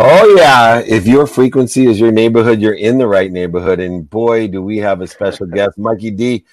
Oh 0.00 0.36
yeah, 0.36 0.78
if 0.78 1.08
your 1.08 1.26
frequency 1.26 1.86
is 1.86 1.98
your 1.98 2.12
neighborhood, 2.12 2.60
you're 2.60 2.72
in 2.72 2.98
the 2.98 3.08
right 3.08 3.32
neighborhood. 3.32 3.80
And 3.80 4.08
boy, 4.08 4.46
do 4.46 4.62
we 4.62 4.78
have 4.78 5.00
a 5.00 5.08
special 5.08 5.46
guest, 5.52 5.76
Mikey 5.76 6.12
D, 6.12 6.44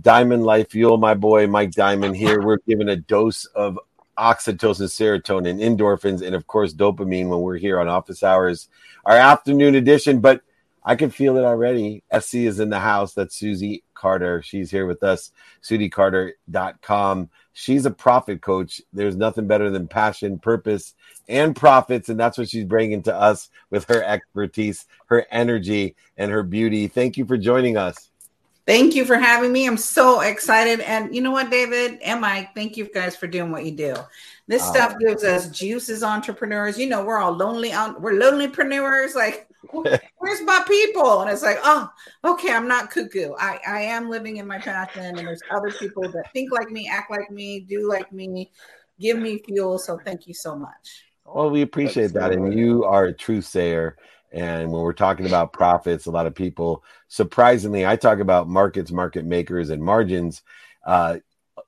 Diamond 0.00 0.44
Life 0.44 0.70
Fuel. 0.70 0.96
My 0.96 1.14
boy 1.14 1.48
Mike 1.48 1.72
Diamond 1.72 2.16
here. 2.16 2.40
We're 2.40 2.58
giving 2.68 2.88
a 2.88 2.94
dose 2.94 3.46
of 3.46 3.80
oxytocin, 4.16 4.86
serotonin, 4.86 5.60
endorphins, 5.60 6.24
and 6.24 6.36
of 6.36 6.46
course 6.46 6.72
dopamine 6.72 7.28
when 7.28 7.40
we're 7.40 7.56
here 7.56 7.80
on 7.80 7.88
office 7.88 8.22
hours, 8.22 8.68
our 9.04 9.16
afternoon 9.16 9.74
edition. 9.74 10.20
But 10.20 10.42
I 10.84 10.94
can 10.94 11.10
feel 11.10 11.36
it 11.36 11.44
already. 11.44 12.04
SC 12.16 12.36
is 12.36 12.60
in 12.60 12.70
the 12.70 12.78
house. 12.78 13.12
That's 13.12 13.34
Susie 13.34 13.82
Carder. 13.94 14.40
She's 14.40 14.70
here 14.70 14.86
with 14.86 15.02
us, 15.02 15.32
SusieCarder.com. 15.62 17.28
She's 17.52 17.86
a 17.86 17.90
profit 17.90 18.40
coach. 18.40 18.80
There's 18.92 19.16
nothing 19.16 19.48
better 19.48 19.68
than 19.68 19.88
passion, 19.88 20.38
purpose, 20.38 20.94
and 21.28 21.54
profits. 21.54 22.08
And 22.08 22.18
that's 22.18 22.38
what 22.38 22.48
she's 22.48 22.64
bringing 22.64 23.02
to 23.04 23.14
us 23.14 23.50
with 23.70 23.84
her 23.84 24.02
expertise, 24.02 24.86
her 25.06 25.26
energy, 25.30 25.96
and 26.16 26.30
her 26.30 26.42
beauty. 26.42 26.88
Thank 26.88 27.16
you 27.16 27.24
for 27.24 27.36
joining 27.36 27.76
us. 27.76 28.08
Thank 28.68 28.94
you 28.94 29.06
for 29.06 29.16
having 29.16 29.50
me. 29.50 29.66
I'm 29.66 29.78
so 29.78 30.20
excited. 30.20 30.80
And 30.80 31.14
you 31.14 31.22
know 31.22 31.30
what, 31.30 31.50
David 31.50 32.00
and 32.02 32.20
Mike, 32.20 32.54
thank 32.54 32.76
you 32.76 32.84
guys 32.92 33.16
for 33.16 33.26
doing 33.26 33.50
what 33.50 33.64
you 33.64 33.72
do. 33.72 33.94
This 34.46 34.62
uh, 34.62 34.72
stuff 34.72 34.98
gives 34.98 35.24
us 35.24 35.48
juices, 35.48 36.02
entrepreneurs. 36.02 36.78
You 36.78 36.86
know, 36.86 37.02
we're 37.02 37.16
all 37.16 37.32
lonely, 37.32 37.70
we're 37.98 38.12
lonelypreneurs. 38.12 39.14
Like, 39.14 39.48
where's 39.72 40.42
my 40.42 40.62
people? 40.68 41.22
And 41.22 41.30
it's 41.30 41.42
like, 41.42 41.58
oh, 41.62 41.90
okay, 42.22 42.52
I'm 42.52 42.68
not 42.68 42.90
cuckoo. 42.90 43.32
I, 43.38 43.58
I 43.66 43.80
am 43.80 44.10
living 44.10 44.36
in 44.36 44.46
my 44.46 44.58
passion, 44.58 45.02
and 45.02 45.16
there's 45.16 45.40
other 45.50 45.70
people 45.70 46.02
that 46.02 46.30
think 46.34 46.52
like 46.52 46.70
me, 46.70 46.90
act 46.92 47.10
like 47.10 47.30
me, 47.30 47.60
do 47.60 47.88
like 47.88 48.12
me, 48.12 48.50
give 49.00 49.18
me 49.18 49.38
fuel. 49.38 49.78
So 49.78 49.98
thank 50.04 50.26
you 50.26 50.34
so 50.34 50.54
much. 50.54 51.07
Well, 51.34 51.50
we 51.50 51.62
appreciate 51.62 52.12
that. 52.14 52.32
And 52.32 52.58
you 52.58 52.84
are 52.84 53.06
a 53.06 53.12
true 53.12 53.40
sayer. 53.40 53.96
And 54.32 54.70
when 54.70 54.82
we're 54.82 54.92
talking 54.92 55.26
about 55.26 55.52
profits, 55.52 56.06
a 56.06 56.10
lot 56.10 56.26
of 56.26 56.34
people, 56.34 56.84
surprisingly, 57.08 57.86
I 57.86 57.96
talk 57.96 58.18
about 58.18 58.48
markets, 58.48 58.90
market 58.90 59.24
makers, 59.24 59.70
and 59.70 59.82
margins. 59.82 60.42
Uh, 60.84 61.18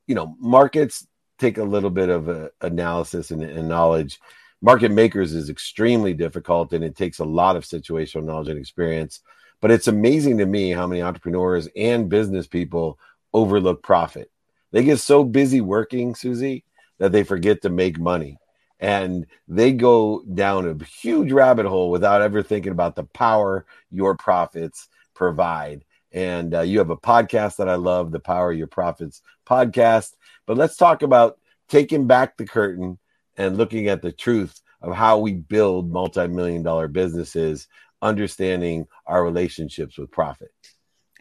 you 0.07 0.15
know, 0.15 0.35
markets 0.39 1.07
take 1.39 1.59
a 1.59 1.65
little 1.65 1.91
bit 1.91 2.09
of 2.11 2.29
a, 2.29 2.51
analysis 2.61 3.31
and, 3.31 3.43
and 3.43 3.69
knowledge 3.69 4.21
market 4.63 4.91
makers 4.91 5.33
is 5.33 5.51
extremely 5.51 6.15
difficult 6.15 6.73
and 6.73 6.85
it 6.85 6.97
takes 6.97 7.19
a 7.19 7.25
lot 7.25 7.57
of 7.57 7.65
situational 7.65 8.25
knowledge 8.25 8.49
and 8.49 8.59
experience. 8.59 9.21
But 9.61 9.71
it's 9.71 9.89
amazing 9.89 10.39
to 10.39 10.47
me 10.47 10.71
how 10.71 10.87
many 10.87 11.03
entrepreneurs 11.03 11.69
and 11.77 12.09
business 12.09 12.47
people 12.47 12.99
overlook 13.33 13.83
profit. 13.83 14.31
They 14.73 14.85
get 14.85 14.99
so 14.99 15.25
busy 15.25 15.61
working, 15.61 16.15
Susie, 16.15 16.65
that 16.99 17.13
they 17.13 17.25
forget 17.25 17.63
to 17.63 17.71
make 17.71 17.99
money. 17.99 18.39
And 18.81 19.27
they 19.47 19.73
go 19.73 20.23
down 20.35 20.67
a 20.67 20.85
huge 20.85 21.33
rabbit 21.33 21.67
hole 21.67 21.91
without 21.91 22.23
ever 22.23 22.43
thinking 22.43 22.73
about 22.73 22.97
the 22.97 23.05
power 23.05 23.67
your 23.91 24.17
profits 24.17 24.89
provide. 25.15 25.85
And 26.13 26.55
uh, 26.55 26.63
you 26.63 26.79
have 26.79 26.91
a 26.91 26.97
podcast 26.97 27.57
that 27.57 27.69
I 27.69 27.77
love, 27.77 28.11
the 28.11 28.21
Power 28.21 28.53
Your 28.53 28.67
Profits 28.67 29.23
podcast. 29.47 30.15
But 30.47 30.57
let's 30.57 30.77
talk 30.77 31.03
about 31.03 31.39
taking 31.69 32.07
back 32.07 32.37
the 32.37 32.47
curtain 32.47 32.99
and 33.37 33.57
looking 33.57 33.89
at 33.89 34.03
the 34.03 34.13
truth 34.13 34.61
of 34.83 34.95
how 34.95 35.19
we 35.19 35.35
build 35.35 35.93
multi-million 35.93 36.63
dollar 36.63 36.89
businesses 36.89 37.69
understanding 38.03 38.87
our 39.07 39.23
relationships 39.23 39.99
with 39.99 40.11
profit 40.11 40.51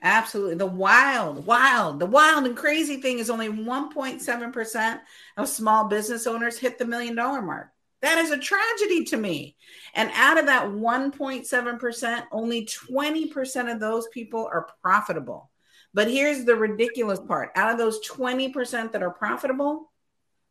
absolutely. 0.02 0.56
The 0.56 0.66
wild 0.66 1.46
wild 1.46 2.00
the 2.00 2.06
wild 2.06 2.46
and 2.46 2.56
crazy 2.56 2.98
thing 2.98 3.20
is 3.20 3.30
only 3.30 3.50
1.7% 3.50 5.00
of 5.38 5.50
small 5.50 5.88
business 5.88 6.28
owners 6.28 6.58
hit 6.58 6.78
the 6.78 6.86
million 6.86 7.16
dollar 7.16 7.42
mark. 7.42 7.70
That 8.02 8.18
is 8.18 8.32
a 8.32 8.38
tragedy 8.38 9.04
to 9.06 9.18
me. 9.18 9.58
And 9.94 10.10
out 10.14 10.40
of 10.40 10.46
that 10.46 10.68
1.7% 10.68 12.24
only 12.32 12.66
20% 12.66 13.74
of 13.74 13.80
those 13.80 14.08
people 14.08 14.50
are 14.52 14.70
profitable. 14.82 15.52
But 15.94 16.10
here's 16.10 16.46
the 16.46 16.56
ridiculous 16.56 17.20
part. 17.20 17.52
Out 17.56 17.72
of 17.72 17.78
those 17.78 18.00
20% 18.08 18.92
that 18.92 19.04
are 19.04 19.10
profitable 19.10 19.90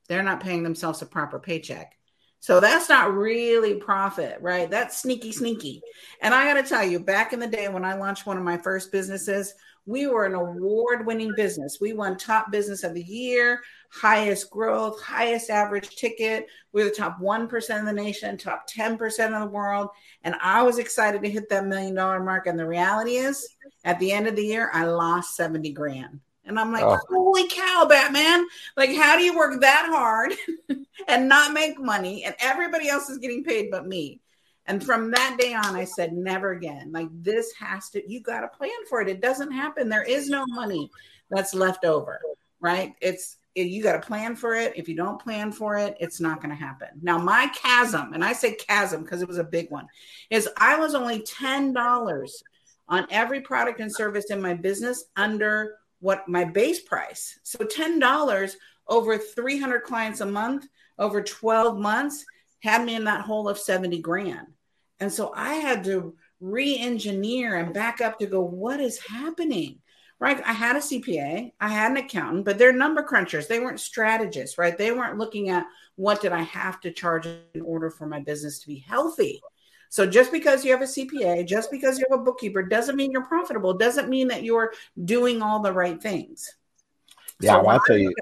they're 0.09 0.23
not 0.23 0.41
paying 0.41 0.63
themselves 0.63 1.03
a 1.03 1.07
proper 1.07 1.39
paycheck. 1.39 1.98
So 2.41 2.61
that's 2.61 2.89
not 2.89 3.15
really 3.15 3.75
profit, 3.75 4.39
right? 4.41 4.71
That's 4.71 5.01
sneaky, 5.01 5.33
sneaky. 5.33 5.83
And 6.21 6.33
I 6.33 6.53
got 6.53 6.63
to 6.63 6.69
tell 6.69 6.85
you, 6.85 7.01
back 7.01 7.33
in 7.33 7.41
the 7.41 7.47
day 7.47 7.69
when 7.69 7.85
I 7.85 7.95
launched 7.95 8.27
one 8.27 8.37
of 8.37 8.45
my 8.45 8.57
first 8.57 8.93
businesses, 8.93 9.55
we 9.87 10.07
were 10.07 10.27
an 10.27 10.35
award 10.35 11.07
winning 11.07 11.33
business. 11.35 11.79
We 11.81 11.95
won 11.95 12.17
top 12.19 12.53
business 12.53 12.85
of 12.85 12.93
the 12.93 13.03
year, 13.03 13.63
highest 13.91 14.51
growth, 14.51 15.03
highest 15.03 15.49
average 15.49 15.97
ticket. 15.97 16.47
We 16.73 16.83
were 16.83 16.91
the 16.91 16.95
top 16.95 17.19
1% 17.21 17.81
of 17.81 17.87
the 17.87 17.93
nation, 17.93 18.37
top 18.37 18.69
10% 18.69 19.35
of 19.35 19.41
the 19.41 19.51
world. 19.51 19.89
And 20.25 20.35
I 20.43 20.63
was 20.63 20.79
excited 20.79 21.23
to 21.23 21.31
hit 21.31 21.49
that 21.49 21.67
million 21.67 21.95
dollar 21.95 22.23
mark. 22.23 22.47
And 22.47 22.59
the 22.59 22.67
reality 22.67 23.17
is, 23.17 23.49
at 23.85 23.99
the 23.99 24.13
end 24.13 24.27
of 24.27 24.37
the 24.37 24.45
year, 24.45 24.71
I 24.75 24.85
lost 24.85 25.37
70 25.37 25.73
grand. 25.73 26.21
And 26.49 26.59
I'm 26.59 26.73
like, 26.73 26.83
oh. 26.83 26.99
holy 27.09 27.47
cow, 27.49 27.87
Batman. 27.89 28.47
Like, 28.77 28.95
how 28.97 29.17
do 29.17 29.23
you 29.23 29.37
work 29.37 29.61
that 29.61 29.87
hard 29.91 30.33
and 31.09 31.29
not 31.29 31.53
make 31.53 31.79
money? 31.79 32.25
And 32.25 32.35
everybody 32.41 32.89
else 32.89 33.11
is 33.11 33.19
getting 33.19 33.45
paid 33.45 33.71
but 33.71 33.87
me. 33.87 34.21
And 34.67 34.85
from 34.85 35.11
that 35.13 35.37
day 35.39 35.55
on, 35.55 35.77
I 35.77 35.85
said, 35.85 36.13
never 36.13 36.53
again. 36.53 36.91
Like, 36.93 37.09
this 37.13 37.53
has 37.55 37.89
to, 37.91 38.11
you 38.11 38.21
got 38.21 38.41
to 38.41 38.49
plan 38.49 38.71
for 38.89 39.01
it. 39.01 39.09
It 39.09 39.23
doesn't 39.23 39.53
happen. 39.53 39.89
There 39.89 40.03
is 40.03 40.29
no 40.29 40.47
money 40.47 40.91
that's 41.31 41.55
left 41.55 41.85
over, 41.85 42.21
right? 42.61 42.95
It's, 43.01 43.37
you 43.55 43.83
got 43.83 44.01
to 44.01 44.07
plan 44.07 44.37
for 44.37 44.55
it. 44.55 44.75
If 44.77 44.89
you 44.89 44.95
don't 44.95 45.21
plan 45.21 45.53
for 45.53 45.77
it, 45.77 45.97
it's 46.01 46.21
not 46.21 46.43
going 46.43 46.51
to 46.51 46.63
happen. 46.63 46.89
Now, 47.03 47.19
my 47.19 47.51
chasm, 47.55 48.13
and 48.13 48.23
I 48.25 48.33
say 48.33 48.55
chasm 48.55 49.03
because 49.03 49.23
it 49.23 49.29
was 49.29 49.39
a 49.39 49.45
big 49.45 49.71
one, 49.71 49.87
is 50.31 50.49
I 50.57 50.79
was 50.79 50.95
only 50.95 51.21
$10 51.21 52.29
on 52.89 53.07
every 53.11 53.41
product 53.41 53.81
and 53.81 53.95
service 53.95 54.27
in 54.31 54.41
my 54.41 54.55
business 54.55 55.05
under 55.17 55.77
what 56.01 56.29
my 56.29 56.45
base 56.45 56.81
price. 56.81 57.39
So 57.43 57.59
$10 57.59 58.55
over 58.87 59.19
300 59.19 59.83
clients 59.83 60.21
a 60.21 60.27
month 60.27 60.67
over 60.99 61.23
12 61.23 61.79
months 61.79 62.25
had 62.63 62.85
me 62.85 62.95
in 62.97 63.05
that 63.05 63.23
hole 63.23 63.49
of 63.49 63.59
70 63.59 64.01
grand. 64.01 64.49
And 65.01 65.13
so 65.13 65.33
I 65.35 65.55
had 65.55 65.85
to 65.85 66.17
re-engineer 66.41 67.57
and 67.57 67.73
back 67.73 68.01
up 68.01 68.19
to 68.19 68.27
go, 68.27 68.41
what 68.41 68.81
is 68.81 68.99
happening? 68.99 69.79
Right. 70.21 70.43
I 70.45 70.53
had 70.53 70.75
a 70.75 70.81
CPA, 70.81 71.53
I 71.61 71.69
had 71.69 71.93
an 71.93 71.99
accountant, 71.99 72.45
but 72.45 72.59
they're 72.59 72.73
number 72.73 73.05
crunchers. 73.05 73.47
They 73.47 73.61
weren't 73.61 73.79
strategists, 73.79 74.59
right? 74.59 74.77
They 74.77 74.91
weren't 74.91 75.17
looking 75.17 75.49
at 75.49 75.65
what 75.95 76.21
did 76.21 76.33
I 76.33 76.43
have 76.43 76.81
to 76.81 76.91
charge 76.91 77.29
in 77.55 77.61
order 77.61 77.89
for 77.89 78.05
my 78.09 78.19
business 78.19 78.59
to 78.59 78.67
be 78.67 78.79
healthy. 78.81 79.41
So 79.89 80.07
just 80.07 80.33
because 80.33 80.65
you 80.65 80.73
have 80.73 80.83
a 80.83 80.85
CPA, 80.85 81.47
just 81.47 81.71
because 81.71 81.99
you 81.99 82.07
have 82.11 82.21
a 82.21 82.23
bookkeeper, 82.23 82.63
doesn't 82.63 82.97
mean 82.97 83.11
you're 83.11 83.25
profitable. 83.25 83.75
Doesn't 83.75 84.09
mean 84.09 84.29
that 84.29 84.43
you're 84.43 84.73
doing 85.05 85.43
all 85.43 85.61
the 85.61 85.73
right 85.73 86.01
things. 86.01 86.57
Yeah, 87.41 87.55
so 87.55 87.63
well, 87.63 87.71
I'll 87.71 87.85
tell 87.85 87.97
you. 87.97 88.13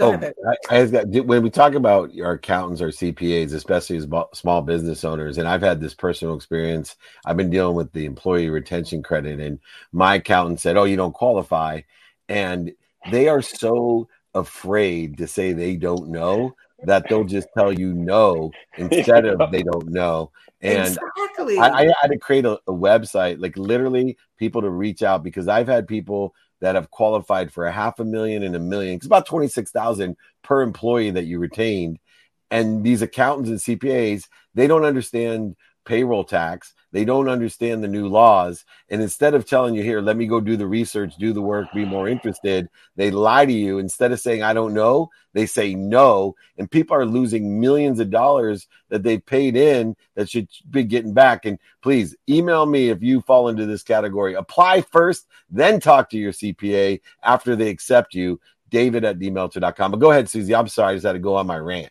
oh, 0.00 0.12
ahead, 0.14 0.34
I, 0.70 0.80
I 0.80 0.86
got, 0.86 1.08
when 1.26 1.42
we 1.42 1.50
talk 1.50 1.74
about 1.74 2.10
our 2.20 2.32
accountants 2.32 2.82
or 2.82 2.88
CPAs, 2.88 3.52
especially 3.52 3.96
as 3.96 4.06
small 4.34 4.62
business 4.62 5.04
owners, 5.04 5.38
and 5.38 5.48
I've 5.48 5.62
had 5.62 5.80
this 5.80 5.94
personal 5.94 6.34
experience. 6.34 6.96
I've 7.24 7.36
been 7.36 7.50
dealing 7.50 7.76
with 7.76 7.92
the 7.92 8.04
employee 8.04 8.50
retention 8.50 9.02
credit, 9.02 9.40
and 9.40 9.60
my 9.92 10.16
accountant 10.16 10.60
said, 10.60 10.76
"Oh, 10.76 10.84
you 10.84 10.96
don't 10.96 11.14
qualify," 11.14 11.82
and 12.28 12.72
they 13.10 13.28
are 13.28 13.42
so 13.42 14.08
afraid 14.34 15.18
to 15.18 15.26
say 15.26 15.52
they 15.52 15.76
don't 15.76 16.08
know 16.08 16.54
that 16.84 17.08
they'll 17.08 17.24
just 17.24 17.48
tell 17.56 17.72
you 17.72 17.92
no 17.92 18.50
instead 18.76 19.24
of 19.26 19.50
they 19.50 19.62
don't 19.62 19.88
know. 19.88 20.30
And 20.60 20.88
exactly. 20.88 21.58
I, 21.58 21.68
I, 21.68 21.92
had 22.00 22.10
to 22.10 22.18
create 22.18 22.44
a, 22.44 22.52
a, 22.66 22.72
website, 22.72 23.40
like 23.40 23.56
literally 23.56 24.16
people 24.38 24.62
to 24.62 24.70
reach 24.70 25.02
out 25.02 25.22
because 25.22 25.46
I've 25.46 25.68
had 25.68 25.86
people 25.86 26.34
that 26.60 26.74
have 26.74 26.90
qualified 26.90 27.52
for 27.52 27.66
a 27.66 27.72
half 27.72 28.00
a 28.00 28.04
million 28.04 28.42
and 28.42 28.56
a 28.56 28.60
million. 28.60 28.96
It's 28.96 29.06
about 29.06 29.26
26,000 29.26 30.16
per 30.42 30.62
employee 30.62 31.12
that 31.12 31.26
you 31.26 31.38
retained. 31.38 32.00
And 32.50 32.82
these 32.82 33.02
accountants 33.02 33.50
and 33.50 33.60
CPAs, 33.60 34.24
they 34.54 34.66
don't 34.66 34.84
understand 34.84 35.54
payroll 35.88 36.22
tax. 36.22 36.74
They 36.92 37.04
don't 37.04 37.28
understand 37.28 37.82
the 37.82 37.88
new 37.88 38.08
laws. 38.08 38.64
And 38.88 39.02
instead 39.02 39.34
of 39.34 39.46
telling 39.46 39.74
you, 39.74 39.82
here, 39.82 40.00
let 40.00 40.16
me 40.16 40.26
go 40.26 40.40
do 40.40 40.56
the 40.56 40.66
research, 40.66 41.16
do 41.16 41.32
the 41.32 41.42
work, 41.42 41.68
be 41.74 41.84
more 41.84 42.08
interested, 42.08 42.68
they 42.96 43.10
lie 43.10 43.44
to 43.44 43.52
you. 43.52 43.78
Instead 43.78 44.12
of 44.12 44.20
saying, 44.20 44.42
I 44.42 44.54
don't 44.54 44.72
know, 44.72 45.10
they 45.34 45.46
say 45.46 45.74
no. 45.74 46.34
And 46.56 46.70
people 46.70 46.96
are 46.96 47.04
losing 47.04 47.60
millions 47.60 48.00
of 48.00 48.10
dollars 48.10 48.68
that 48.88 49.02
they 49.02 49.18
paid 49.18 49.56
in 49.56 49.96
that 50.14 50.30
should 50.30 50.48
be 50.70 50.84
getting 50.84 51.12
back. 51.12 51.44
And 51.44 51.58
please 51.82 52.16
email 52.28 52.64
me 52.64 52.90
if 52.90 53.02
you 53.02 53.20
fall 53.22 53.48
into 53.48 53.66
this 53.66 53.82
category. 53.82 54.34
Apply 54.34 54.80
first, 54.82 55.26
then 55.50 55.80
talk 55.80 56.10
to 56.10 56.18
your 56.18 56.32
CPA 56.32 57.00
after 57.22 57.56
they 57.56 57.70
accept 57.70 58.14
you. 58.14 58.40
David 58.70 59.04
at 59.04 59.18
dmeltzer.com. 59.18 59.90
But 59.90 60.00
go 60.00 60.10
ahead, 60.10 60.28
Susie. 60.28 60.54
I'm 60.54 60.68
sorry. 60.68 60.92
I 60.92 60.94
just 60.96 61.06
had 61.06 61.12
to 61.12 61.18
go 61.18 61.36
on 61.36 61.46
my 61.46 61.56
rant. 61.56 61.90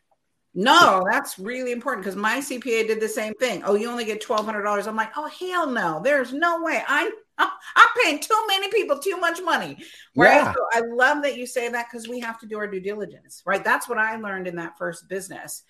No, 0.59 1.05
that's 1.07 1.37
really 1.37 1.71
important 1.71 2.03
because 2.03 2.15
my 2.15 2.39
CPA 2.39 2.87
did 2.87 2.99
the 2.99 3.07
same 3.07 3.35
thing. 3.35 3.61
Oh, 3.63 3.75
you 3.75 3.87
only 3.91 4.05
get 4.05 4.21
twelve 4.21 4.43
hundred 4.43 4.63
dollars. 4.63 4.87
I'm 4.87 4.95
like, 4.95 5.11
oh 5.15 5.27
hell 5.27 5.69
no, 5.69 6.01
there's 6.03 6.33
no 6.33 6.63
way. 6.63 6.81
I 6.87 7.11
I'm 7.37 7.87
paying 8.03 8.19
too 8.19 8.43
many 8.47 8.67
people 8.71 8.97
too 8.97 9.17
much 9.17 9.39
money. 9.39 9.77
Right. 10.15 10.37
Yeah. 10.37 10.53
So 10.53 10.59
I 10.73 10.81
love 10.95 11.21
that 11.21 11.37
you 11.37 11.45
say 11.45 11.69
that 11.69 11.85
because 11.91 12.07
we 12.07 12.19
have 12.21 12.39
to 12.39 12.47
do 12.47 12.57
our 12.57 12.65
due 12.65 12.79
diligence. 12.79 13.43
Right. 13.45 13.63
That's 13.63 13.87
what 13.87 13.99
I 13.99 14.15
learned 14.15 14.47
in 14.47 14.55
that 14.55 14.79
first 14.79 15.07
business. 15.07 15.61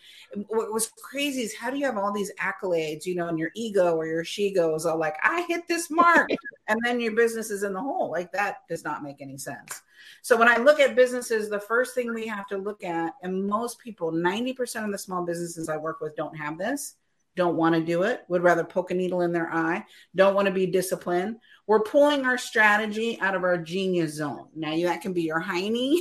What 0.48 0.72
was 0.72 0.90
crazy 1.04 1.42
is 1.42 1.54
how 1.54 1.70
do 1.70 1.78
you 1.78 1.86
have 1.86 1.98
all 1.98 2.14
these 2.14 2.32
accolades, 2.40 3.06
you 3.06 3.16
know, 3.16 3.28
and 3.28 3.38
your 3.38 3.52
ego 3.56 3.94
or 3.94 4.08
your 4.08 4.24
she 4.24 4.54
goes 4.54 4.86
all 4.86 4.98
like, 4.98 5.18
I 5.22 5.42
hit 5.50 5.68
this 5.68 5.92
mark, 5.92 6.30
and 6.70 6.80
then 6.86 7.02
your 7.02 7.14
business 7.14 7.52
is 7.52 7.64
in 7.64 7.74
the 7.74 7.82
hole. 7.82 8.10
Like 8.10 8.32
that 8.32 8.60
does 8.70 8.86
not 8.86 9.04
make 9.04 9.18
any 9.20 9.38
sense. 9.38 9.82
So 10.22 10.38
when 10.38 10.48
I 10.48 10.58
look 10.58 10.80
at 10.80 10.96
businesses, 10.96 11.50
the 11.50 11.60
first 11.60 11.96
thing 11.96 12.14
we 12.14 12.28
have 12.28 12.48
to 12.48 12.58
look 12.58 12.84
at, 12.84 13.14
and 13.24 13.48
most 13.48 13.80
people, 13.80 14.12
90% 14.12 14.86
of 14.86 14.92
the 14.92 14.98
small 14.98 15.26
businesses 15.26 15.70
I 15.70 15.78
work 15.78 16.02
with 16.02 16.16
don't 16.16 16.36
have 16.38 16.58
this, 16.58 16.96
don't 17.38 17.56
want 17.56 17.76
to 17.76 17.82
do 17.82 18.04
it, 18.04 18.26
would 18.28 18.44
rather 18.44 18.64
poke 18.64 18.92
a 18.92 18.94
needle 18.94 19.22
in 19.22 19.32
their 19.32 19.50
eye, 19.54 19.86
don't 20.16 20.34
want 20.34 20.48
to 20.48 20.54
be 20.54 20.66
disciplined. 20.66 21.38
We're 21.68 21.82
pulling 21.82 22.26
our 22.26 22.38
strategy 22.38 23.20
out 23.22 23.36
of 23.36 23.44
our 23.44 23.58
genius 23.58 24.16
zone. 24.16 24.48
Now 24.56 24.76
that 24.82 25.02
can 25.02 25.14
be 25.14 25.24
your 25.24 25.42
hiney. 25.42 26.00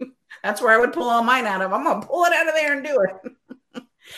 That's 0.42 0.60
where 0.60 0.72
I 0.72 0.78
would 0.78 0.92
pull 0.92 1.08
all 1.08 1.22
mine 1.22 1.46
out 1.46 1.62
of. 1.62 1.72
I'm 1.72 1.84
gonna 1.84 2.04
pull 2.04 2.24
it 2.24 2.32
out 2.34 2.48
of 2.48 2.54
there 2.54 2.74
and 2.74 2.84
do 2.84 3.00
it. 3.00 3.32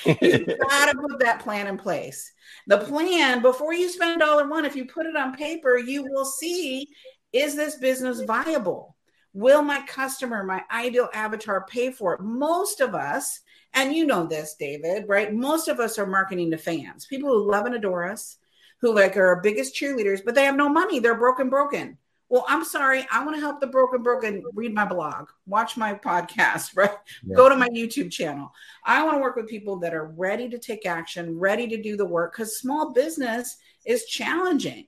you 0.23 0.57
gotta 0.69 0.99
put 0.99 1.21
that 1.21 1.41
plan 1.41 1.67
in 1.67 1.77
place. 1.77 2.33
The 2.67 2.79
plan 2.79 3.43
before 3.43 3.75
you 3.75 3.89
spend 3.89 4.21
dollar 4.21 4.49
one, 4.49 4.65
if 4.65 4.75
you 4.75 4.87
put 4.87 5.07
it 5.07 5.17
on 5.17 5.37
paper, 5.37 5.77
you 5.77 6.05
will 6.05 6.25
see 6.25 6.89
is 7.33 7.55
this 7.55 7.77
business 7.77 8.23
viable? 8.23 8.97
Will 9.33 9.63
my 9.63 9.81
customer, 9.87 10.43
my 10.43 10.63
ideal 10.73 11.09
avatar, 11.15 11.65
pay 11.67 11.93
for 11.93 12.15
it? 12.15 12.21
Most 12.21 12.81
of 12.81 12.95
us, 12.95 13.41
and 13.75 13.93
you 13.93 14.05
know 14.05 14.27
this, 14.27 14.57
David, 14.59 15.05
right? 15.07 15.33
Most 15.33 15.69
of 15.69 15.79
us 15.79 15.99
are 15.99 16.07
marketing 16.07 16.51
to 16.51 16.59
fans, 16.59 17.07
people 17.07 17.29
who 17.31 17.51
love 17.51 17.67
and 17.67 17.75
adore 17.75 18.09
us, 18.09 18.39
who 18.81 18.93
like 18.93 19.17
are 19.17 19.27
our 19.27 19.41
biggest 19.41 19.75
cheerleaders, 19.75 20.25
but 20.25 20.35
they 20.35 20.45
have 20.45 20.57
no 20.57 20.69
money. 20.69 20.99
They're 20.99 21.15
broken, 21.15 21.49
broken. 21.49 21.97
Well, 22.29 22.45
I'm 22.49 22.65
sorry. 22.65 23.07
I 23.11 23.25
want 23.25 23.37
to 23.37 23.41
help 23.41 23.61
the 23.61 23.67
broken, 23.67 24.03
broken. 24.03 24.45
Read 24.55 24.73
my 24.73 24.85
blog, 24.85 25.29
watch 25.47 25.77
my 25.77 25.95
podcast, 25.95 26.71
right? 26.77 26.91
Yeah. 27.25 27.37
Go 27.37 27.49
to 27.49 27.57
my 27.57 27.69
YouTube 27.69 28.11
channel. 28.11 28.53
I 28.85 29.05
want 29.05 29.17
to 29.17 29.21
work 29.21 29.37
with 29.37 29.49
people 29.49 29.79
that 29.81 29.95
are 29.95 30.07
ready 30.07 30.49
to 30.49 30.59
take 30.59 30.87
action, 30.87 31.39
ready 31.39 31.67
to 31.69 31.83
do 31.83 31.97
the 31.97 32.07
work 32.07 32.33
because 32.33 32.59
small 32.59 32.93
business 32.93 33.57
is 33.85 34.07
challenging. 34.07 34.87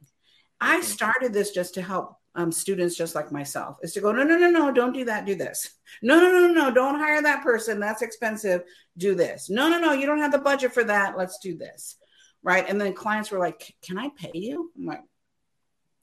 I 0.61 0.81
started 0.81 1.33
this 1.33 1.51
just 1.51 1.75
to 1.75 1.83
help 1.83 2.17
um, 2.35 2.51
students 2.51 2.97
just 2.97 3.15
like 3.15 3.31
myself 3.31 3.77
is 3.83 3.93
to 3.93 4.01
go, 4.01 4.13
no, 4.13 4.23
no, 4.23 4.37
no, 4.37 4.51
no, 4.51 4.73
don't 4.73 4.93
do 4.93 5.05
that. 5.05 5.27
Do 5.27 5.35
this. 5.35 5.71
No, 6.03 6.19
no, 6.19 6.31
no, 6.31 6.53
no, 6.53 6.71
don't 6.73 6.99
hire 6.99 7.23
that 7.23 7.43
person. 7.43 7.79
That's 7.79 8.03
expensive. 8.03 8.63
Do 8.97 9.15
this. 9.15 9.51
No, 9.51 9.69
no, 9.69 9.79
no, 9.79 9.93
you 9.93 10.07
don't 10.07 10.21
have 10.21 10.33
the 10.33 10.39
budget 10.39 10.73
for 10.73 10.85
that. 10.85 11.17
Let's 11.17 11.39
do 11.39 11.57
this. 11.57 11.97
Right. 12.43 12.65
And 12.69 12.81
then 12.81 12.95
clients 12.95 13.31
were 13.31 13.39
like, 13.39 13.75
can 13.83 13.99
I 13.99 14.11
pay 14.17 14.33
you? 14.35 14.73
I'm 14.77 14.87
like, 14.87 15.03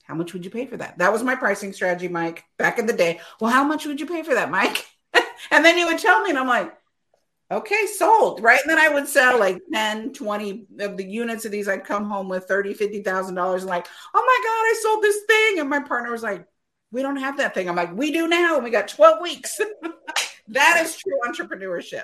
how 0.03 0.15
much 0.15 0.33
would 0.33 0.45
you 0.45 0.51
pay 0.51 0.65
for 0.65 0.77
that? 0.77 0.97
That 0.99 1.11
was 1.11 1.23
my 1.23 1.35
pricing 1.35 1.73
strategy, 1.73 2.07
Mike, 2.07 2.43
back 2.57 2.79
in 2.79 2.85
the 2.85 2.93
day. 2.93 3.19
Well, 3.39 3.51
how 3.51 3.63
much 3.63 3.85
would 3.85 3.99
you 3.99 4.05
pay 4.05 4.23
for 4.23 4.35
that, 4.35 4.49
Mike? 4.49 4.85
and 5.51 5.65
then 5.65 5.77
he 5.77 5.85
would 5.85 5.99
tell 5.99 6.21
me, 6.21 6.29
and 6.29 6.39
I'm 6.39 6.47
like, 6.47 6.73
okay, 7.51 7.85
sold, 7.97 8.41
right? 8.41 8.59
And 8.61 8.69
then 8.69 8.79
I 8.79 8.89
would 8.89 9.07
sell 9.07 9.39
like 9.39 9.59
10, 9.73 10.13
20 10.13 10.67
of 10.79 10.97
the 10.97 11.05
units 11.05 11.45
of 11.45 11.51
these. 11.51 11.67
I'd 11.67 11.85
come 11.85 12.05
home 12.05 12.29
with 12.29 12.45
30, 12.45 12.73
$50,000 12.73 13.55
and 13.55 13.65
like, 13.65 13.87
oh 14.13 14.23
my 14.25 14.39
God, 14.43 14.63
I 14.65 14.79
sold 14.81 15.03
this 15.03 15.23
thing. 15.27 15.59
And 15.59 15.69
my 15.69 15.79
partner 15.79 16.11
was 16.11 16.23
like, 16.23 16.45
we 16.91 17.01
don't 17.01 17.17
have 17.17 17.37
that 17.37 17.53
thing. 17.53 17.69
I'm 17.69 17.75
like, 17.75 17.95
we 17.95 18.11
do 18.11 18.27
now. 18.27 18.55
And 18.55 18.63
we 18.63 18.69
got 18.69 18.87
12 18.87 19.21
weeks. 19.21 19.59
that 20.49 20.81
is 20.83 20.95
true 20.95 21.19
entrepreneurship. 21.27 22.03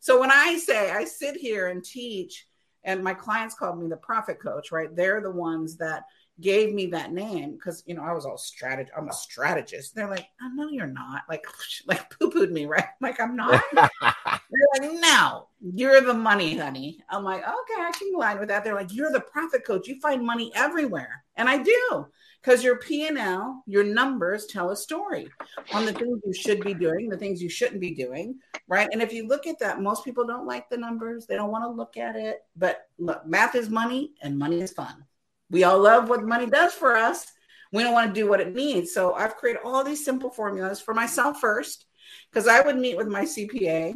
So 0.00 0.20
when 0.20 0.30
I 0.30 0.58
say 0.58 0.90
I 0.90 1.04
sit 1.04 1.36
here 1.36 1.68
and 1.68 1.84
teach, 1.84 2.46
and 2.84 3.02
my 3.02 3.14
clients 3.14 3.54
called 3.54 3.80
me 3.80 3.88
the 3.88 3.96
profit 3.96 4.40
coach, 4.40 4.70
right? 4.70 4.94
They're 4.94 5.22
the 5.22 5.30
ones 5.30 5.76
that 5.78 6.04
gave 6.40 6.74
me 6.74 6.86
that 6.86 7.12
name 7.12 7.52
because 7.52 7.82
you 7.86 7.94
know 7.94 8.02
I 8.02 8.12
was 8.12 8.26
all 8.26 8.36
strategy. 8.36 8.90
I'm 8.96 9.08
a 9.08 9.12
strategist. 9.12 9.94
They're 9.94 10.10
like, 10.10 10.26
"I 10.40 10.46
oh, 10.46 10.54
know 10.54 10.68
you're 10.68 10.86
not." 10.86 11.22
Like, 11.28 11.44
like 11.86 12.10
poo 12.10 12.30
pooed 12.30 12.50
me, 12.50 12.66
right? 12.66 12.88
Like 13.00 13.20
I'm 13.20 13.36
not. 13.36 13.62
They're 14.50 14.88
like, 14.88 15.00
"No, 15.00 15.48
you're 15.60 16.00
the 16.00 16.14
money, 16.14 16.56
honey." 16.56 17.02
I'm 17.08 17.24
like, 17.24 17.40
"Okay, 17.40 17.80
I 17.80 17.92
can 17.98 18.14
align 18.14 18.38
with 18.38 18.48
that." 18.48 18.64
They're 18.64 18.74
like, 18.74 18.92
"You're 18.92 19.12
the 19.12 19.20
profit 19.20 19.64
coach. 19.64 19.88
You 19.88 19.98
find 20.00 20.24
money 20.24 20.52
everywhere," 20.54 21.24
and 21.36 21.48
I 21.48 21.58
do 21.58 22.06
because 22.40 22.62
your 22.62 22.76
P 22.76 23.06
and 23.06 23.18
L, 23.18 23.62
your 23.66 23.84
numbers 23.84 24.46
tell 24.46 24.70
a 24.70 24.76
story 24.76 25.28
on 25.72 25.86
the 25.86 25.92
things 25.92 26.20
you 26.24 26.34
should 26.34 26.60
be 26.60 26.74
doing, 26.74 27.08
the 27.08 27.16
things 27.16 27.42
you 27.42 27.48
shouldn't 27.48 27.80
be 27.80 27.94
doing, 27.94 28.38
right? 28.68 28.88
And 28.92 29.00
if 29.00 29.12
you 29.12 29.26
look 29.26 29.46
at 29.46 29.58
that, 29.60 29.80
most 29.80 30.04
people 30.04 30.26
don't 30.26 30.46
like 30.46 30.68
the 30.68 30.76
numbers. 30.76 31.26
They 31.26 31.36
don't 31.36 31.50
want 31.50 31.64
to 31.64 31.70
look 31.70 31.96
at 31.96 32.16
it. 32.16 32.44
But 32.54 32.86
look, 32.98 33.26
math 33.26 33.54
is 33.54 33.70
money, 33.70 34.12
and 34.22 34.38
money 34.38 34.60
is 34.60 34.72
fun. 34.72 35.04
We 35.50 35.64
all 35.64 35.80
love 35.80 36.08
what 36.08 36.22
money 36.22 36.46
does 36.46 36.74
for 36.74 36.96
us. 36.96 37.32
We 37.72 37.82
don't 37.82 37.92
want 37.92 38.14
to 38.14 38.20
do 38.20 38.28
what 38.28 38.40
it 38.40 38.54
needs. 38.54 38.92
So 38.92 39.14
I've 39.14 39.36
created 39.36 39.62
all 39.64 39.82
these 39.82 40.04
simple 40.04 40.30
formulas 40.30 40.80
for 40.80 40.94
myself 40.94 41.40
first, 41.40 41.86
because 42.30 42.46
I 42.46 42.60
would 42.60 42.76
meet 42.76 42.96
with 42.96 43.08
my 43.08 43.24
CPA 43.24 43.94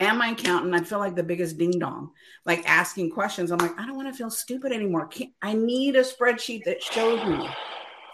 and 0.00 0.18
my 0.18 0.28
accountant. 0.28 0.74
I'd 0.74 0.88
feel 0.88 0.98
like 0.98 1.14
the 1.14 1.22
biggest 1.22 1.58
ding 1.58 1.78
dong, 1.78 2.10
like 2.44 2.68
asking 2.68 3.10
questions. 3.10 3.50
I'm 3.50 3.58
like, 3.58 3.78
I 3.78 3.86
don't 3.86 3.96
want 3.96 4.08
to 4.08 4.14
feel 4.14 4.30
stupid 4.30 4.72
anymore. 4.72 5.08
I 5.42 5.54
need 5.54 5.96
a 5.96 6.02
spreadsheet 6.02 6.64
that 6.64 6.82
shows 6.82 7.24
me. 7.26 7.48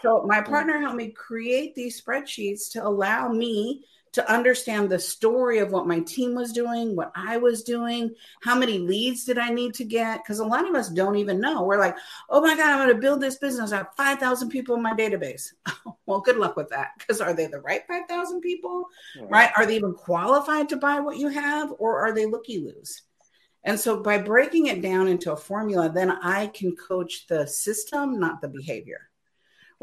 So 0.01 0.25
my 0.27 0.41
partner 0.41 0.79
helped 0.79 0.97
me 0.97 1.11
create 1.11 1.75
these 1.75 2.01
spreadsheets 2.01 2.69
to 2.71 2.85
allow 2.85 3.29
me 3.29 3.85
to 4.13 4.31
understand 4.31 4.89
the 4.89 4.99
story 4.99 5.57
of 5.57 5.71
what 5.71 5.87
my 5.87 5.99
team 6.01 6.35
was 6.35 6.53
doing, 6.53 6.95
what 6.95 7.11
I 7.15 7.37
was 7.37 7.63
doing, 7.63 8.13
how 8.41 8.55
many 8.55 8.77
leads 8.77 9.25
did 9.25 9.39
I 9.39 9.49
need 9.49 9.73
to 9.75 9.83
get? 9.83 10.23
Because 10.23 10.39
a 10.39 10.45
lot 10.45 10.67
of 10.67 10.75
us 10.75 10.89
don't 10.89 11.17
even 11.17 11.39
know. 11.39 11.63
We're 11.63 11.79
like, 11.79 11.97
oh 12.29 12.39
my 12.39 12.55
God, 12.55 12.69
I'm 12.69 12.77
going 12.77 12.95
to 12.95 13.01
build 13.01 13.21
this 13.21 13.37
business. 13.37 13.71
I 13.71 13.77
have 13.77 13.95
5,000 13.97 14.49
people 14.49 14.75
in 14.75 14.83
my 14.83 14.93
database. 14.93 15.53
well, 16.05 16.21
good 16.21 16.37
luck 16.37 16.55
with 16.55 16.69
that. 16.69 16.91
Because 16.97 17.21
are 17.21 17.33
they 17.33 17.47
the 17.47 17.61
right 17.61 17.81
5,000 17.87 18.41
people? 18.41 18.85
Right. 19.19 19.31
right? 19.31 19.51
Are 19.57 19.65
they 19.65 19.75
even 19.75 19.93
qualified 19.93 20.69
to 20.69 20.77
buy 20.77 20.99
what 20.99 21.17
you 21.17 21.29
have? 21.29 21.73
Or 21.79 21.99
are 21.99 22.13
they 22.13 22.27
looky 22.27 22.59
loos? 22.59 23.01
And 23.63 23.79
so 23.79 24.01
by 24.01 24.19
breaking 24.19 24.67
it 24.67 24.81
down 24.81 25.07
into 25.07 25.31
a 25.31 25.37
formula, 25.37 25.89
then 25.89 26.11
I 26.11 26.47
can 26.47 26.75
coach 26.75 27.25
the 27.27 27.47
system, 27.47 28.19
not 28.19 28.41
the 28.41 28.49
behavior 28.49 29.09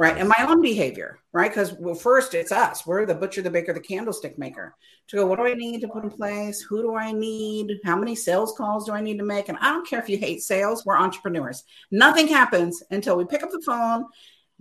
right? 0.01 0.17
And 0.17 0.31
my 0.31 0.47
own 0.49 0.63
behavior, 0.63 1.19
right? 1.35 1.51
Because 1.51 1.75
well, 1.75 1.95
first 1.95 2.33
it's 2.33 2.53
us. 2.53 2.87
We're 2.87 3.05
the 3.05 3.15
butcher, 3.15 3.43
the 3.43 3.51
baker, 3.51 3.75
the 3.75 3.81
candlestick 3.81 4.39
maker. 4.39 4.75
To 5.09 5.17
go, 5.17 5.27
what 5.27 5.39
do 5.39 5.47
I 5.47 5.53
need 5.53 5.83
to 5.83 5.89
put 5.89 6.05
in 6.05 6.11
place? 6.11 6.63
Who 6.63 6.81
do 6.81 6.97
I 6.97 7.13
need? 7.13 7.81
How 7.85 7.97
many 7.97 8.15
sales 8.15 8.55
calls 8.57 8.87
do 8.87 8.93
I 8.93 9.03
need 9.03 9.19
to 9.19 9.25
make? 9.25 9.51
And 9.51 9.59
I 9.59 9.71
don't 9.71 9.87
care 9.87 10.01
if 10.01 10.09
you 10.09 10.17
hate 10.17 10.41
sales. 10.41 10.87
We're 10.87 10.97
entrepreneurs. 10.97 11.65
Nothing 11.91 12.29
happens 12.29 12.83
until 12.91 13.15
we 13.19 13.27
pick 13.27 13.43
up 13.43 13.51
the 13.51 13.61
phone. 13.61 14.07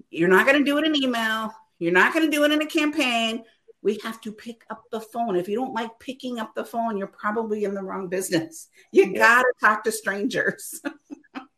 You're 0.09 0.27
not 0.27 0.45
going 0.45 0.57
to 0.57 0.65
do 0.65 0.77
it 0.77 0.85
in 0.85 0.93
email. 1.01 1.53
You're 1.77 1.93
not 1.93 2.13
going 2.13 2.29
to 2.29 2.35
do 2.35 2.43
it 2.43 2.51
in 2.51 2.61
a 2.61 2.65
campaign. 2.65 3.43
We 3.81 3.97
have 4.03 4.19
to 4.21 4.33
pick 4.33 4.65
up 4.69 4.83
the 4.91 4.99
phone. 4.99 5.37
If 5.37 5.47
you 5.47 5.55
don't 5.55 5.73
like 5.73 5.91
picking 6.01 6.39
up 6.39 6.53
the 6.53 6.65
phone, 6.65 6.97
you're 6.97 7.07
probably 7.07 7.63
in 7.63 7.73
the 7.73 7.81
wrong 7.81 8.09
business. 8.09 8.67
You 8.91 9.15
got 9.15 9.43
to 9.43 9.53
talk 9.61 9.85
to 9.85 9.91
strangers. 9.93 10.81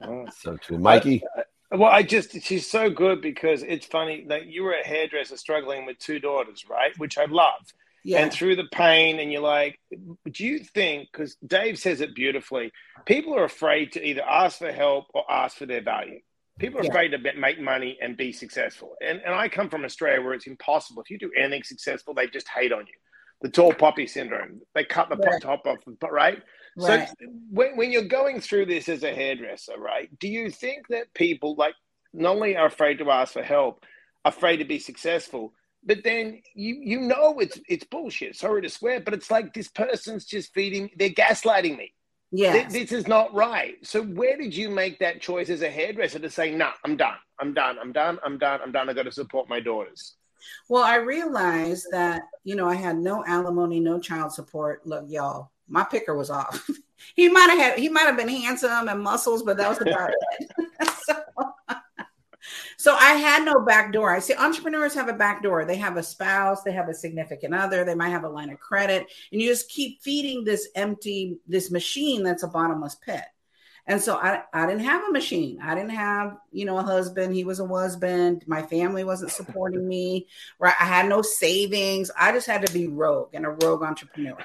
so 0.40 0.56
true. 0.58 0.78
Mikey? 0.78 1.24
Well, 1.72 1.90
I 1.90 2.04
just 2.04 2.42
she's 2.42 2.70
so 2.70 2.90
good 2.90 3.22
because 3.22 3.64
it's 3.64 3.86
funny 3.86 4.26
that 4.28 4.48
you 4.48 4.64
were 4.64 4.74
a 4.74 4.86
hairdresser 4.86 5.38
struggling 5.38 5.86
with 5.86 5.98
two 6.00 6.20
daughters, 6.20 6.66
right? 6.70 6.92
Which 6.98 7.18
I 7.18 7.26
love. 7.26 7.62
Yeah. 8.04 8.24
And 8.24 8.34
through 8.34 8.56
the 8.56 8.68
pain, 8.72 9.20
and 9.20 9.32
you're 9.32 9.42
like, 9.42 9.80
do 9.90 10.44
you 10.44 10.60
think? 10.60 11.10
Because 11.12 11.36
Dave 11.46 11.78
says 11.78 12.02
it 12.02 12.16
beautifully. 12.16 12.72
People 13.06 13.36
are 13.36 13.44
afraid 13.44 13.92
to 13.94 14.06
either 14.06 14.24
ask 14.24 14.58
for 14.58 14.72
help 14.72 15.06
or 15.14 15.24
ask 15.32 15.58
for 15.58 15.68
their 15.68 15.84
value. 15.84 16.20
People 16.60 16.80
are 16.80 16.84
yeah. 16.84 16.90
afraid 16.90 17.10
to 17.10 17.20
make 17.38 17.62
money 17.62 17.98
and 18.02 18.18
be 18.18 18.34
successful. 18.34 18.96
And 19.02 19.22
and 19.24 19.34
I 19.34 19.48
come 19.48 19.70
from 19.70 19.86
Australia 19.86 20.22
where 20.22 20.34
it's 20.34 20.48
impossible. 20.48 21.02
If 21.02 21.10
you 21.10 21.20
do 21.20 21.32
anything 21.38 21.64
successful, 21.64 22.14
they 22.14 22.28
just 22.28 22.50
hate 22.50 22.74
on 22.74 22.82
you. 22.82 22.94
The 23.42 23.50
tall 23.50 23.74
poppy 23.74 24.08
syndrome. 24.08 24.62
They 24.76 24.84
cut 24.84 25.10
the 25.10 25.16
right. 25.16 25.42
top 25.42 25.66
off, 25.66 25.78
right? 26.12 26.42
Right. 26.82 27.08
So 27.08 27.16
when, 27.50 27.78
when 27.78 27.92
you're 27.92 28.04
going 28.04 28.42
through 28.42 28.66
this 28.68 28.90
as 28.90 29.04
a 29.04 29.14
hairdresser, 29.14 29.78
right, 29.78 30.10
do 30.20 30.28
you 30.28 30.50
think 30.50 30.88
that 30.90 31.14
people 31.14 31.56
like 31.56 31.76
not 32.14 32.36
only 32.36 32.56
are 32.56 32.68
afraid 32.68 32.98
to 33.00 33.10
ask 33.12 33.34
for 33.34 33.44
help, 33.44 33.86
afraid 34.26 34.58
to 34.58 34.66
be 34.66 34.80
successful, 34.80 35.54
but 35.84 36.04
then 36.04 36.42
you 36.54 36.80
you 36.82 37.00
know 37.02 37.40
it's 37.40 37.60
it's 37.68 37.84
bullshit. 37.86 38.36
Sorry 38.36 38.62
to 38.62 38.70
swear, 38.70 39.00
but 39.00 39.14
it's 39.14 39.32
like 39.32 39.54
this 39.54 39.68
person's 39.68 40.26
just 40.26 40.54
feeding. 40.54 40.90
They're 40.98 41.10
gaslighting 41.10 41.78
me. 41.78 41.94
Yeah, 42.32 42.54
this, 42.54 42.74
this 42.74 42.92
is 42.92 43.08
not 43.08 43.34
right. 43.34 43.76
So 43.84 44.04
where 44.04 44.38
did 44.38 44.56
you 44.56 44.70
make 44.70 45.00
that 45.00 45.22
choice 45.22 45.50
as 45.50 45.62
a 45.62 45.70
hairdresser 45.70 46.20
to 46.20 46.30
say, 46.30 46.52
"No, 46.52 46.66
nah, 46.66 46.72
I'm 46.86 46.98
done. 46.98 47.18
I'm 47.40 47.54
done. 47.54 47.78
I'm 47.80 47.92
done. 47.92 48.20
I'm 48.24 48.38
done. 48.38 48.60
I'm 48.64 48.72
done. 48.72 48.90
I 48.90 48.94
got 48.94 49.04
to 49.04 49.12
support 49.12 49.50
my 49.50 49.60
daughters." 49.60 50.16
Well, 50.70 50.84
I 50.84 50.96
realized 50.96 51.88
that 51.92 52.24
you 52.44 52.56
know 52.56 52.68
I 52.68 52.76
had 52.76 52.98
no 52.98 53.24
alimony, 53.26 53.80
no 53.80 54.00
child 54.00 54.32
support. 54.32 54.86
Look, 54.86 55.06
y'all, 55.08 55.51
my 55.72 55.84
picker 55.84 56.16
was 56.16 56.30
off. 56.30 56.70
he 57.16 57.30
might 57.30 57.50
have 57.50 57.60
had 57.60 57.80
he 57.80 57.90
might 57.90 58.02
have 58.02 58.18
been 58.18 58.30
handsome 58.30 58.88
and 58.88 59.02
muscles, 59.02 59.44
but 59.44 59.58
that 59.58 59.70
was 59.70 59.82
about 59.82 60.12
it. 60.12 60.70
so, 61.06 61.16
So 62.78 62.96
I 62.96 63.14
had 63.14 63.46
no 63.46 63.60
back 63.60 63.94
door. 63.94 64.12
I 64.12 64.18
see 64.18 64.34
entrepreneurs 64.34 64.96
have 64.96 65.08
a 65.08 65.14
back 65.14 65.44
door. 65.44 65.66
They 65.66 65.76
have 65.78 65.98
a 65.98 66.04
spouse, 66.04 66.64
they 66.64 66.72
have 66.72 66.90
a 66.90 66.96
significant 66.96 67.54
other, 67.54 67.86
they 67.86 67.94
might 67.94 68.10
have 68.10 68.24
a 68.24 68.30
line 68.30 68.50
of 68.50 68.60
credit, 68.60 69.06
and 69.32 69.40
you 69.40 69.48
just 69.48 69.70
keep 69.70 70.02
feeding 70.02 70.44
this 70.44 70.68
empty, 70.76 71.38
this 71.48 71.70
machine 71.70 72.24
that's 72.24 72.42
a 72.42 72.48
bottomless 72.48 72.96
pit. 72.96 73.24
And 73.92 74.02
so 74.02 74.16
I, 74.16 74.44
I 74.54 74.66
didn't 74.66 74.86
have 74.86 75.04
a 75.04 75.12
machine. 75.12 75.60
I 75.62 75.76
didn't 75.76 75.92
have, 75.92 76.38
you 76.54 76.64
know, 76.64 76.78
a 76.78 76.82
husband. 76.82 77.36
He 77.36 77.44
was 77.44 77.60
a 77.60 77.68
husband. 77.68 78.46
My 78.48 78.62
family 78.62 79.04
wasn't 79.04 79.32
supporting 79.32 79.86
me. 79.86 80.28
Right. 80.60 80.74
I 80.80 80.86
had 80.86 81.10
no 81.10 81.22
savings. 81.22 82.10
I 82.18 82.32
just 82.32 82.48
had 82.48 82.66
to 82.66 82.72
be 82.72 82.88
rogue 82.88 83.32
and 83.34 83.46
a 83.46 83.50
rogue 83.50 83.84
entrepreneur. 83.84 84.38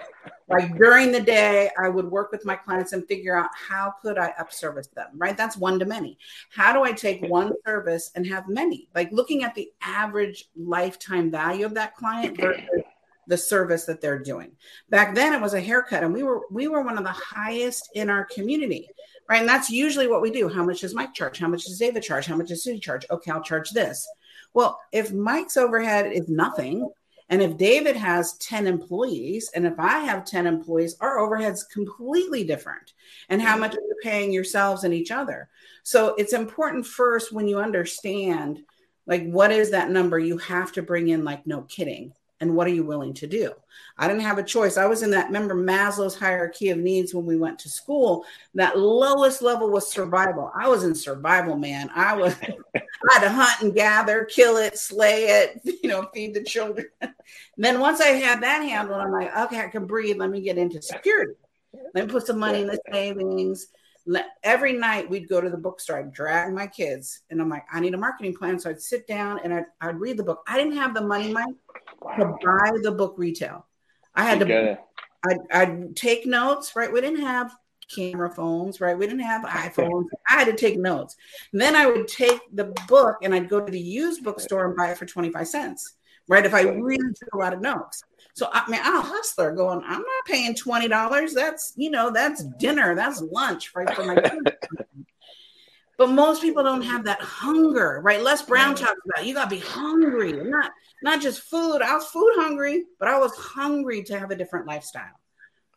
Like 0.48 0.76
during 0.76 1.12
the 1.12 1.20
day, 1.20 1.70
I 1.80 1.88
would 1.88 2.10
work 2.10 2.32
with 2.32 2.44
my 2.44 2.56
clients 2.56 2.92
and 2.92 3.06
figure 3.06 3.38
out 3.38 3.50
how 3.54 3.94
could 4.02 4.18
I 4.18 4.32
upservice 4.36 4.88
them. 4.88 5.10
Right. 5.14 5.36
That's 5.36 5.56
one 5.56 5.78
to 5.78 5.84
many. 5.84 6.18
How 6.50 6.72
do 6.72 6.82
I 6.82 6.90
take 6.90 7.22
one 7.22 7.52
service 7.64 8.10
and 8.16 8.26
have 8.26 8.48
many? 8.48 8.88
Like 8.96 9.12
looking 9.12 9.44
at 9.44 9.54
the 9.54 9.70
average 9.80 10.46
lifetime 10.56 11.30
value 11.30 11.66
of 11.66 11.74
that 11.74 11.94
client 11.94 12.36
versus 12.40 12.64
the 13.28 13.36
service 13.36 13.84
that 13.84 14.00
they're 14.00 14.18
doing. 14.18 14.52
Back 14.88 15.14
then 15.14 15.32
it 15.32 15.40
was 15.40 15.54
a 15.54 15.60
haircut 15.60 16.04
and 16.04 16.12
we 16.12 16.22
were 16.22 16.42
we 16.50 16.68
were 16.68 16.82
one 16.82 16.98
of 16.98 17.04
the 17.04 17.10
highest 17.10 17.90
in 17.94 18.08
our 18.08 18.24
community 18.24 18.88
right? 19.28 19.40
And 19.40 19.48
that's 19.48 19.70
usually 19.70 20.08
what 20.08 20.22
we 20.22 20.30
do. 20.30 20.48
How 20.48 20.64
much 20.64 20.80
does 20.80 20.94
Mike 20.94 21.14
charge? 21.14 21.38
How 21.38 21.48
much 21.48 21.64
does 21.64 21.78
David 21.78 22.02
charge? 22.02 22.26
How 22.26 22.36
much 22.36 22.48
does 22.48 22.62
Susie 22.62 22.80
charge? 22.80 23.06
Okay, 23.10 23.30
I'll 23.30 23.42
charge 23.42 23.70
this. 23.70 24.06
Well, 24.54 24.78
if 24.92 25.12
Mike's 25.12 25.56
overhead 25.56 26.12
is 26.12 26.28
nothing, 26.28 26.88
and 27.28 27.42
if 27.42 27.56
David 27.56 27.96
has 27.96 28.38
10 28.38 28.66
employees, 28.66 29.50
and 29.54 29.66
if 29.66 29.78
I 29.78 29.98
have 30.00 30.24
10 30.24 30.46
employees, 30.46 30.96
our 31.00 31.18
overhead's 31.18 31.64
completely 31.64 32.44
different. 32.44 32.92
And 33.28 33.42
how 33.42 33.56
much 33.56 33.72
are 33.72 33.80
you 33.80 33.96
paying 34.02 34.32
yourselves 34.32 34.84
and 34.84 34.94
each 34.94 35.10
other? 35.10 35.48
So 35.82 36.14
it's 36.14 36.32
important 36.32 36.86
first 36.86 37.32
when 37.32 37.48
you 37.48 37.58
understand 37.58 38.62
like 39.06 39.24
what 39.28 39.52
is 39.52 39.70
that 39.70 39.90
number 39.90 40.18
you 40.18 40.38
have 40.38 40.72
to 40.72 40.82
bring 40.82 41.08
in 41.08 41.24
like 41.24 41.46
no 41.46 41.62
kidding 41.62 42.12
and 42.40 42.54
what 42.54 42.66
are 42.66 42.70
you 42.72 42.84
willing 42.84 43.14
to 43.14 43.26
do? 43.26 43.52
I 43.98 44.08
didn't 44.08 44.22
have 44.22 44.38
a 44.38 44.42
choice. 44.42 44.76
I 44.76 44.86
was 44.86 45.02
in 45.02 45.10
that 45.12 45.26
remember 45.26 45.54
maslow's 45.54 46.18
hierarchy 46.18 46.70
of 46.70 46.78
needs 46.78 47.14
when 47.14 47.24
we 47.24 47.36
went 47.36 47.58
to 47.60 47.68
school? 47.68 48.24
That 48.54 48.78
lowest 48.78 49.40
level 49.42 49.70
was 49.70 49.90
survival. 49.90 50.52
I 50.54 50.68
was 50.68 50.84
in 50.84 50.94
survival 50.94 51.56
man. 51.56 51.90
I 51.94 52.14
was 52.14 52.34
i 52.44 53.14
had 53.14 53.20
to 53.20 53.30
hunt 53.30 53.62
and 53.62 53.74
gather 53.74 54.24
kill 54.24 54.56
it 54.56 54.76
slay 54.76 55.24
it 55.24 55.60
you 55.82 55.88
know 55.88 56.08
feed 56.12 56.34
the 56.34 56.42
children. 56.44 56.86
Then 57.56 57.80
once 57.80 58.00
i 58.00 58.08
had 58.08 58.42
that 58.42 58.62
handled 58.62 59.00
i'm 59.00 59.12
like 59.12 59.34
okay 59.36 59.60
i 59.60 59.68
can 59.68 59.86
breathe. 59.86 60.18
Let 60.18 60.30
me 60.30 60.40
get 60.40 60.58
into 60.58 60.80
security. 60.82 61.34
Let 61.94 62.06
me 62.06 62.12
put 62.12 62.26
some 62.26 62.38
money 62.38 62.62
in 62.62 62.66
the 62.66 62.80
savings. 62.92 63.68
Every 64.42 64.72
night 64.72 65.10
we'd 65.10 65.28
go 65.28 65.40
to 65.40 65.50
the 65.50 65.56
bookstore. 65.56 65.98
I'd 65.98 66.12
drag 66.12 66.52
my 66.52 66.66
kids, 66.66 67.22
and 67.30 67.40
I'm 67.40 67.48
like, 67.48 67.64
I 67.72 67.80
need 67.80 67.94
a 67.94 67.98
marketing 67.98 68.34
plan. 68.34 68.58
So 68.58 68.70
I'd 68.70 68.80
sit 68.80 69.06
down 69.06 69.40
and 69.42 69.52
I'd, 69.52 69.64
I'd 69.80 69.98
read 69.98 70.16
the 70.16 70.22
book. 70.22 70.44
I 70.46 70.56
didn't 70.56 70.76
have 70.76 70.94
the 70.94 71.00
money, 71.00 71.32
Mike, 71.32 71.54
to 72.18 72.36
buy 72.44 72.72
the 72.82 72.92
book 72.92 73.14
retail. 73.16 73.66
I 74.14 74.24
had 74.24 74.40
to. 74.40 74.78
I'd, 75.24 75.38
I'd 75.50 75.96
take 75.96 76.26
notes. 76.26 76.74
Right, 76.76 76.92
we 76.92 77.00
didn't 77.00 77.22
have 77.22 77.54
camera 77.94 78.30
phones. 78.30 78.80
Right, 78.80 78.96
we 78.96 79.06
didn't 79.06 79.20
have 79.20 79.42
iPhones. 79.44 80.06
I 80.28 80.34
had 80.34 80.46
to 80.46 80.56
take 80.56 80.78
notes. 80.78 81.16
And 81.52 81.60
then 81.60 81.76
I 81.76 81.86
would 81.86 82.08
take 82.08 82.40
the 82.52 82.74
book 82.88 83.16
and 83.22 83.34
I'd 83.34 83.48
go 83.48 83.60
to 83.60 83.70
the 83.70 83.80
used 83.80 84.24
bookstore 84.24 84.66
and 84.66 84.76
buy 84.76 84.90
it 84.90 84.98
for 84.98 85.06
twenty 85.06 85.30
five 85.30 85.48
cents. 85.48 85.94
Right, 86.28 86.44
if 86.44 86.54
I 86.54 86.62
really 86.62 87.12
took 87.14 87.34
a 87.34 87.38
lot 87.38 87.54
of 87.54 87.60
notes. 87.60 88.02
So 88.34 88.50
I 88.52 88.68
mean, 88.70 88.80
I'm 88.82 88.96
a 88.96 89.00
hustler 89.00 89.52
going, 89.52 89.80
I'm 89.84 90.00
not 90.00 90.24
paying 90.26 90.54
$20. 90.54 91.32
That's, 91.32 91.72
you 91.76 91.88
know, 91.88 92.10
that's 92.10 92.44
dinner, 92.58 92.94
that's 92.94 93.22
lunch 93.22 93.72
right 93.74 93.88
for 93.94 94.04
my 94.04 94.14
But 95.98 96.08
most 96.08 96.42
people 96.42 96.62
don't 96.62 96.82
have 96.82 97.04
that 97.04 97.20
hunger, 97.20 98.00
right? 98.02 98.20
Les 98.20 98.42
Brown 98.42 98.74
talks 98.74 99.00
about 99.06 99.26
you 99.26 99.32
gotta 99.32 99.50
be 99.50 99.60
hungry, 99.60 100.32
not 100.32 100.70
not 101.02 101.22
just 101.22 101.42
food. 101.42 101.80
I 101.80 101.94
was 101.94 102.06
food 102.06 102.32
hungry, 102.36 102.84
but 102.98 103.08
I 103.08 103.18
was 103.18 103.34
hungry 103.36 104.02
to 104.04 104.18
have 104.18 104.30
a 104.30 104.36
different 104.36 104.66
lifestyle 104.66 105.18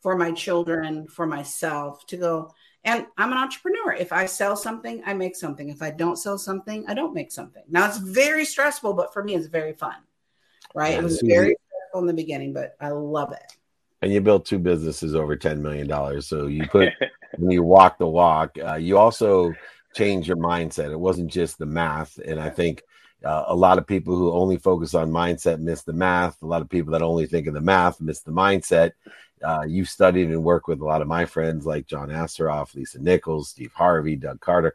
for 0.02 0.18
my 0.18 0.32
children, 0.32 1.08
for 1.08 1.26
myself, 1.26 2.06
to 2.08 2.18
go. 2.18 2.52
And 2.84 3.06
I'm 3.18 3.32
an 3.32 3.38
entrepreneur. 3.38 3.94
If 3.94 4.14
I 4.14 4.26
sell 4.26 4.56
something, 4.56 5.02
I 5.06 5.14
make 5.14 5.36
something. 5.36 5.70
If 5.70 5.82
I 5.82 5.92
don't 5.92 6.16
sell 6.16 6.38
something, 6.38 6.86
I 6.88 6.94
don't 6.94 7.14
make 7.14 7.32
something. 7.32 7.64
Now 7.70 7.88
it's 7.88 7.98
very 7.98 8.46
stressful, 8.46 8.94
but 8.94 9.14
for 9.14 9.24
me, 9.24 9.36
it's 9.36 9.48
very 9.48 9.74
fun. 9.74 9.96
Right? 10.74 10.94
Yeah, 10.94 11.00
it 11.00 11.04
was 11.04 11.22
very 11.22 11.56
stressful 11.68 12.02
in 12.02 12.08
the 12.08 12.14
beginning, 12.14 12.54
but 12.54 12.76
I 12.80 12.90
love 12.90 13.32
it. 13.32 13.54
And 14.02 14.14
you 14.14 14.22
built 14.22 14.46
two 14.46 14.60
businesses 14.60 15.16
over 15.16 15.36
ten 15.36 15.62
million 15.62 15.88
dollars. 15.88 16.28
So 16.28 16.48
you 16.48 16.68
put 16.68 16.94
when 17.38 17.52
you 17.52 17.64
walk 17.64 17.98
the 17.98 18.08
walk, 18.08 18.58
uh, 18.66 18.76
you 18.76 18.98
also 18.98 19.54
change 19.96 20.28
your 20.28 20.38
mindset. 20.38 20.92
It 20.92 21.00
wasn't 21.00 21.32
just 21.32 21.58
the 21.58 21.66
math, 21.66 22.18
and 22.18 22.40
I 22.40 22.50
think 22.50 22.84
uh, 23.24 23.46
a 23.48 23.56
lot 23.56 23.78
of 23.78 23.88
people 23.88 24.16
who 24.16 24.32
only 24.32 24.58
focus 24.58 24.94
on 24.94 25.12
mindset 25.12 25.60
miss 25.60 25.84
the 25.84 25.94
math. 25.94 26.42
A 26.42 26.46
lot 26.46 26.62
of 26.62 26.70
people 26.70 26.94
that 26.94 27.02
only 27.02 27.26
think 27.26 27.48
of 27.48 27.54
the 27.54 27.62
math 27.62 28.00
miss 28.00 28.22
the 28.22 28.32
mindset. 28.32 28.92
Uh, 29.44 29.64
you've 29.68 29.90
studied 29.90 30.30
and 30.30 30.44
worked 30.44 30.68
with 30.68 30.82
a 30.82 30.86
lot 30.86 31.02
of 31.02 31.08
my 31.08 31.26
friends 31.26 31.66
like 31.66 31.88
John 31.88 32.10
Assaraf, 32.10 32.76
Lisa 32.76 33.02
Nichols, 33.02 33.50
Steve 33.50 33.72
Harvey, 33.74 34.16
Doug 34.16 34.40
Carter, 34.42 34.74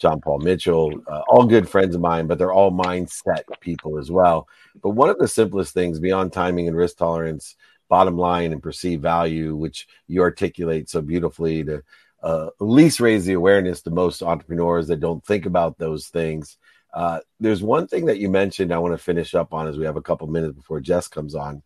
John 0.00 0.20
Paul 0.20 0.38
Mitchell, 0.38 0.92
uh, 1.08 1.22
all 1.28 1.46
good 1.46 1.68
friends 1.68 1.94
of 1.94 2.00
mine, 2.00 2.26
but 2.26 2.38
they're 2.38 2.52
all 2.52 2.70
mindset 2.70 3.42
people 3.60 3.98
as 3.98 4.10
well. 4.10 4.48
But 4.82 4.90
one 4.90 5.10
of 5.10 5.18
the 5.18 5.28
simplest 5.28 5.74
things 5.74 5.98
beyond 5.98 6.32
timing 6.32 6.68
and 6.68 6.76
risk 6.76 6.96
tolerance, 6.96 7.56
bottom 7.88 8.16
line 8.16 8.52
and 8.52 8.62
perceived 8.62 9.02
value, 9.02 9.56
which 9.56 9.88
you 10.06 10.22
articulate 10.22 10.88
so 10.88 11.00
beautifully 11.00 11.64
to 11.64 11.82
uh, 12.24 12.46
at 12.46 12.66
least 12.66 13.00
raise 13.00 13.26
the 13.26 13.34
awareness 13.34 13.82
to 13.82 13.90
most 13.90 14.22
entrepreneurs 14.22 14.88
that 14.88 14.98
don't 14.98 15.24
think 15.26 15.44
about 15.44 15.76
those 15.76 16.08
things. 16.08 16.56
Uh, 16.94 17.20
there's 17.38 17.62
one 17.62 17.86
thing 17.86 18.06
that 18.06 18.18
you 18.18 18.30
mentioned 18.30 18.72
I 18.72 18.78
want 18.78 18.94
to 18.94 18.98
finish 18.98 19.34
up 19.34 19.52
on 19.52 19.68
as 19.68 19.76
we 19.76 19.84
have 19.84 19.96
a 19.96 20.02
couple 20.02 20.26
minutes 20.26 20.54
before 20.54 20.80
Jess 20.80 21.06
comes 21.06 21.34
on 21.34 21.62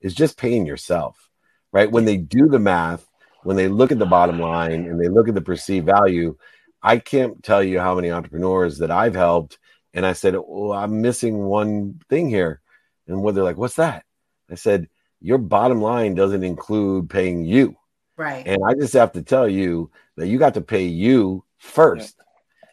is 0.00 0.14
just 0.14 0.36
paying 0.36 0.66
yourself, 0.66 1.30
right? 1.70 1.90
When 1.90 2.06
they 2.06 2.16
do 2.16 2.48
the 2.48 2.58
math, 2.58 3.06
when 3.44 3.56
they 3.56 3.68
look 3.68 3.92
at 3.92 4.00
the 4.00 4.06
bottom 4.06 4.40
line 4.40 4.86
and 4.86 5.00
they 5.00 5.08
look 5.08 5.28
at 5.28 5.34
the 5.34 5.40
perceived 5.40 5.86
value, 5.86 6.36
I 6.82 6.98
can't 6.98 7.42
tell 7.44 7.62
you 7.62 7.78
how 7.78 7.94
many 7.94 8.10
entrepreneurs 8.10 8.78
that 8.78 8.90
I've 8.90 9.14
helped. 9.14 9.58
And 9.94 10.04
I 10.04 10.14
said, 10.14 10.34
well, 10.34 10.72
I'm 10.72 11.02
missing 11.02 11.38
one 11.38 12.00
thing 12.08 12.28
here. 12.28 12.60
And 13.06 13.22
what 13.22 13.34
they're 13.34 13.44
like, 13.44 13.58
what's 13.58 13.76
that? 13.76 14.04
I 14.50 14.56
said, 14.56 14.88
your 15.20 15.38
bottom 15.38 15.80
line 15.80 16.14
doesn't 16.14 16.42
include 16.42 17.10
paying 17.10 17.44
you. 17.44 17.76
Right. 18.20 18.46
And 18.46 18.62
I 18.66 18.74
just 18.74 18.92
have 18.92 19.12
to 19.12 19.22
tell 19.22 19.48
you 19.48 19.90
that 20.18 20.26
you 20.26 20.38
got 20.38 20.52
to 20.52 20.60
pay 20.60 20.84
you 20.84 21.42
first, 21.56 22.16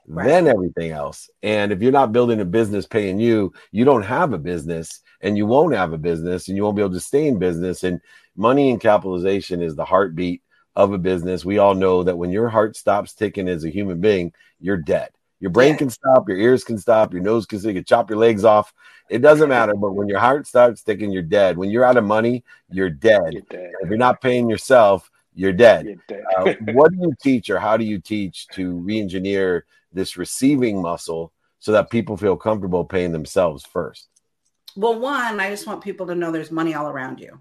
right. 0.05 0.25
then 0.27 0.45
everything 0.45 0.91
else. 0.91 1.29
And 1.41 1.71
if 1.71 1.81
you're 1.81 1.93
not 1.93 2.11
building 2.11 2.41
a 2.41 2.45
business 2.45 2.85
paying 2.85 3.17
you, 3.17 3.53
you 3.71 3.85
don't 3.85 4.03
have 4.03 4.33
a 4.33 4.37
business 4.37 4.99
and 5.21 5.37
you 5.37 5.45
won't 5.45 5.73
have 5.73 5.93
a 5.93 5.97
business 5.97 6.49
and 6.49 6.57
you 6.57 6.63
won't 6.63 6.75
be 6.75 6.81
able 6.81 6.95
to 6.95 6.99
stay 6.99 7.29
in 7.29 7.39
business. 7.39 7.85
And 7.85 8.01
money 8.35 8.71
and 8.71 8.81
capitalization 8.81 9.61
is 9.61 9.77
the 9.77 9.85
heartbeat 9.85 10.41
of 10.75 10.91
a 10.91 10.97
business, 10.97 11.45
we 11.45 11.59
all 11.59 11.75
know 11.75 12.03
that 12.03 12.17
when 12.17 12.29
your 12.29 12.49
heart 12.49 12.75
stops 12.75 13.13
ticking 13.13 13.47
as 13.47 13.63
a 13.63 13.69
human 13.69 14.01
being, 14.01 14.33
you're 14.59 14.75
dead. 14.75 15.09
Your 15.39 15.51
brain 15.51 15.71
yeah. 15.71 15.77
can 15.77 15.89
stop, 15.89 16.27
your 16.27 16.37
ears 16.37 16.65
can 16.65 16.77
stop, 16.77 17.13
your 17.13 17.21
nose 17.23 17.45
can, 17.45 17.59
so 17.59 17.69
you 17.69 17.73
can 17.73 17.85
chop 17.85 18.09
your 18.09 18.19
legs 18.19 18.43
off. 18.43 18.73
It 19.09 19.19
doesn't 19.19 19.47
matter. 19.47 19.73
But 19.75 19.93
when 19.93 20.09
your 20.09 20.19
heart 20.19 20.45
starts 20.45 20.83
ticking, 20.83 21.11
you're 21.11 21.23
dead. 21.23 21.57
When 21.57 21.69
you're 21.69 21.85
out 21.85 21.95
of 21.95 22.03
money, 22.03 22.43
you're 22.69 22.89
dead. 22.89 23.31
You're 23.31 23.43
dead. 23.49 23.71
If 23.81 23.87
you're 23.87 23.97
not 23.97 24.21
paying 24.21 24.49
yourself, 24.49 25.09
you're 25.37 25.53
dead. 25.53 25.85
You're 25.85 25.95
dead. 26.07 26.23
uh, 26.35 26.53
what 26.73 26.91
do 26.91 26.97
you 26.97 27.13
teach, 27.21 27.51
or 27.51 27.59
how 27.59 27.77
do 27.77 27.85
you 27.85 27.99
teach 27.99 28.47
to 28.53 28.71
re-engineer 28.77 29.65
this 29.93 30.17
receiving 30.17 30.81
muscle 30.81 31.31
so 31.59 31.71
that 31.73 31.91
people 31.91 32.17
feel 32.17 32.35
comfortable 32.35 32.83
paying 32.83 33.11
themselves 33.11 33.63
first? 33.63 34.09
Well, 34.75 34.99
one, 34.99 35.39
I 35.39 35.51
just 35.51 35.67
want 35.67 35.83
people 35.83 36.07
to 36.07 36.15
know 36.15 36.31
there's 36.31 36.51
money 36.51 36.73
all 36.73 36.87
around 36.87 37.19
you. 37.19 37.39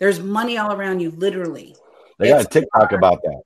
There's 0.00 0.18
money 0.18 0.58
all 0.58 0.72
around 0.72 1.00
you, 1.00 1.12
literally. 1.12 1.76
They 2.18 2.28
got 2.28 2.44
a 2.44 2.48
TikTok 2.48 2.92
our, 2.92 2.98
about 2.98 3.22
that. 3.22 3.42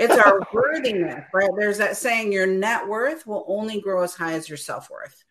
it's 0.00 0.16
our 0.16 0.40
worthiness, 0.52 1.24
right? 1.32 1.50
There's 1.56 1.78
that 1.78 1.96
saying 1.96 2.32
your 2.32 2.48
net 2.48 2.88
worth 2.88 3.24
will 3.24 3.44
only 3.46 3.80
grow 3.80 4.02
as 4.02 4.14
high 4.14 4.32
as 4.32 4.48
your 4.48 4.58
self 4.58 4.90
worth, 4.90 5.24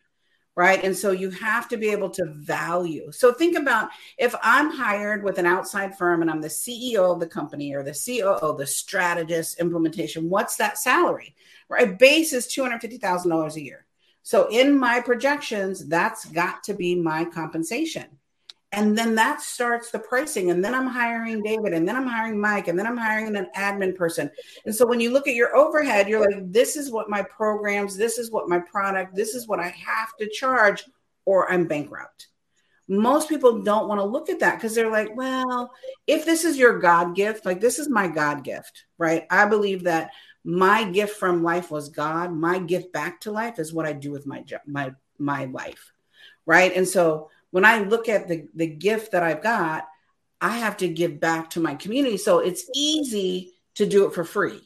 right? 0.55 0.83
And 0.83 0.95
so 0.95 1.11
you 1.11 1.29
have 1.29 1.69
to 1.69 1.77
be 1.77 1.89
able 1.89 2.09
to 2.11 2.25
value. 2.25 3.11
So 3.11 3.33
think 3.33 3.57
about 3.57 3.89
if 4.17 4.35
I'm 4.43 4.69
hired 4.69 5.23
with 5.23 5.37
an 5.37 5.45
outside 5.45 5.97
firm 5.97 6.21
and 6.21 6.29
I'm 6.29 6.41
the 6.41 6.49
CEO 6.49 7.13
of 7.13 7.19
the 7.19 7.27
company 7.27 7.73
or 7.73 7.83
the 7.83 7.93
COO, 7.93 8.57
the 8.57 8.67
strategist, 8.67 9.59
implementation, 9.59 10.29
what's 10.29 10.57
that 10.57 10.77
salary, 10.77 11.35
right? 11.69 11.97
Base 11.97 12.33
is 12.33 12.47
$250,000 12.47 13.55
a 13.55 13.61
year. 13.61 13.85
So 14.23 14.49
in 14.49 14.77
my 14.77 14.99
projections, 14.99 15.87
that's 15.87 16.25
got 16.25 16.63
to 16.65 16.73
be 16.73 16.95
my 16.95 17.25
compensation 17.25 18.05
and 18.71 18.97
then 18.97 19.15
that 19.15 19.41
starts 19.41 19.91
the 19.91 19.99
pricing 19.99 20.51
and 20.51 20.63
then 20.63 20.73
i'm 20.73 20.87
hiring 20.87 21.41
david 21.43 21.73
and 21.73 21.87
then 21.87 21.95
i'm 21.95 22.07
hiring 22.07 22.39
mike 22.39 22.67
and 22.67 22.77
then 22.77 22.87
i'm 22.87 22.97
hiring 22.97 23.35
an 23.35 23.47
admin 23.55 23.95
person 23.95 24.29
and 24.65 24.73
so 24.73 24.85
when 24.85 24.99
you 24.99 25.11
look 25.11 25.27
at 25.27 25.35
your 25.35 25.55
overhead 25.55 26.07
you're 26.07 26.21
like 26.21 26.51
this 26.51 26.75
is 26.75 26.91
what 26.91 27.09
my 27.09 27.21
programs 27.23 27.97
this 27.97 28.17
is 28.17 28.31
what 28.31 28.49
my 28.49 28.59
product 28.59 29.15
this 29.15 29.35
is 29.35 29.47
what 29.47 29.59
i 29.59 29.67
have 29.67 30.15
to 30.19 30.29
charge 30.29 30.83
or 31.25 31.51
i'm 31.51 31.67
bankrupt 31.67 32.27
most 32.87 33.29
people 33.29 33.61
don't 33.61 33.87
want 33.87 33.99
to 33.99 34.05
look 34.05 34.29
at 34.29 34.39
that 34.39 34.55
because 34.55 34.75
they're 34.75 34.91
like 34.91 35.15
well 35.15 35.71
if 36.07 36.25
this 36.25 36.43
is 36.43 36.57
your 36.57 36.79
god 36.79 37.15
gift 37.15 37.45
like 37.45 37.61
this 37.61 37.79
is 37.79 37.89
my 37.89 38.07
god 38.07 38.43
gift 38.43 38.85
right 38.97 39.25
i 39.29 39.45
believe 39.45 39.83
that 39.83 40.11
my 40.43 40.83
gift 40.89 41.17
from 41.17 41.43
life 41.43 41.69
was 41.69 41.89
God. 41.89 42.33
My 42.33 42.59
gift 42.59 42.91
back 42.91 43.21
to 43.21 43.31
life 43.31 43.59
is 43.59 43.73
what 43.73 43.85
I 43.85 43.93
do 43.93 44.11
with 44.11 44.25
my 44.25 44.43
my 44.65 44.93
my 45.19 45.45
life, 45.45 45.93
right? 46.45 46.75
And 46.75 46.87
so 46.87 47.29
when 47.51 47.65
I 47.65 47.79
look 47.79 48.09
at 48.09 48.27
the 48.27 48.47
the 48.55 48.67
gift 48.67 49.11
that 49.11 49.23
I've 49.23 49.43
got, 49.43 49.87
I 50.41 50.57
have 50.57 50.77
to 50.77 50.87
give 50.87 51.19
back 51.19 51.51
to 51.51 51.59
my 51.59 51.75
community. 51.75 52.17
So 52.17 52.39
it's 52.39 52.69
easy 52.73 53.53
to 53.75 53.85
do 53.85 54.05
it 54.05 54.13
for 54.13 54.23
free, 54.23 54.59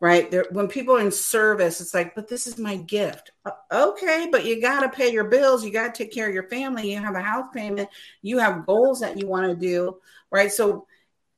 right? 0.00 0.30
There, 0.30 0.46
when 0.50 0.68
people 0.68 0.96
are 0.96 1.00
in 1.00 1.12
service, 1.12 1.80
it's 1.80 1.94
like, 1.94 2.14
but 2.14 2.28
this 2.28 2.46
is 2.46 2.58
my 2.58 2.76
gift. 2.76 3.30
Uh, 3.44 3.52
okay, 3.70 4.28
but 4.30 4.44
you 4.44 4.60
got 4.60 4.80
to 4.80 4.88
pay 4.88 5.12
your 5.12 5.24
bills. 5.24 5.64
You 5.64 5.72
got 5.72 5.94
to 5.94 6.04
take 6.04 6.12
care 6.12 6.28
of 6.28 6.34
your 6.34 6.48
family. 6.48 6.92
You 6.92 7.00
have 7.00 7.14
a 7.14 7.22
house 7.22 7.46
payment. 7.54 7.88
You 8.20 8.38
have 8.38 8.66
goals 8.66 9.00
that 9.00 9.18
you 9.18 9.26
want 9.26 9.46
to 9.48 9.54
do, 9.54 9.98
right? 10.30 10.50
So 10.50 10.86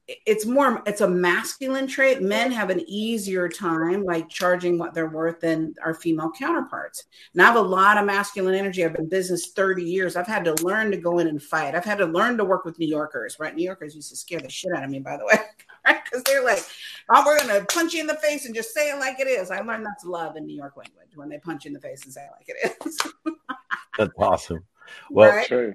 it's 0.07 0.45
more 0.45 0.83
it's 0.87 1.01
a 1.01 1.09
masculine 1.09 1.87
trait. 1.87 2.21
Men 2.21 2.53
have 2.53 2.69
an 2.69 2.83
easier 2.87 3.49
time 3.49 4.05
like 4.05 4.29
charging 4.29 4.79
what 4.79 4.93
they're 4.93 5.09
worth 5.09 5.41
than 5.41 5.75
our 5.83 5.95
female 5.95 6.31
counterparts. 6.31 7.05
And 7.33 7.41
i 7.41 7.47
have 7.47 7.57
a 7.57 7.61
lot 7.61 7.97
of 7.97 8.05
masculine 8.05 8.55
energy. 8.55 8.85
I've 8.85 8.95
been 8.95 9.09
business 9.09 9.53
30 9.53 9.83
years. 9.83 10.17
I've 10.17 10.27
had 10.27 10.45
to 10.45 10.55
learn 10.63 10.91
to 10.91 10.99
go 10.99 11.21
in 11.21 11.29
and 11.29 11.43
fight. 11.43 11.75
I've 11.75 11.87
had 11.87 11.99
to 11.99 12.07
learn 12.07 12.37
to 12.37 12.45
work 12.45 12.65
with 12.67 12.79
new 12.79 12.87
yorkers 12.87 13.39
right? 13.39 13.55
New 13.55 13.65
yorkers 13.65 13.95
used 13.95 14.11
to 14.11 14.17
scare 14.17 14.41
the 14.41 14.51
shit 14.51 14.73
out 14.73 14.85
of 14.85 14.91
me 14.91 15.01
by 15.01 15.17
the 15.17 15.25
way 15.25 15.39
right? 15.87 16.05
Because 16.05 16.23
they're 16.25 16.45
like 16.45 16.65
oh 17.11 17.23
we're 17.25 17.39
gonna 17.39 17.65
punch 17.67 17.95
you 17.95 18.01
in 18.01 18.07
the 18.07 18.17
face 18.17 18.45
and 18.45 18.55
just 18.55 18.75
say 18.75 18.91
it 18.91 18.99
like 18.99 19.21
it 19.21 19.27
is. 19.27 19.51
I 19.51 19.61
learned 19.61 19.87
that's 19.87 20.05
love 20.05 20.37
in 20.37 20.45
new 20.45 20.57
york 20.57 20.77
language 20.77 21.17
when 21.17 21.31
they 21.31 21.39
punch 21.39 21.65
you 21.65 21.71
in 21.71 21.75
the 21.75 21.81
face 21.81 22.05
and 22.05 22.13
say 22.13 22.25
it 22.25 22.31
like 22.37 22.49
it 22.49 22.87
is. 22.87 22.99
That's 23.97 24.13
awesome. 24.19 24.65
Well 25.09 25.31
right? 25.31 25.47
true 25.47 25.75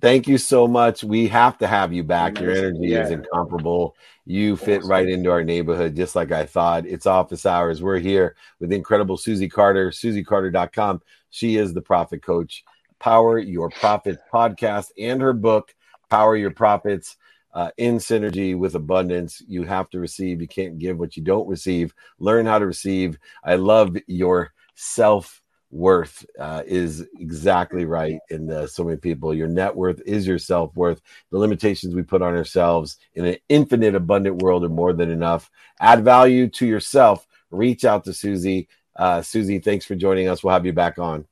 thank 0.00 0.26
you 0.28 0.38
so 0.38 0.66
much. 0.66 1.04
We 1.04 1.28
have 1.28 1.58
to 1.58 1.66
have 1.66 1.92
you 1.92 2.02
back. 2.02 2.40
Your 2.40 2.52
energy 2.52 2.88
yeah. 2.88 3.04
is 3.04 3.10
incomparable. 3.10 3.96
You 4.24 4.56
fit 4.56 4.80
awesome. 4.80 4.90
right 4.90 5.08
into 5.08 5.30
our 5.30 5.42
neighborhood, 5.42 5.96
just 5.96 6.14
like 6.14 6.32
I 6.32 6.46
thought. 6.46 6.86
It's 6.86 7.06
office 7.06 7.46
hours. 7.46 7.82
We're 7.82 7.98
here 7.98 8.36
with 8.60 8.72
incredible 8.72 9.16
Susie 9.16 9.48
Carder, 9.48 9.90
susiecarder.com. 9.90 11.02
She 11.30 11.56
is 11.56 11.72
the 11.72 11.82
profit 11.82 12.22
coach. 12.22 12.64
Power 12.98 13.38
Your 13.38 13.70
Profits 13.70 14.22
podcast 14.32 14.90
and 14.98 15.20
her 15.22 15.32
book, 15.32 15.74
Power 16.10 16.36
Your 16.36 16.50
Profits. 16.50 17.16
Uh, 17.54 17.70
in 17.78 17.96
synergy 17.96 18.56
with 18.56 18.74
abundance, 18.74 19.42
you 19.48 19.62
have 19.64 19.88
to 19.90 19.98
receive. 19.98 20.40
You 20.40 20.46
can't 20.46 20.78
give 20.78 20.98
what 20.98 21.16
you 21.16 21.22
don't 21.22 21.48
receive. 21.48 21.94
Learn 22.18 22.44
how 22.44 22.58
to 22.58 22.66
receive. 22.66 23.18
I 23.42 23.56
love 23.56 23.96
your 24.06 24.52
self 24.74 25.42
worth 25.70 26.24
uh, 26.38 26.62
is 26.66 27.06
exactly 27.18 27.84
right 27.84 28.20
in 28.30 28.50
uh, 28.50 28.66
so 28.66 28.84
many 28.84 28.96
people. 28.96 29.34
Your 29.34 29.48
net 29.48 29.74
worth 29.74 30.00
is 30.06 30.26
your 30.26 30.38
self 30.38 30.74
worth. 30.74 31.00
The 31.30 31.38
limitations 31.38 31.94
we 31.94 32.02
put 32.02 32.22
on 32.22 32.34
ourselves 32.34 32.98
in 33.14 33.26
an 33.26 33.36
infinite, 33.48 33.94
abundant 33.94 34.42
world 34.42 34.64
are 34.64 34.70
more 34.70 34.92
than 34.92 35.10
enough. 35.10 35.50
Add 35.80 36.04
value 36.04 36.48
to 36.48 36.66
yourself. 36.66 37.26
Reach 37.50 37.84
out 37.84 38.04
to 38.04 38.12
Susie. 38.12 38.68
Uh, 38.96 39.22
Susie, 39.22 39.58
thanks 39.58 39.84
for 39.84 39.94
joining 39.94 40.28
us. 40.28 40.42
We'll 40.42 40.54
have 40.54 40.66
you 40.66 40.72
back 40.72 40.98
on. 40.98 41.26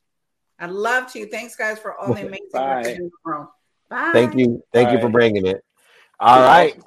I'd 0.58 0.70
love 0.70 1.12
to. 1.12 1.26
Thanks, 1.26 1.56
guys, 1.56 1.78
for 1.78 1.94
all 1.94 2.14
the 2.14 2.20
amazing 2.26 2.48
Bye. 2.52 2.98
work 3.24 3.50
Bye. 3.88 4.10
Thank 4.12 4.36
you. 4.36 4.62
Thank 4.72 4.88
Bye. 4.88 4.94
you 4.94 5.00
for 5.00 5.08
bringing 5.08 5.46
it. 5.46 5.62
All 6.18 6.40
right. 6.40 6.80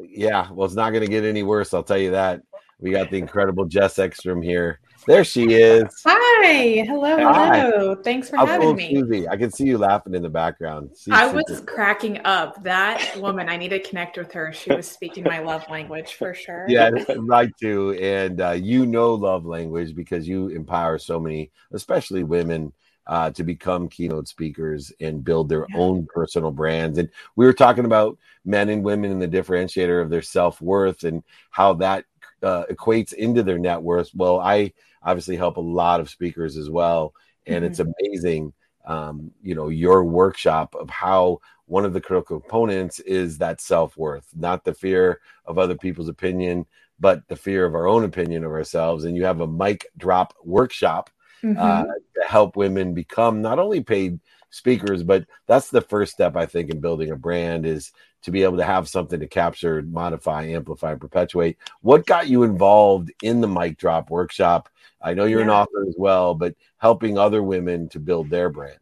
Yeah. 0.00 0.50
Well, 0.50 0.66
it's 0.66 0.74
not 0.74 0.90
going 0.90 1.04
to 1.04 1.10
get 1.10 1.24
any 1.24 1.42
worse. 1.42 1.72
I'll 1.72 1.82
tell 1.82 1.98
you 1.98 2.10
that. 2.12 2.42
We 2.80 2.90
got 2.90 3.10
the 3.10 3.18
incredible 3.18 3.64
Jess 3.64 3.98
Ekstrom 3.98 4.42
here. 4.42 4.80
There 5.06 5.24
she 5.24 5.52
is. 5.52 5.84
Hi. 6.06 6.84
Hello. 6.86 7.16
Hello. 7.16 7.94
Thanks 7.94 8.30
for 8.30 8.36
How 8.36 8.46
having 8.46 8.76
me. 8.76 8.94
Susie. 8.94 9.28
I 9.28 9.36
can 9.36 9.50
see 9.50 9.64
you 9.64 9.76
laughing 9.76 10.14
in 10.14 10.22
the 10.22 10.30
background. 10.30 10.90
She's 10.98 11.12
I 11.12 11.26
was 11.26 11.44
super. 11.48 11.72
cracking 11.72 12.20
up. 12.24 12.62
That 12.62 13.16
woman, 13.18 13.48
I 13.48 13.56
need 13.56 13.68
to 13.68 13.80
connect 13.80 14.16
with 14.16 14.32
her. 14.32 14.52
She 14.52 14.72
was 14.72 14.90
speaking 14.90 15.24
my 15.24 15.40
love 15.40 15.68
language 15.68 16.14
for 16.14 16.32
sure. 16.32 16.64
Yeah, 16.68 16.90
right 17.18 17.50
too. 17.60 17.92
And 18.00 18.40
uh, 18.40 18.52
you 18.52 18.86
know 18.86 19.14
love 19.14 19.44
language 19.44 19.94
because 19.94 20.26
you 20.26 20.48
empower 20.48 20.98
so 20.98 21.20
many, 21.20 21.50
especially 21.72 22.24
women, 22.24 22.72
uh, 23.06 23.30
to 23.30 23.44
become 23.44 23.88
keynote 23.88 24.28
speakers 24.28 24.92
and 25.00 25.24
build 25.24 25.48
their 25.48 25.66
yeah. 25.68 25.78
own 25.78 26.06
personal 26.12 26.50
brands. 26.50 26.98
And 26.98 27.10
we 27.36 27.44
were 27.44 27.52
talking 27.52 27.84
about 27.84 28.18
men 28.44 28.70
and 28.70 28.82
women 28.82 29.10
and 29.10 29.20
the 29.20 29.28
differentiator 29.28 30.00
of 30.00 30.08
their 30.08 30.22
self 30.22 30.60
worth 30.60 31.04
and 31.04 31.22
how 31.50 31.74
that 31.74 32.06
uh, 32.44 32.64
equates 32.70 33.12
into 33.12 33.42
their 33.42 33.58
net 33.58 33.82
worth. 33.82 34.10
Well, 34.14 34.38
I 34.38 34.72
obviously 35.02 35.36
help 35.36 35.56
a 35.56 35.62
lot 35.62 36.00
of 36.00 36.10
speakers 36.10 36.56
as 36.56 36.70
well, 36.70 37.14
and 37.46 37.64
mm-hmm. 37.64 37.64
it's 37.64 37.80
amazing. 37.80 38.52
Um, 38.86 39.30
you 39.42 39.54
know, 39.54 39.68
your 39.68 40.04
workshop 40.04 40.74
of 40.78 40.90
how 40.90 41.40
one 41.66 41.84
of 41.84 41.94
the 41.94 42.00
critical 42.00 42.40
components 42.40 43.00
is 43.00 43.38
that 43.38 43.60
self 43.60 43.96
worth, 43.96 44.26
not 44.34 44.64
the 44.64 44.74
fear 44.74 45.20
of 45.46 45.58
other 45.58 45.74
people's 45.74 46.08
opinion, 46.08 46.66
but 47.00 47.26
the 47.28 47.36
fear 47.36 47.64
of 47.64 47.74
our 47.74 47.86
own 47.86 48.04
opinion 48.04 48.44
of 48.44 48.52
ourselves. 48.52 49.04
And 49.04 49.16
you 49.16 49.24
have 49.24 49.40
a 49.40 49.46
mic 49.46 49.86
drop 49.96 50.34
workshop 50.44 51.10
mm-hmm. 51.42 51.58
uh, 51.58 51.84
to 51.84 52.28
help 52.28 52.56
women 52.56 52.94
become 52.94 53.40
not 53.40 53.58
only 53.58 53.82
paid 53.82 54.20
speakers, 54.50 55.02
but 55.02 55.26
that's 55.46 55.70
the 55.70 55.80
first 55.80 56.12
step 56.12 56.36
I 56.36 56.46
think 56.46 56.70
in 56.70 56.80
building 56.80 57.10
a 57.10 57.16
brand 57.16 57.66
is 57.66 57.92
to 58.24 58.30
be 58.30 58.42
able 58.42 58.56
to 58.56 58.64
have 58.64 58.88
something 58.88 59.20
to 59.20 59.26
capture, 59.26 59.82
modify, 59.82 60.44
amplify, 60.46 60.92
and 60.92 61.00
perpetuate. 61.00 61.58
What 61.82 62.06
got 62.06 62.28
you 62.28 62.42
involved 62.42 63.12
in 63.22 63.40
the 63.40 63.48
mic 63.48 63.76
drop 63.76 64.10
workshop? 64.10 64.68
I 65.00 65.14
know 65.14 65.26
you're 65.26 65.40
yeah. 65.40 65.46
an 65.46 65.50
author 65.50 65.86
as 65.86 65.94
well, 65.98 66.34
but 66.34 66.54
helping 66.78 67.18
other 67.18 67.42
women 67.42 67.88
to 67.90 68.00
build 68.00 68.30
their 68.30 68.48
brands. 68.48 68.78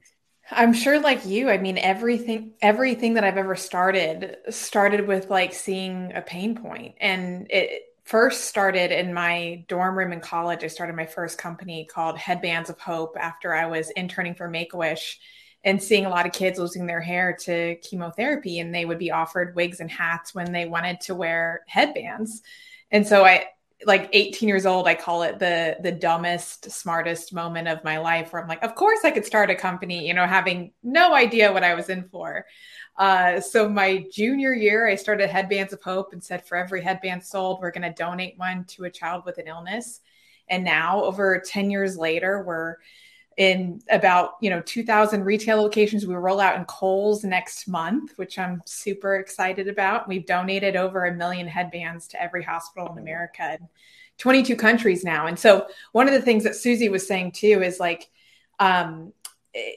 I'm 0.51 0.73
sure 0.73 1.01
like 1.01 1.25
you, 1.27 1.49
I 1.49 1.59
mean 1.59 1.79
everything 1.79 2.53
everything 2.61 3.15
that 3.15 3.25
I've 3.25 3.39
ever 3.39 3.57
started 3.57 4.37
started 4.51 5.07
with 5.07 5.31
like 5.31 5.55
seeing 5.55 6.13
a 6.15 6.21
pain 6.21 6.55
point 6.57 6.97
and 7.01 7.47
it 7.51 7.85
first 8.05 8.45
started 8.45 8.91
in 8.91 9.15
my 9.15 9.65
dorm 9.69 9.97
room 9.97 10.13
in 10.13 10.21
college. 10.21 10.63
I 10.63 10.67
started 10.67 10.95
my 10.95 11.07
first 11.07 11.39
company 11.39 11.87
called 11.87 12.19
Headbands 12.19 12.69
of 12.69 12.79
Hope 12.79 13.17
after 13.19 13.55
I 13.55 13.67
was 13.67 13.91
interning 13.91 14.35
for 14.35 14.49
Make-A-Wish 14.49 15.21
and 15.65 15.83
seeing 15.83 16.07
a 16.07 16.11
lot 16.11 16.27
of 16.27 16.33
kids 16.33 16.59
losing 16.59 16.87
their 16.87 17.01
hair 17.01 17.37
to 17.41 17.77
chemotherapy 17.77 18.59
and 18.59 18.75
they 18.75 18.85
would 18.85 18.99
be 18.99 19.11
offered 19.11 19.55
wigs 19.55 19.81
and 19.81 19.91
hats 19.91 20.35
when 20.35 20.53
they 20.53 20.67
wanted 20.67 21.01
to 21.01 21.15
wear 21.15 21.63
headbands. 21.67 22.43
And 22.91 23.07
so 23.07 23.25
i 23.25 23.47
like 23.85 24.09
18 24.13 24.49
years 24.49 24.67
old 24.67 24.87
i 24.87 24.95
call 24.95 25.23
it 25.23 25.39
the 25.39 25.77
the 25.83 25.93
dumbest 25.93 26.71
smartest 26.71 27.33
moment 27.33 27.69
of 27.69 27.83
my 27.85 27.99
life 27.99 28.33
where 28.33 28.43
i'm 28.43 28.49
like 28.49 28.63
of 28.63 28.75
course 28.75 29.01
i 29.05 29.11
could 29.11 29.27
start 29.27 29.51
a 29.51 29.55
company 29.55 30.07
you 30.07 30.15
know 30.15 30.27
having 30.27 30.73
no 30.83 31.15
idea 31.15 31.53
what 31.53 31.65
i 31.65 31.75
was 31.75 31.89
in 31.89 32.09
for. 32.09 32.47
Uh, 32.99 33.41
so 33.41 33.69
my 33.69 34.05
junior 34.13 34.53
year 34.53 34.87
i 34.87 34.95
started 34.95 35.29
headbands 35.29 35.73
of 35.73 35.83
hope 35.83 36.13
and 36.13 36.23
said 36.23 36.47
for 36.47 36.57
every 36.57 36.83
headband 36.83 37.25
sold 37.25 37.59
we're 37.61 37.71
going 37.71 37.83
to 37.83 38.03
donate 38.03 38.39
one 38.39 38.65
to 38.65 38.85
a 38.85 38.91
child 38.91 39.25
with 39.25 39.39
an 39.39 39.49
illness. 39.49 40.01
And 40.49 40.63
now 40.65 41.03
over 41.03 41.43
10 41.45 41.71
years 41.71 41.97
later 41.97 42.43
we're 42.43 42.77
in 43.39 43.81
about 43.91 44.33
you 44.41 44.51
know 44.51 44.61
2000 44.61 45.25
retail 45.25 45.61
locations. 45.61 46.07
We 46.07 46.15
roll 46.15 46.41
out 46.41 46.57
in 46.57 46.65
Kohl's 46.65 47.25
next 47.25 47.67
month 47.67 48.13
which 48.17 48.39
i'm 48.39 48.63
super 48.65 49.17
excited 49.17 49.69
about. 49.69 50.09
We've 50.09 50.27
donated 50.27 50.77
over 50.77 51.05
a 51.05 51.15
million 51.15 51.49
headbands 51.49 52.09
to 52.09 52.23
every 52.23 52.43
hospital 52.43 52.91
in 52.93 52.99
america 52.99 53.57
in 53.61 53.69
22 54.19 54.57
countries 54.57 55.03
now. 55.05 55.27
And 55.27 55.39
so 55.39 55.67
one 55.93 56.07
of 56.07 56.15
the 56.15 56.23
things 56.23 56.45
that 56.45 56.57
susie 56.57 56.89
was 56.89 57.07
saying 57.07 57.33
too 57.33 57.63
is 57.63 57.81
like 57.81 58.09
um, 58.59 59.13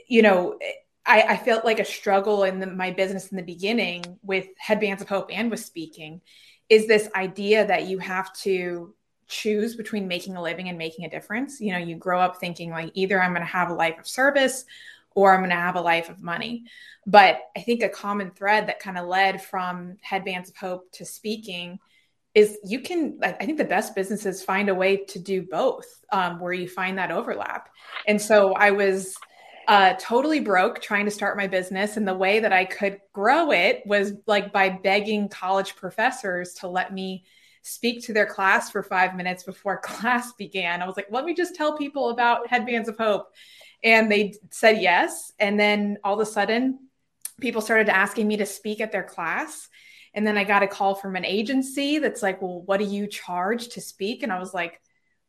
you 0.07 0.21
know 0.21 0.59
I, 1.05 1.21
I, 1.21 1.37
felt 1.37 1.65
like 1.65 1.79
a 1.79 1.85
struggle 1.85 2.43
in 2.43 2.59
the, 2.59 2.67
my 2.67 2.91
business 2.91 3.27
in 3.27 3.37
the 3.37 3.43
beginning 3.43 4.17
with 4.23 4.47
headbands 4.57 5.01
of 5.01 5.09
hope 5.09 5.29
and 5.31 5.51
with 5.51 5.59
speaking 5.59 6.21
is 6.69 6.87
this 6.87 7.09
idea 7.15 7.65
that 7.65 7.85
you 7.85 7.99
have 7.99 8.33
to 8.39 8.93
choose 9.27 9.75
between 9.75 10.07
making 10.07 10.35
a 10.35 10.41
living 10.41 10.69
and 10.69 10.77
making 10.77 11.05
a 11.05 11.09
difference. 11.09 11.59
You 11.59 11.73
know, 11.73 11.79
you 11.79 11.95
grow 11.95 12.19
up 12.19 12.38
thinking 12.38 12.69
like 12.69 12.91
either 12.93 13.21
I'm 13.21 13.31
going 13.31 13.41
to 13.41 13.47
have 13.47 13.69
a 13.69 13.73
life 13.73 13.99
of 13.99 14.07
service 14.07 14.65
or 15.15 15.33
I'm 15.33 15.39
going 15.39 15.49
to 15.49 15.55
have 15.55 15.75
a 15.75 15.81
life 15.81 16.09
of 16.09 16.21
money. 16.21 16.65
But 17.07 17.39
I 17.55 17.61
think 17.61 17.81
a 17.81 17.89
common 17.89 18.31
thread 18.31 18.67
that 18.67 18.79
kind 18.79 18.97
of 18.97 19.07
led 19.07 19.41
from 19.41 19.97
Headbands 20.01 20.49
of 20.49 20.57
Hope 20.57 20.91
to 20.93 21.05
speaking 21.05 21.79
is 22.33 22.57
you 22.65 22.81
can, 22.81 23.17
I 23.23 23.31
think 23.31 23.57
the 23.57 23.63
best 23.63 23.95
businesses 23.95 24.43
find 24.43 24.67
a 24.67 24.75
way 24.75 24.97
to 24.97 25.19
do 25.19 25.43
both 25.43 25.85
um, 26.11 26.39
where 26.39 26.51
you 26.51 26.67
find 26.67 26.97
that 26.97 27.09
overlap. 27.09 27.69
And 28.07 28.21
so 28.21 28.53
I 28.53 28.71
was 28.71 29.15
uh, 29.69 29.93
totally 29.99 30.41
broke 30.41 30.81
trying 30.81 31.05
to 31.05 31.11
start 31.11 31.38
my 31.38 31.47
business. 31.47 31.95
And 31.95 32.05
the 32.05 32.13
way 32.13 32.41
that 32.41 32.51
I 32.51 32.65
could 32.65 32.99
grow 33.13 33.51
it 33.51 33.83
was 33.85 34.13
like 34.27 34.51
by 34.51 34.69
begging 34.69 35.29
college 35.29 35.77
professors 35.77 36.53
to 36.55 36.67
let 36.67 36.93
me 36.93 37.23
speak 37.65 38.04
to 38.04 38.13
their 38.13 38.28
class 38.28 38.69
for 38.69 38.84
five 38.84 39.15
minutes 39.15 39.43
before 39.43 39.78
class 39.84 40.34
began. 40.34 40.82
I 40.82 40.86
was 40.88 40.95
like, 40.95 41.08
let 41.10 41.25
me 41.25 41.34
just 41.34 41.56
tell 41.56 41.78
people 41.78 42.12
about 42.12 42.47
Headbands 42.47 42.88
of 42.88 42.97
Hope. 42.97 43.28
And 43.84 44.12
they 44.12 44.36
said 44.51 44.82
yes. 44.82 45.32
And 45.39 45.60
then 45.60 45.97
all 46.04 46.13
of 46.13 46.19
a 46.19 46.32
sudden, 46.32 46.80
people 47.41 47.62
started 47.62 47.89
asking 47.89 48.28
me 48.28 48.38
to 48.38 48.45
speak 48.45 48.82
at 48.82 48.91
their 48.91 49.04
class. 49.04 49.67
And 50.13 50.25
then 50.25 50.38
I 50.38 50.43
got 50.43 50.63
a 50.63 50.67
call 50.67 50.93
from 50.95 51.15
an 51.15 51.25
agency 51.25 51.97
that's 51.97 52.21
like, 52.23 52.41
well, 52.41 52.62
what 52.62 52.78
do 52.78 52.86
you 52.86 53.08
charge 53.08 53.69
to 53.69 53.82
speak? 53.82 54.21
And 54.21 54.32
I 54.32 54.39
was 54.39 54.54
like, 54.54 54.80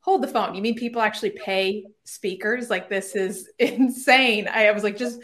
hold 0.01 0.23
the 0.23 0.29
phone. 0.29 0.55
You 0.55 0.63
mean 0.63 0.77
people 0.77 1.03
actually 1.03 1.31
pay 1.31 1.87
speakers? 2.05 2.71
Like, 2.71 2.89
this 2.89 3.17
is 3.17 3.49
insane. 3.59 4.47
I, 4.47 4.71
was 4.73 4.85
like, 4.85 4.99
just 4.99 5.21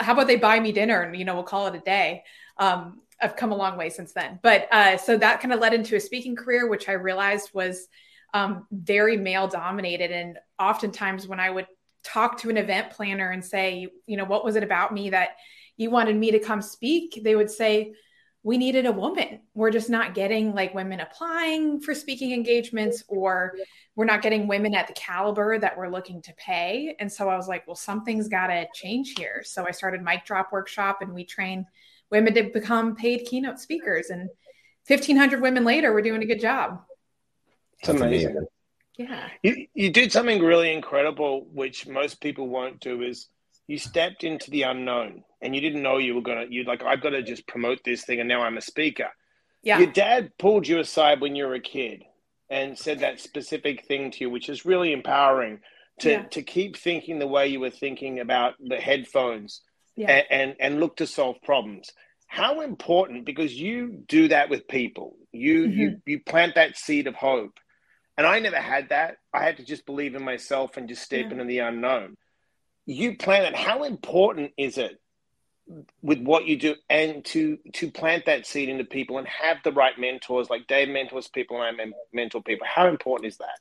how 0.00 0.12
about 0.12 0.26
they 0.26 0.36
buy 0.36 0.60
me 0.60 0.72
dinner 0.72 1.02
and, 1.02 1.16
you 1.16 1.24
know, 1.24 1.34
we'll 1.34 1.44
call 1.44 1.66
it 1.66 1.74
a 1.74 1.80
day. 1.80 2.24
Um, 2.56 3.00
I've 3.20 3.36
come 3.36 3.52
a 3.52 3.56
long 3.56 3.76
way 3.76 3.90
since 3.90 4.12
then. 4.12 4.38
But 4.42 4.68
uh, 4.72 4.96
so 4.96 5.16
that 5.16 5.40
kind 5.40 5.52
of 5.52 5.60
led 5.60 5.74
into 5.74 5.96
a 5.96 6.00
speaking 6.00 6.36
career, 6.36 6.68
which 6.68 6.88
I 6.88 6.92
realized 6.92 7.50
was 7.52 7.88
um, 8.34 8.66
very 8.70 9.16
male 9.16 9.48
dominated. 9.48 10.10
And 10.10 10.38
oftentimes, 10.58 11.26
when 11.26 11.40
I 11.40 11.50
would 11.50 11.66
talk 12.04 12.38
to 12.38 12.50
an 12.50 12.56
event 12.56 12.90
planner 12.90 13.30
and 13.30 13.44
say, 13.44 13.88
you 14.06 14.16
know, 14.16 14.24
what 14.24 14.44
was 14.44 14.56
it 14.56 14.62
about 14.62 14.94
me 14.94 15.10
that 15.10 15.30
you 15.76 15.90
wanted 15.90 16.16
me 16.16 16.30
to 16.32 16.38
come 16.38 16.62
speak? 16.62 17.20
They 17.22 17.34
would 17.34 17.50
say, 17.50 17.94
we 18.42 18.56
needed 18.56 18.86
a 18.86 18.92
woman. 18.92 19.40
We're 19.54 19.70
just 19.70 19.90
not 19.90 20.14
getting 20.14 20.54
like 20.54 20.74
women 20.74 21.00
applying 21.00 21.80
for 21.80 21.94
speaking 21.94 22.32
engagements, 22.32 23.02
or 23.08 23.54
we're 23.96 24.04
not 24.04 24.22
getting 24.22 24.46
women 24.46 24.74
at 24.74 24.86
the 24.86 24.92
caliber 24.92 25.58
that 25.58 25.76
we're 25.76 25.88
looking 25.88 26.22
to 26.22 26.32
pay. 26.34 26.94
And 27.00 27.10
so 27.10 27.28
I 27.28 27.36
was 27.36 27.48
like, 27.48 27.66
well, 27.66 27.76
something's 27.76 28.28
got 28.28 28.46
to 28.46 28.66
change 28.74 29.14
here. 29.18 29.42
So 29.44 29.66
I 29.66 29.72
started 29.72 30.02
Mic 30.02 30.24
Drop 30.24 30.52
Workshop 30.52 30.98
and 31.02 31.12
we 31.12 31.24
train 31.24 31.66
women 32.10 32.32
to 32.34 32.44
become 32.44 32.94
paid 32.94 33.26
keynote 33.26 33.58
speakers. 33.58 34.10
And 34.10 34.28
1,500 34.86 35.42
women 35.42 35.64
later, 35.64 35.92
we're 35.92 36.02
doing 36.02 36.22
a 36.22 36.26
good 36.26 36.40
job. 36.40 36.80
It's 37.80 37.88
amazing. 37.88 38.46
Yeah. 38.96 39.28
You, 39.42 39.66
you 39.74 39.90
did 39.90 40.10
something 40.10 40.42
really 40.42 40.72
incredible, 40.72 41.46
which 41.52 41.86
most 41.86 42.20
people 42.20 42.48
won't 42.48 42.80
do, 42.80 43.02
is 43.02 43.28
you 43.68 43.78
stepped 43.78 44.24
into 44.24 44.50
the 44.50 44.62
unknown 44.62 45.22
and 45.40 45.54
you 45.54 45.60
didn't 45.60 45.82
know 45.82 45.98
you 45.98 46.14
were 46.14 46.22
going 46.22 46.48
to, 46.48 46.52
you 46.52 46.64
like, 46.64 46.82
I've 46.82 47.02
got 47.02 47.10
to 47.10 47.22
just 47.22 47.46
promote 47.46 47.78
this 47.84 48.04
thing 48.04 48.18
and 48.18 48.28
now 48.28 48.42
I'm 48.42 48.56
a 48.56 48.62
speaker. 48.62 49.08
Yeah. 49.62 49.78
Your 49.78 49.92
dad 49.92 50.32
pulled 50.38 50.66
you 50.66 50.80
aside 50.80 51.20
when 51.20 51.36
you 51.36 51.46
were 51.46 51.54
a 51.54 51.60
kid 51.60 52.02
and 52.50 52.76
said 52.76 53.00
that 53.00 53.20
specific 53.20 53.86
thing 53.86 54.10
to 54.10 54.20
you, 54.22 54.30
which 54.30 54.48
is 54.48 54.64
really 54.64 54.92
empowering 54.92 55.60
to, 56.00 56.10
yeah. 56.10 56.22
to 56.22 56.42
keep 56.42 56.76
thinking 56.76 57.18
the 57.18 57.26
way 57.26 57.46
you 57.46 57.60
were 57.60 57.70
thinking 57.70 58.18
about 58.18 58.54
the 58.58 58.76
headphones 58.76 59.60
yeah. 59.96 60.10
and, 60.10 60.26
and, 60.30 60.56
and 60.58 60.80
look 60.80 60.96
to 60.96 61.06
solve 61.06 61.36
problems 61.42 61.92
how 62.28 62.60
important 62.60 63.24
because 63.24 63.58
you 63.58 64.04
do 64.06 64.28
that 64.28 64.50
with 64.50 64.68
people 64.68 65.16
you 65.32 65.62
mm-hmm. 65.62 65.78
you 65.78 66.02
you 66.06 66.20
plant 66.20 66.54
that 66.54 66.76
seed 66.76 67.06
of 67.06 67.14
hope 67.14 67.58
and 68.18 68.26
i 68.26 68.38
never 68.38 68.60
had 68.60 68.90
that 68.90 69.16
i 69.32 69.42
had 69.42 69.56
to 69.56 69.64
just 69.64 69.86
believe 69.86 70.14
in 70.14 70.22
myself 70.22 70.76
and 70.76 70.88
just 70.88 71.02
step 71.02 71.24
yeah. 71.24 71.32
into 71.32 71.44
the 71.44 71.58
unknown 71.58 72.16
you 72.94 73.16
plant 73.16 73.46
it 73.46 73.56
how 73.56 73.84
important 73.84 74.52
is 74.56 74.78
it 74.78 74.98
with 76.00 76.20
what 76.20 76.46
you 76.46 76.56
do 76.56 76.74
and 76.88 77.24
to 77.26 77.58
to 77.74 77.90
plant 77.90 78.24
that 78.26 78.46
seed 78.46 78.68
into 78.68 78.84
people 78.84 79.18
and 79.18 79.28
have 79.28 79.58
the 79.62 79.72
right 79.72 79.98
mentors? 79.98 80.48
Like 80.48 80.66
dave 80.66 80.88
mentors 80.88 81.28
people 81.28 81.62
and 81.62 81.80
i 81.80 81.84
mentor 82.12 82.42
people. 82.42 82.66
How 82.66 82.88
important 82.88 83.28
is 83.28 83.38
that? 83.38 83.58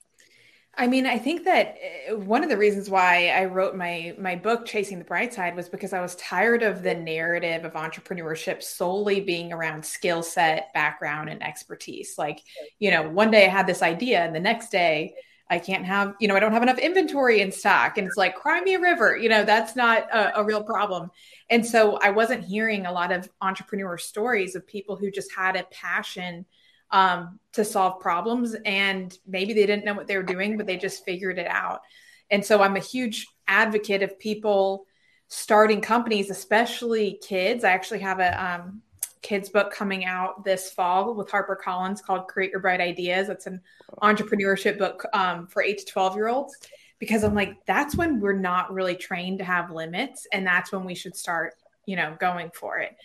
I 0.79 0.85
mean, 0.85 1.07
I 1.07 1.17
think 1.17 1.43
that 1.45 1.75
eh, 1.81 2.13
one 2.13 2.43
of 2.43 2.49
the 2.49 2.57
reasons 2.57 2.89
why 2.89 3.29
I 3.29 3.45
wrote 3.45 3.75
my 3.75 4.15
my 4.17 4.35
book 4.35 4.65
Chasing 4.65 4.99
the 4.99 5.05
Bright 5.05 5.33
Side 5.33 5.55
was 5.55 5.67
because 5.67 5.91
I 5.91 6.01
was 6.01 6.15
tired 6.15 6.63
of 6.63 6.83
the 6.83 6.93
narrative 6.93 7.65
of 7.65 7.73
entrepreneurship 7.73 8.63
solely 8.63 9.19
being 9.19 9.51
around 9.51 9.83
skill 9.83 10.23
set, 10.23 10.71
background 10.73 11.29
and 11.29 11.43
expertise. 11.43 12.15
Like, 12.17 12.41
you 12.79 12.91
know, 12.91 13.09
one 13.09 13.31
day 13.31 13.45
I 13.45 13.49
had 13.49 13.67
this 13.67 13.81
idea 13.81 14.21
and 14.21 14.35
the 14.35 14.39
next 14.39 14.69
day 14.69 15.15
I 15.49 15.59
can't 15.59 15.85
have, 15.85 16.15
you 16.19 16.27
know, 16.27 16.35
I 16.35 16.39
don't 16.39 16.51
have 16.51 16.63
enough 16.63 16.77
inventory 16.77 17.41
in 17.41 17.51
stock 17.51 17.97
and 17.97 18.07
it's 18.07 18.17
like 18.17 18.35
cry 18.35 18.59
me 18.61 18.75
a 18.75 18.79
river, 18.79 19.15
you 19.15 19.29
know, 19.29 19.45
that's 19.45 19.75
not 19.75 20.13
a, 20.13 20.39
a 20.39 20.43
real 20.43 20.63
problem. 20.63 21.09
And 21.49 21.65
so 21.65 21.97
I 21.97 22.09
wasn't 22.09 22.43
hearing 22.43 22.85
a 22.85 22.91
lot 22.91 23.11
of 23.11 23.29
entrepreneur 23.41 23.97
stories 23.97 24.55
of 24.55 24.67
people 24.67 24.97
who 24.97 25.09
just 25.09 25.31
had 25.33 25.55
a 25.55 25.63
passion 25.71 26.45
um, 26.91 27.39
to 27.53 27.63
solve 27.63 27.99
problems. 27.99 28.55
And 28.65 29.17
maybe 29.25 29.53
they 29.53 29.65
didn't 29.65 29.85
know 29.85 29.93
what 29.93 30.07
they 30.07 30.17
were 30.17 30.23
doing, 30.23 30.57
but 30.57 30.67
they 30.67 30.77
just 30.77 31.05
figured 31.05 31.37
it 31.37 31.47
out. 31.47 31.81
And 32.29 32.45
so 32.45 32.61
I'm 32.61 32.75
a 32.75 32.81
huge 32.81 33.27
advocate 33.47 34.03
of 34.03 34.19
people 34.19 34.85
starting 35.29 35.81
companies, 35.81 36.29
especially 36.29 37.19
kids. 37.21 37.63
I 37.63 37.71
actually 37.71 37.99
have 37.99 38.19
a 38.19 38.45
um, 38.45 38.81
kids 39.21 39.49
book 39.49 39.71
coming 39.71 40.05
out 40.05 40.43
this 40.43 40.71
fall 40.71 41.13
with 41.13 41.29
HarperCollins 41.29 42.01
called 42.01 42.27
Create 42.27 42.51
Your 42.51 42.59
Bright 42.59 42.81
Ideas. 42.81 43.29
It's 43.29 43.47
an 43.47 43.61
entrepreneurship 44.01 44.77
book 44.77 45.05
um, 45.13 45.47
for 45.47 45.61
eight 45.61 45.79
to 45.79 45.85
12 45.85 46.15
year 46.15 46.27
olds 46.27 46.55
because 46.99 47.23
I'm 47.23 47.35
like, 47.35 47.65
that's 47.65 47.95
when 47.95 48.19
we're 48.19 48.33
not 48.33 48.73
really 48.73 48.95
trained 48.95 49.39
to 49.39 49.45
have 49.45 49.71
limits. 49.71 50.27
And 50.31 50.45
that's 50.45 50.71
when 50.71 50.83
we 50.83 50.95
should 50.95 51.15
start, 51.15 51.53
you 51.85 51.95
know, 51.95 52.15
going 52.19 52.49
for 52.53 52.79
it. 52.79 52.95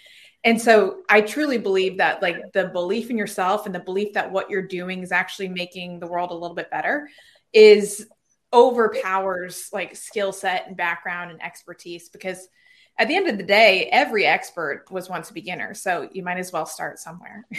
And 0.44 0.61
so 0.61 1.03
I 1.09 1.20
truly 1.20 1.59
believe 1.59 1.98
that 1.98 2.20
like 2.20 2.53
the 2.53 2.66
belief 2.66 3.11
in 3.11 3.18
yourself 3.18 3.66
and 3.66 3.75
the 3.75 3.81
belief 3.81 4.12
that 4.14 4.31
what 4.31 4.51
you're 4.51 4.66
doing 4.66 5.03
is 5.03 5.12
actually 5.12 5.48
making 5.48 6.01
the 6.01 6.07
world 6.07 6.31
a 6.31 6.35
little 6.35 6.57
bit 6.57 6.70
better 6.70 7.09
is 7.53 8.09
overpowers 8.53 9.70
like 9.72 9.94
skill 9.94 10.33
set 10.33 10.66
and 10.66 10.77
background 10.77 11.31
and 11.31 11.42
expertise 11.42 12.09
because 12.09 12.48
at 12.99 13.09
the 13.09 13.17
end 13.17 13.29
of 13.29 13.37
the 13.37 13.43
day 13.43 13.89
every 13.93 14.27
expert 14.27 14.85
was 14.91 15.09
once 15.09 15.31
a 15.31 15.35
beginner 15.35 15.75
so 15.75 16.09
you 16.13 16.23
might 16.23 16.39
as 16.39 16.53
well 16.53 16.67
start 16.67 16.99
somewhere 16.99 17.47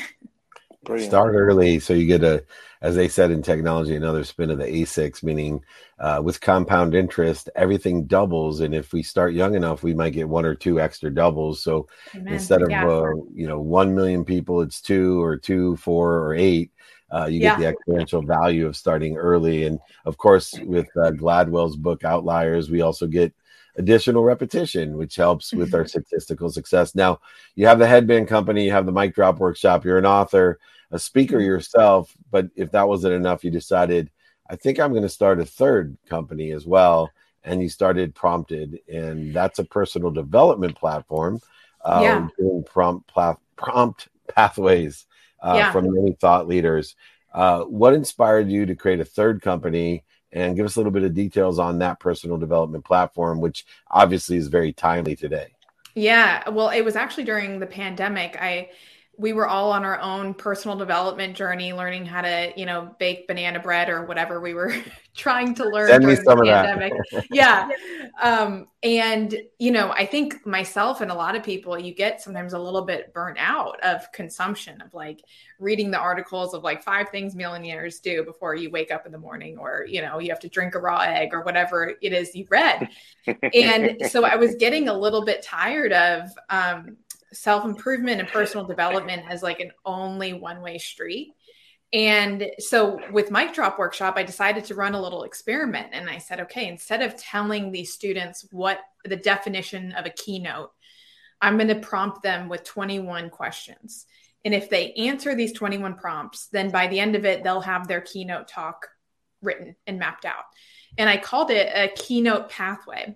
Brilliant. 0.86 1.12
Start 1.12 1.36
early 1.36 1.80
so 1.80 1.93
you 1.93 2.06
get 2.06 2.24
a, 2.24 2.43
as 2.82 2.96
they 2.96 3.08
said 3.08 3.32
in 3.32 3.41
technology, 3.41 3.96
another 3.96 4.26
spin 4.26 4.52
of 4.52 4.58
the 4.58 4.65
ASICs, 4.65 5.24
meaning 5.24 5.63
uh, 6.00 6.22
with 6.22 6.41
compound 6.41 6.93
interest, 6.93 7.50
everything 7.56 8.06
doubles. 8.06 8.60
And 8.60 8.76
if 8.76 8.91
we 8.91 9.02
start 9.02 9.34
young 9.34 9.56
enough, 9.56 9.84
we 9.84 9.93
might 9.93 10.12
get 10.12 10.28
one 10.28 10.46
or 10.46 10.54
two 10.54 10.82
extra 10.82 11.10
doubles. 11.10 11.63
So 11.63 11.88
Amen. 12.13 12.34
instead 12.34 12.62
of 12.62 12.69
yeah. 12.69 12.86
uh, 12.86 13.12
you 13.34 13.48
know 13.48 13.60
one 13.60 13.96
million 13.96 14.26
people, 14.26 14.62
it's 14.62 14.82
two 14.82 15.24
or 15.24 15.38
two, 15.38 15.78
four 15.78 16.19
or 16.19 16.36
eight. 16.36 16.72
Uh, 17.10 17.28
you 17.28 17.39
yeah. 17.39 17.58
get 17.58 17.78
the 17.86 17.93
exponential 17.93 18.26
value 18.26 18.67
of 18.67 18.76
starting 18.76 19.15
early. 19.15 19.65
And 19.65 19.80
of 20.04 20.17
course, 20.17 20.54
with 20.65 20.88
uh, 20.98 21.12
Gladwell's 21.12 21.78
book 21.78 22.04
Outliers, 22.04 22.69
we 22.69 22.82
also 22.82 23.08
get 23.08 23.34
additional 23.77 24.23
repetition, 24.23 24.97
which 24.97 25.15
helps 25.15 25.53
with 25.53 25.73
our 25.73 25.86
statistical 25.88 26.49
success. 26.49 26.95
Now, 26.95 27.19
you 27.55 27.65
have 27.67 27.79
the 27.79 27.88
headband 27.88 28.27
company, 28.27 28.65
you 28.65 28.71
have 28.71 28.86
the 28.86 28.91
mic 28.91 29.15
drop 29.15 29.39
workshop, 29.39 29.83
you're 29.83 29.97
an 29.97 30.05
author, 30.05 30.59
a 30.91 30.99
speaker 30.99 31.38
mm-hmm. 31.38 31.47
yourself. 31.47 32.15
But 32.31 32.49
if 32.55 32.71
that 32.71 32.88
wasn't 32.88 33.15
enough, 33.15 33.43
you 33.43 33.51
decided, 33.51 34.12
I 34.49 34.55
think 34.55 34.79
I'm 34.79 34.91
going 34.91 35.03
to 35.03 35.09
start 35.09 35.39
a 35.39 35.45
third 35.45 35.97
company 36.07 36.51
as 36.51 36.65
well. 36.65 37.09
And 37.43 37.62
you 37.62 37.67
started 37.67 38.15
Prompted, 38.15 38.79
and 38.88 39.33
that's 39.33 39.59
a 39.59 39.65
personal 39.65 40.12
development 40.12 40.77
platform. 40.77 41.41
Uh, 41.83 41.99
yeah. 42.01 42.27
Doing 42.39 42.63
prompt, 42.63 43.07
pla- 43.07 43.36
prompt 43.57 44.07
pathways 44.33 45.05
uh, 45.41 45.55
yeah. 45.57 45.71
from 45.73 45.93
many 45.93 46.13
thought 46.13 46.47
leaders. 46.47 46.95
Uh, 47.33 47.63
what 47.63 47.93
inspired 47.93 48.49
you 48.49 48.65
to 48.65 48.75
create 48.75 49.01
a 49.01 49.05
third 49.05 49.41
company 49.41 50.05
and 50.34 50.56
give 50.56 50.65
us 50.65 50.76
a 50.76 50.80
little 50.80 50.91
bit 50.91 51.04
of 51.04 51.13
details 51.13 51.60
on 51.60 51.80
that 51.80 52.00
personal 52.00 52.38
development 52.38 52.84
platform, 52.84 53.39
which 53.39 53.65
obviously 53.89 54.36
is 54.36 54.48
very 54.48 54.74
timely 54.74 55.15
today. 55.15 55.54
Yeah, 55.96 56.50
well, 56.50 56.69
it 56.69 56.82
was 56.82 56.96
actually 56.96 57.24
during 57.24 57.60
the 57.60 57.67
pandemic. 57.67 58.36
I 58.41 58.72
we 59.15 59.32
were 59.32 59.47
all 59.47 59.71
on 59.71 59.86
our 59.86 59.99
own 59.99 60.34
personal 60.34 60.76
development 60.76 61.36
journey, 61.36 61.71
learning 61.71 62.04
how 62.06 62.21
to, 62.21 62.52
you 62.56 62.65
know, 62.65 62.95
bake 62.97 63.28
banana 63.28 63.60
bread 63.60 63.88
or 63.88 64.06
whatever 64.06 64.41
we 64.41 64.56
were 64.56 64.73
trying 65.15 65.54
to 65.54 65.69
learn 65.69 65.88
Send 65.88 66.06
me 66.06 66.15
some 66.15 66.39
of 66.39 66.47
pandemic. 66.47 66.93
That. 67.12 67.26
yeah. 67.32 67.69
Um, 68.21 68.67
and, 68.82 69.36
you 69.60 69.71
know, 69.71 69.91
I 69.91 70.08
think 70.08 70.45
myself 70.47 71.02
and 71.02 71.12
a 71.12 71.13
lot 71.13 71.36
of 71.36 71.43
people, 71.43 71.78
you 71.78 71.93
get 71.93 72.21
sometimes 72.21 72.54
a 72.54 72.60
little 72.60 72.82
bit 72.82 73.13
burnt 73.13 73.38
out 73.39 73.80
of 73.84 74.12
consumption 74.13 74.82
of 74.82 74.95
like 74.95 75.21
reading 75.60 75.91
the 75.91 75.99
articles 75.99 76.56
of 76.56 76.63
like 76.63 76.82
five 76.82 77.10
things 77.10 77.36
millionaires 77.36 77.99
do 77.99 78.23
before 78.23 78.56
you 78.56 78.71
wake 78.71 78.91
up 78.91 79.06
in 79.06 79.12
the 79.12 79.17
morning, 79.19 79.60
or, 79.60 79.86
you 79.88 80.02
know, 80.02 80.17
you 80.17 80.30
have 80.30 80.39
to 80.39 80.49
drink 80.49 80.73
a 80.73 80.80
raw 80.80 81.02
egg 81.02 81.34
or 81.34 81.43
whatever 81.43 81.93
it 82.02 82.13
is 82.13 82.36
you 82.36 82.47
read. 82.49 82.89
and 83.54 83.97
so 84.10 84.26
I 84.26 84.38
was 84.38 84.56
getting 84.56 84.89
a 84.89 84.97
little 84.97 85.23
bit 85.23 85.43
tired 85.43 85.93
of, 85.93 86.30
um, 86.49 86.97
self 87.34 87.65
improvement 87.65 88.19
and 88.19 88.30
personal 88.30 88.65
development 88.65 89.24
as 89.30 89.43
like 89.43 89.60
an 89.60 89.72
only 89.86 90.34
one 90.34 90.62
way 90.62 90.78
street. 90.78 91.34
And 91.91 92.50
so 92.58 93.00
with 93.12 93.30
Mic 93.30 93.54
Drop 93.54 93.78
Workshop, 93.78 94.15
I 94.17 94.24
decided 94.24 94.65
to 94.65 94.76
run 94.76 94.96
a 94.96 95.02
little 95.02 95.24
experiment. 95.24 95.89
And 95.91 96.10
I 96.10 96.17
said, 96.17 96.39
okay, 96.41 96.67
instead 96.67 97.04
of 97.04 97.15
telling 97.15 97.72
these 97.72 97.93
students 97.93 98.48
what 98.52 98.80
the 99.06 99.15
definition 99.15 99.91
of 99.91 100.08
a 100.08 100.10
keynote, 100.10 100.72
I'm 101.39 101.58
going 101.58 101.67
to 101.67 101.76
prompt 101.76 102.24
them 102.24 102.50
with 102.50 102.63
21 102.63 103.30
questions. 103.30 104.08
And 104.43 104.56
if 104.56 104.69
they 104.69 104.93
answer 104.93 105.36
these 105.36 105.54
21 105.54 105.96
prompts, 105.96 106.48
then 106.48 106.72
by 106.72 106.88
the 106.88 107.00
end 107.00 107.15
of 107.15 107.26
it, 107.26 107.43
they'll 107.43 107.62
have 107.62 107.88
their 107.88 108.02
keynote 108.02 108.48
talk 108.48 108.88
written 109.41 109.76
and 109.86 110.00
mapped 110.00 110.26
out. 110.26 110.46
And 110.98 111.10
I 111.10 111.17
called 111.17 111.52
it 111.52 111.69
a 111.74 111.93
keynote 111.96 112.50
pathway. 112.50 113.15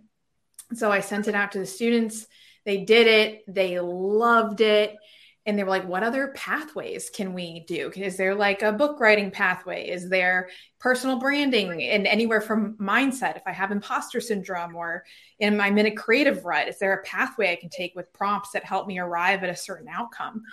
So 0.74 0.92
I 0.92 1.00
sent 1.00 1.28
it 1.28 1.36
out 1.36 1.54
to 1.54 1.60
the 1.60 1.66
students 1.66 2.28
they 2.68 2.84
did 2.84 3.08
it, 3.08 3.44
they 3.48 3.80
loved 3.80 4.60
it. 4.60 4.98
And 5.46 5.58
they 5.58 5.64
were 5.64 5.70
like, 5.70 5.88
what 5.88 6.04
other 6.04 6.34
pathways 6.36 7.10
can 7.10 7.34
we 7.34 7.62
do? 7.62 7.90
Is 7.96 8.18
there 8.18 8.36
like 8.36 8.62
a 8.62 8.74
book 8.74 9.00
writing 9.00 9.32
pathway? 9.32 9.88
Is 9.88 10.10
there 10.10 10.50
personal 10.78 11.18
branding 11.18 11.82
and 11.82 12.06
anywhere 12.06 12.42
from 12.42 12.76
mindset? 12.76 13.38
If 13.38 13.44
I 13.46 13.54
have 13.54 13.72
imposter 13.72 14.20
syndrome 14.20 14.76
or 14.76 15.06
am 15.40 15.62
I 15.62 15.68
in 15.68 15.86
a 15.86 15.92
creative 15.92 16.44
rut, 16.44 16.68
is 16.68 16.78
there 16.80 16.96
a 16.96 17.04
pathway 17.04 17.54
I 17.54 17.56
can 17.56 17.70
take 17.70 17.96
with 17.96 18.12
prompts 18.12 18.52
that 18.52 18.66
help 18.66 18.86
me 18.86 19.00
arrive 19.00 19.42
at 19.46 19.50
a 19.50 19.56
certain 19.56 19.88
outcome? 19.88 20.44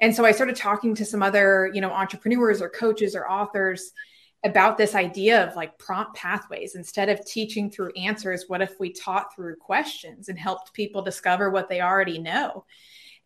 And 0.00 0.12
so 0.12 0.24
I 0.24 0.32
started 0.32 0.56
talking 0.56 0.96
to 0.96 1.04
some 1.04 1.22
other, 1.22 1.70
you 1.72 1.80
know, 1.80 1.92
entrepreneurs 1.92 2.60
or 2.60 2.68
coaches 2.68 3.14
or 3.14 3.30
authors 3.30 3.92
about 4.44 4.78
this 4.78 4.94
idea 4.94 5.46
of 5.46 5.54
like 5.54 5.78
prompt 5.78 6.16
pathways 6.16 6.74
instead 6.74 7.08
of 7.08 7.24
teaching 7.26 7.70
through 7.70 7.92
answers 7.92 8.44
what 8.48 8.62
if 8.62 8.80
we 8.80 8.90
taught 8.90 9.34
through 9.34 9.56
questions 9.56 10.28
and 10.28 10.38
helped 10.38 10.72
people 10.72 11.02
discover 11.02 11.50
what 11.50 11.68
they 11.68 11.80
already 11.80 12.18
know? 12.18 12.64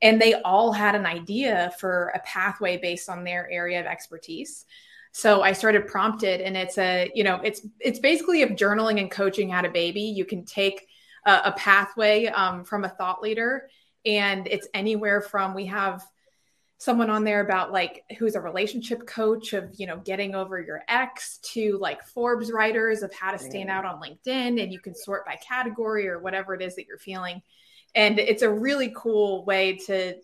And 0.03 0.21
they 0.21 0.35
all 0.43 0.73
had 0.73 0.95
an 0.95 1.07
idea 1.07 1.73
for 1.79 2.13
a 2.15 2.19
pathway 2.21 2.79
based 2.79 3.09
on 3.09 3.23
their 3.23 3.49
area 3.51 3.79
of 3.81 3.87
expertise. 3.87 4.65
So 5.13 5.43
I 5.43 5.53
started 5.53 5.87
prompted 5.87 6.41
and 6.41 6.57
it's 6.57 6.77
a, 6.79 7.11
you 7.15 7.23
know, 7.23 7.41
it's 7.45 7.65
it's 7.79 8.01
basically 8.01 8.43
if 8.43 8.51
journaling 8.51 9.01
and 9.01 9.11
coaching 9.11 9.49
had 9.49 9.65
a 9.65 9.71
baby, 9.71 10.03
you 10.03 10.25
can 10.25 10.45
take 10.45 10.89
a, 11.25 11.43
a 11.45 11.53
pathway 11.53 12.27
um, 12.27 12.65
from 12.65 12.85
a 12.85 12.89
thought 12.89 13.23
leader 13.23 13.69
and 14.05 14.47
it's 14.49 14.69
anywhere 14.75 15.21
from 15.21 15.55
we 15.55 15.67
have 15.67 16.05
someone 16.79 17.11
on 17.11 17.25
there 17.25 17.41
about 17.41 17.73
like 17.73 18.05
who's 18.19 18.35
a 18.35 18.41
relationship 18.41 19.07
coach 19.07 19.53
of 19.53 19.71
you 19.77 19.87
know 19.87 19.99
getting 19.99 20.35
over 20.35 20.61
your 20.61 20.83
ex 20.89 21.39
to 21.39 21.79
like 21.79 22.03
forbes 22.05 22.51
writers 22.51 23.03
of 23.03 23.13
how 23.15 23.31
to 23.31 23.39
stand 23.39 23.69
mm. 23.69 23.73
out 23.73 23.85
on 23.85 24.01
linkedin 24.01 24.63
and 24.63 24.73
you 24.73 24.81
can 24.81 24.95
sort 24.95 25.25
by 25.25 25.37
category 25.37 26.09
or 26.09 26.19
whatever 26.19 26.55
it 26.55 26.63
is 26.63 26.77
that 26.77 26.87
you're 26.87 26.99
feeling. 26.99 27.43
And 27.95 28.19
it's 28.19 28.43
a 28.43 28.51
really 28.51 28.93
cool 28.95 29.45
way 29.45 29.77
to 29.87 30.17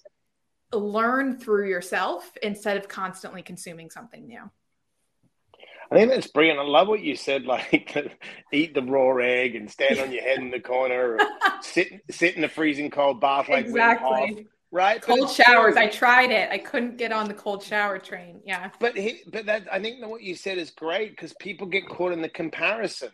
learn 0.73 1.39
through 1.39 1.69
yourself 1.69 2.31
instead 2.43 2.77
of 2.77 2.89
constantly 2.89 3.43
consuming 3.43 3.91
something 3.91 4.27
new. 4.27 4.51
I 5.91 5.97
think 5.97 6.11
that's 6.11 6.29
brilliant. 6.29 6.61
I 6.61 6.65
love 6.65 6.89
what 6.89 7.01
you 7.01 7.17
said, 7.17 7.47
like 7.47 7.97
eat 8.53 8.75
the 8.75 8.83
raw 8.83 9.17
egg 9.17 9.57
and 9.57 9.71
stand 9.71 9.99
on 9.99 10.13
your 10.13 10.23
head 10.23 10.39
in 10.39 10.51
the 10.51 10.61
corner, 10.61 11.17
or 11.17 11.19
sit 11.63 12.03
sit 12.11 12.37
in 12.37 12.43
the 12.43 12.49
freezing 12.49 12.91
cold 12.91 13.21
bath 13.21 13.49
like 13.49 13.67
exactly 13.67 14.47
right? 14.71 15.01
Cold 15.01 15.31
showers. 15.31 15.77
I 15.77 15.89
tried 15.89 16.31
it. 16.31 16.51
I 16.51 16.59
couldn't 16.59 16.97
get 16.97 17.13
on 17.13 17.29
the 17.29 17.35
cold 17.35 17.63
shower 17.63 17.99
train. 17.99 18.41
Yeah. 18.45 18.71
But 18.79 18.97
he, 18.97 19.23
but 19.31 19.47
that 19.47 19.67
I 19.73 19.81
think 19.81 20.01
that 20.01 20.09
what 20.09 20.23
you 20.23 20.35
said 20.35 20.59
is 20.59 20.71
great 20.71 21.11
because 21.11 21.33
people 21.41 21.67
get 21.67 21.89
caught 21.89 22.13
in 22.13 22.23
the 22.23 22.29
comparison. 22.29 23.11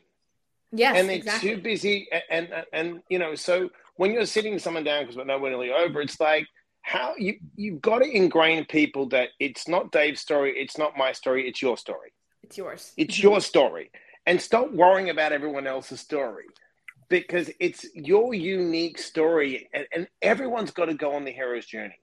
Yes, 0.72 0.96
and 0.98 1.08
they're 1.08 1.16
exactly. 1.16 1.54
too 1.54 1.60
busy. 1.60 2.08
And, 2.30 2.48
and 2.50 2.64
and 2.72 3.02
you 3.08 3.18
know, 3.18 3.34
so 3.34 3.70
when 3.96 4.12
you're 4.12 4.26
sitting 4.26 4.58
someone 4.58 4.84
down 4.84 5.02
because 5.02 5.16
we're 5.16 5.24
nowhere 5.24 5.50
nearly 5.50 5.72
over, 5.72 6.00
it's 6.00 6.20
like 6.20 6.46
how 6.82 7.14
you 7.18 7.36
you've 7.54 7.80
got 7.80 8.00
to 8.00 8.16
ingrain 8.16 8.64
people 8.66 9.08
that 9.08 9.30
it's 9.40 9.68
not 9.68 9.92
Dave's 9.92 10.20
story, 10.20 10.52
it's 10.56 10.76
not 10.76 10.96
my 10.96 11.12
story, 11.12 11.48
it's 11.48 11.62
your 11.62 11.76
story. 11.76 12.12
It's 12.42 12.58
yours. 12.58 12.92
It's 12.96 13.16
mm-hmm. 13.16 13.28
your 13.28 13.40
story, 13.40 13.90
and 14.26 14.40
stop 14.40 14.70
worrying 14.72 15.10
about 15.10 15.32
everyone 15.32 15.66
else's 15.66 16.00
story 16.00 16.44
because 17.08 17.50
it's 17.60 17.86
your 17.94 18.34
unique 18.34 18.98
story 18.98 19.68
and, 19.72 19.86
and 19.92 20.08
everyone's 20.20 20.70
got 20.70 20.86
to 20.86 20.94
go 20.94 21.14
on 21.14 21.24
the 21.24 21.30
hero's 21.30 21.66
journey. 21.66 21.98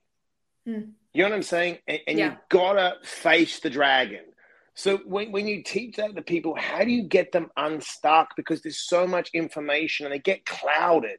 Mm. 0.66 0.92
You 1.12 1.22
know 1.22 1.30
what 1.30 1.36
I'm 1.36 1.42
saying? 1.42 1.78
And, 1.86 2.00
and 2.06 2.18
yeah. 2.18 2.24
you've 2.24 2.38
got 2.48 2.74
to 2.74 2.96
face 3.06 3.60
the 3.60 3.70
dragon. 3.70 4.24
So 4.74 4.96
when, 4.98 5.32
when 5.32 5.46
you 5.46 5.62
teach 5.62 5.96
that 5.96 6.16
to 6.16 6.22
people, 6.22 6.56
how 6.56 6.84
do 6.84 6.90
you 6.90 7.02
get 7.02 7.32
them 7.32 7.50
unstuck? 7.56 8.34
Because 8.36 8.62
there's 8.62 8.80
so 8.80 9.06
much 9.06 9.30
information 9.32 10.06
and 10.06 10.14
they 10.14 10.18
get 10.18 10.44
clouded 10.44 11.18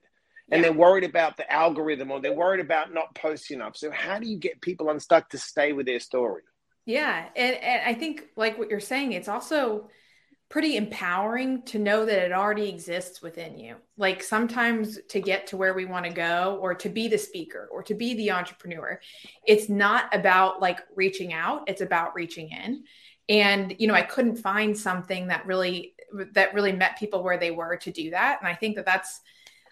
and 0.52 0.62
yeah. 0.62 0.70
they're 0.70 0.78
worried 0.78 1.04
about 1.04 1.38
the 1.38 1.52
algorithm 1.52 2.12
or 2.12 2.20
they're 2.20 2.34
worried 2.34 2.60
about 2.60 2.94
not 2.94 3.16
posting 3.16 3.60
enough. 3.60 3.78
So 3.78 3.92
how 3.92 4.20
do 4.20 4.28
you 4.28 4.38
get 4.38 4.62
people 4.62 4.90
unstuck 4.90 5.30
to 5.30 5.38
stay 5.38 5.74
with 5.74 5.86
their 5.86 6.00
story? 6.00 6.44
Yeah. 6.86 7.26
And, 7.36 7.56
and 7.56 7.82
I 7.86 7.94
think 7.94 8.26
like 8.36 8.58
what 8.58 8.70
you're 8.70 8.80
saying, 8.80 9.14
it's 9.14 9.28
also– 9.28 9.90
pretty 10.50 10.78
empowering 10.78 11.64
to 11.64 11.80
know 11.80 12.06
that 12.06 12.24
it 12.24 12.32
already 12.32 12.70
exists 12.70 13.22
within 13.22 13.58
you. 13.58 13.76
Like 13.98 14.22
sometimes 14.22 15.00
to 15.10 15.20
get 15.20 15.48
to 15.48 15.58
where 15.58 15.74
we 15.74 15.86
want 15.86 16.06
to 16.06 16.12
go 16.12 16.60
or 16.62 16.76
to 16.76 16.90
be 16.90 17.08
the 17.08 17.18
speaker 17.18 17.68
or 17.72 17.82
to 17.84 17.94
be 17.94 18.14
the 18.14 18.32
entrepreneur, 18.32 19.00
it's 19.46 19.70
not 19.70 20.16
about 20.16 20.62
like 20.62 20.80
reaching 20.96 21.34
out, 21.34 21.64
it's 21.68 21.82
about 21.82 22.16
reaching 22.16 22.50
in. 22.50 22.84
And 23.28 23.76
you 23.80 23.88
know, 23.88 23.96
I 23.96 24.04
couldn't 24.04 24.38
find 24.38 24.78
something 24.78 25.28
that 25.28 25.46
really 25.46 25.96
that 26.34 26.54
really 26.54 26.72
met 26.72 27.00
people 27.00 27.24
where 27.24 27.38
they 27.38 27.52
were 27.52 27.78
to 27.78 27.92
do 27.92 28.12
that. 28.12 28.38
And 28.40 28.48
I 28.48 28.54
think 28.54 28.76
that 28.76 28.86
that's 28.86 29.22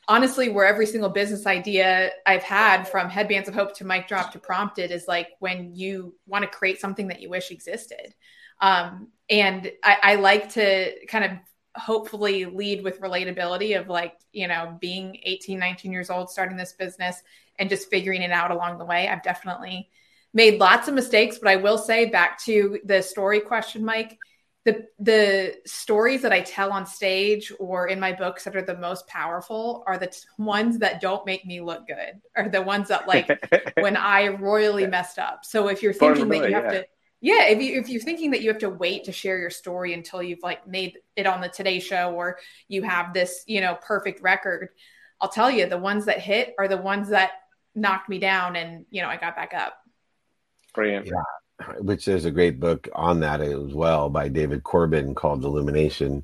honestly 0.07 0.49
where 0.49 0.65
every 0.65 0.85
single 0.85 1.09
business 1.09 1.45
idea 1.45 2.11
I've 2.25 2.43
had 2.43 2.85
from 2.85 3.09
headbands 3.09 3.47
of 3.47 3.55
hope 3.55 3.75
to 3.77 3.85
mic 3.85 4.07
drop 4.07 4.31
to 4.33 4.39
prompted 4.39 4.91
is 4.91 5.07
like 5.07 5.29
when 5.39 5.75
you 5.75 6.15
want 6.25 6.43
to 6.43 6.49
create 6.49 6.81
something 6.81 7.07
that 7.07 7.21
you 7.21 7.29
wish 7.29 7.51
existed. 7.51 8.13
Um, 8.61 9.09
and 9.29 9.71
I, 9.83 9.97
I 10.03 10.15
like 10.15 10.53
to 10.53 11.05
kind 11.07 11.25
of 11.25 11.31
hopefully 11.75 12.45
lead 12.45 12.83
with 12.83 13.01
relatability 13.01 13.79
of 13.79 13.87
like 13.87 14.15
you 14.31 14.47
know 14.47 14.77
being 14.79 15.17
18 15.23 15.57
19 15.57 15.91
years 15.91 16.09
old 16.09 16.29
starting 16.29 16.55
this 16.55 16.73
business 16.73 17.21
and 17.57 17.69
just 17.69 17.89
figuring 17.89 18.21
it 18.21 18.31
out 18.31 18.51
along 18.51 18.77
the 18.77 18.85
way 18.85 19.07
i've 19.07 19.23
definitely 19.23 19.89
made 20.33 20.59
lots 20.59 20.87
of 20.87 20.93
mistakes 20.93 21.39
but 21.39 21.49
i 21.49 21.55
will 21.55 21.77
say 21.77 22.05
back 22.05 22.39
to 22.39 22.79
the 22.85 23.01
story 23.01 23.39
question 23.39 23.83
mike 23.83 24.19
the 24.65 24.85
the 24.99 25.55
stories 25.65 26.21
that 26.21 26.31
i 26.31 26.41
tell 26.41 26.71
on 26.71 26.85
stage 26.85 27.51
or 27.59 27.87
in 27.87 27.99
my 27.99 28.13
books 28.13 28.43
that 28.43 28.55
are 28.55 28.61
the 28.61 28.77
most 28.77 29.07
powerful 29.07 29.83
are 29.87 29.97
the 29.97 30.07
t- 30.07 30.19
ones 30.37 30.77
that 30.77 31.01
don't 31.01 31.25
make 31.25 31.43
me 31.43 31.59
look 31.59 31.87
good 31.87 32.21
or 32.37 32.49
the 32.49 32.61
ones 32.61 32.87
that 32.87 33.07
like 33.07 33.27
when 33.79 33.97
i 33.97 34.27
royally 34.27 34.85
messed 34.85 35.17
up 35.17 35.43
so 35.43 35.69
if 35.69 35.81
you're 35.81 35.91
thinking 35.91 36.29
that 36.29 36.49
you 36.49 36.55
have 36.55 36.65
yeah. 36.65 36.81
to 36.81 36.85
yeah 37.23 37.45
if 37.45 37.59
you 37.61 37.79
if 37.79 37.89
you're 37.89 38.01
thinking 38.01 38.31
that 38.31 38.41
you 38.41 38.49
have 38.49 38.59
to 38.59 38.69
wait 38.69 39.05
to 39.05 39.11
share 39.11 39.39
your 39.39 39.49
story 39.49 39.93
until 39.93 40.21
you've 40.21 40.43
like 40.43 40.67
made 40.67 40.99
it 41.15 41.25
on 41.25 41.41
the 41.41 41.47
today 41.47 41.79
show 41.79 42.13
or 42.13 42.37
you 42.67 42.83
have 42.83 43.13
this 43.13 43.43
you 43.47 43.61
know 43.61 43.75
perfect 43.81 44.21
record 44.21 44.69
i'll 45.21 45.29
tell 45.29 45.49
you 45.49 45.65
the 45.67 45.77
ones 45.77 46.05
that 46.05 46.19
hit 46.19 46.53
are 46.59 46.67
the 46.67 46.77
ones 46.77 47.09
that 47.09 47.31
knocked 47.73 48.09
me 48.09 48.19
down 48.19 48.55
and 48.55 48.85
you 48.91 49.01
know 49.01 49.07
i 49.07 49.17
got 49.17 49.35
back 49.35 49.53
up 49.55 49.79
brilliant 50.75 51.07
yeah 51.07 51.73
which 51.79 52.05
there's 52.05 52.25
a 52.25 52.31
great 52.31 52.59
book 52.59 52.89
on 52.93 53.21
that 53.21 53.39
as 53.39 53.73
well 53.73 54.09
by 54.09 54.27
david 54.27 54.63
corbin 54.63 55.15
called 55.15 55.43
illumination 55.45 56.21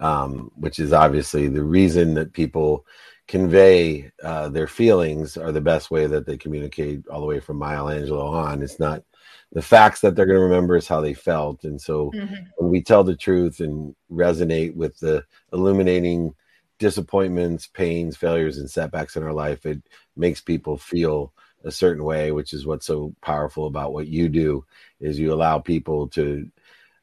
um, 0.00 0.50
which 0.56 0.80
is 0.80 0.92
obviously 0.92 1.46
the 1.46 1.62
reason 1.62 2.14
that 2.14 2.32
people 2.32 2.84
convey 3.28 4.10
uh, 4.24 4.48
their 4.48 4.66
feelings 4.66 5.36
are 5.36 5.52
the 5.52 5.60
best 5.60 5.92
way 5.92 6.06
that 6.06 6.26
they 6.26 6.36
communicate 6.36 7.06
all 7.06 7.20
the 7.20 7.26
way 7.26 7.38
from 7.38 7.58
michelangelo 7.58 8.26
on. 8.26 8.62
It's 8.62 8.80
not 8.80 9.04
the 9.52 9.62
facts 9.62 10.00
that 10.00 10.16
they're 10.16 10.26
going 10.26 10.38
to 10.38 10.44
remember 10.44 10.76
is 10.76 10.88
how 10.88 11.00
they 11.00 11.14
felt 11.14 11.64
and 11.64 11.80
so 11.80 12.10
mm-hmm. 12.14 12.34
when 12.56 12.70
we 12.70 12.82
tell 12.82 13.04
the 13.04 13.16
truth 13.16 13.60
and 13.60 13.94
resonate 14.10 14.74
with 14.74 14.98
the 14.98 15.24
illuminating 15.52 16.34
disappointments 16.78 17.66
pains 17.66 18.16
failures 18.16 18.58
and 18.58 18.70
setbacks 18.70 19.16
in 19.16 19.22
our 19.22 19.32
life 19.32 19.64
it 19.66 19.80
makes 20.16 20.40
people 20.40 20.76
feel 20.76 21.32
a 21.64 21.70
certain 21.70 22.04
way 22.04 22.32
which 22.32 22.52
is 22.52 22.66
what's 22.66 22.86
so 22.86 23.14
powerful 23.22 23.66
about 23.66 23.92
what 23.92 24.08
you 24.08 24.28
do 24.28 24.64
is 25.00 25.18
you 25.18 25.32
allow 25.32 25.58
people 25.58 26.08
to 26.08 26.48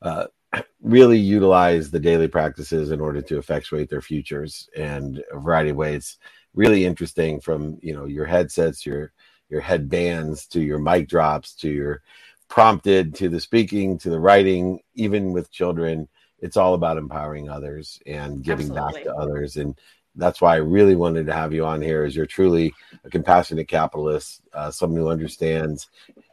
uh, 0.01 0.25
really 0.81 1.17
utilize 1.17 1.91
the 1.91 1.99
daily 1.99 2.27
practices 2.27 2.91
in 2.91 2.99
order 2.99 3.21
to 3.21 3.37
effectuate 3.37 3.89
their 3.89 4.01
futures 4.01 4.69
and 4.75 5.23
a 5.31 5.39
variety 5.39 5.69
of 5.69 5.77
ways 5.77 6.17
really 6.55 6.83
interesting 6.83 7.39
from 7.39 7.77
you 7.81 7.93
know 7.93 8.05
your 8.05 8.25
headsets 8.25 8.85
your 8.85 9.13
your 9.49 9.61
headbands 9.61 10.45
to 10.47 10.61
your 10.61 10.79
mic 10.79 11.07
drops 11.07 11.53
to 11.53 11.69
your 11.69 12.01
prompted 12.49 13.13
to 13.13 13.29
the 13.29 13.39
speaking 13.39 13.97
to 13.97 14.09
the 14.09 14.19
writing 14.19 14.79
even 14.95 15.31
with 15.31 15.51
children 15.51 16.07
it's 16.39 16.57
all 16.57 16.73
about 16.73 16.97
empowering 16.97 17.47
others 17.47 18.01
and 18.05 18.43
giving 18.43 18.71
Absolutely. 18.71 19.03
back 19.03 19.03
to 19.03 19.15
others 19.15 19.57
and 19.57 19.75
that's 20.15 20.41
why 20.41 20.53
i 20.53 20.57
really 20.57 20.95
wanted 20.95 21.27
to 21.27 21.33
have 21.33 21.53
you 21.53 21.63
on 21.63 21.81
here 21.81 22.03
is 22.05 22.15
you're 22.15 22.25
truly 22.25 22.73
a 23.05 23.09
compassionate 23.09 23.67
capitalist 23.67 24.41
uh, 24.53 24.71
someone 24.71 24.99
who 24.99 25.09
understands 25.09 25.87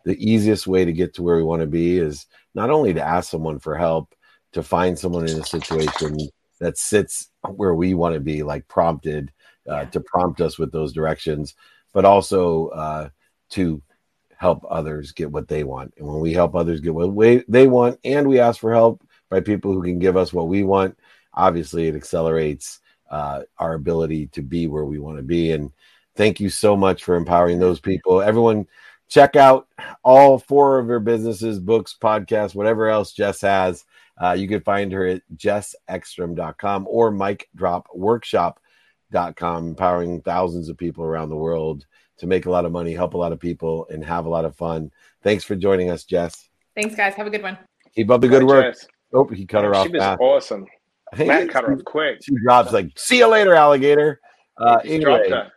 the 0.04 0.16
easiest 0.18 0.66
way 0.66 0.84
to 0.84 0.92
get 0.92 1.12
to 1.14 1.22
where 1.22 1.36
we 1.36 1.42
want 1.42 1.60
to 1.60 1.66
be 1.66 1.98
is 1.98 2.26
not 2.54 2.70
only 2.70 2.94
to 2.94 3.02
ask 3.02 3.30
someone 3.30 3.58
for 3.58 3.76
help 3.76 4.14
to 4.52 4.62
find 4.62 4.98
someone 4.98 5.28
in 5.28 5.38
a 5.38 5.44
situation 5.44 6.16
that 6.58 6.78
sits 6.78 7.28
where 7.56 7.74
we 7.74 7.92
want 7.92 8.14
to 8.14 8.20
be 8.20 8.42
like 8.42 8.66
prompted 8.68 9.30
uh, 9.68 9.84
to 9.86 10.00
prompt 10.00 10.40
us 10.40 10.58
with 10.58 10.72
those 10.72 10.94
directions 10.94 11.54
but 11.92 12.06
also 12.06 12.68
uh, 12.68 13.08
to 13.50 13.82
help 14.36 14.64
others 14.68 15.12
get 15.12 15.30
what 15.30 15.48
they 15.48 15.64
want. 15.64 15.94
And 15.96 16.06
when 16.06 16.20
we 16.20 16.32
help 16.32 16.54
others 16.54 16.80
get 16.80 16.94
what 16.94 17.44
they 17.48 17.66
want 17.66 17.98
and 18.04 18.28
we 18.28 18.38
ask 18.38 18.60
for 18.60 18.72
help 18.72 19.02
by 19.30 19.40
people 19.40 19.72
who 19.72 19.82
can 19.82 19.98
give 19.98 20.16
us 20.16 20.32
what 20.32 20.48
we 20.48 20.62
want, 20.62 20.96
obviously 21.34 21.88
it 21.88 21.96
accelerates 21.96 22.80
uh, 23.10 23.42
our 23.58 23.74
ability 23.74 24.28
to 24.28 24.42
be 24.42 24.66
where 24.66 24.84
we 24.84 24.98
want 24.98 25.16
to 25.16 25.22
be. 25.22 25.52
And 25.52 25.72
thank 26.16 26.40
you 26.40 26.50
so 26.50 26.76
much 26.76 27.04
for 27.04 27.16
empowering 27.16 27.58
those 27.58 27.80
people. 27.80 28.20
Everyone, 28.20 28.66
check 29.08 29.36
out 29.36 29.68
all 30.04 30.38
four 30.38 30.78
of 30.78 30.88
her 30.88 31.00
businesses, 31.00 31.58
books, 31.58 31.96
podcasts, 32.00 32.54
whatever 32.54 32.88
else 32.88 33.12
Jess 33.12 33.40
has. 33.40 33.84
Uh, 34.20 34.32
you 34.32 34.48
can 34.48 34.60
find 34.62 34.90
her 34.92 35.06
at 35.06 35.22
jessekstrom.com 35.36 36.86
or 36.88 37.12
micdropworkshop.com, 37.12 39.68
empowering 39.68 40.22
thousands 40.22 40.68
of 40.68 40.78
people 40.78 41.04
around 41.04 41.28
the 41.28 41.36
world 41.36 41.86
to 42.18 42.26
make 42.26 42.46
a 42.46 42.50
lot 42.50 42.64
of 42.64 42.72
money, 42.72 42.92
help 42.92 43.14
a 43.14 43.18
lot 43.18 43.32
of 43.32 43.40
people, 43.40 43.86
and 43.90 44.04
have 44.04 44.26
a 44.26 44.28
lot 44.28 44.44
of 44.44 44.56
fun. 44.56 44.90
Thanks 45.22 45.44
for 45.44 45.56
joining 45.56 45.90
us, 45.90 46.04
Jess. 46.04 46.48
Thanks, 46.74 46.94
guys. 46.94 47.14
Have 47.14 47.26
a 47.26 47.30
good 47.30 47.42
one. 47.42 47.58
Keep 47.94 48.10
up 48.10 48.20
the 48.20 48.28
good 48.28 48.44
work. 48.44 48.74
Jess. 48.74 48.86
Oh, 49.12 49.26
he 49.26 49.46
cut 49.46 49.64
her 49.64 49.74
off. 49.74 49.86
She 49.86 49.92
was 49.92 50.02
fast. 50.02 50.20
awesome. 50.20 50.66
Matt 51.16 51.48
cut 51.48 51.64
her 51.64 51.74
off 51.74 51.84
quick. 51.84 52.18
She 52.22 52.34
drops 52.42 52.72
like, 52.72 52.90
"See 52.96 53.18
you 53.18 53.28
later, 53.28 53.54
alligator." 53.54 54.20
Uh, 54.58 54.80
anyway, 54.84 55.28
dropped 55.28 55.52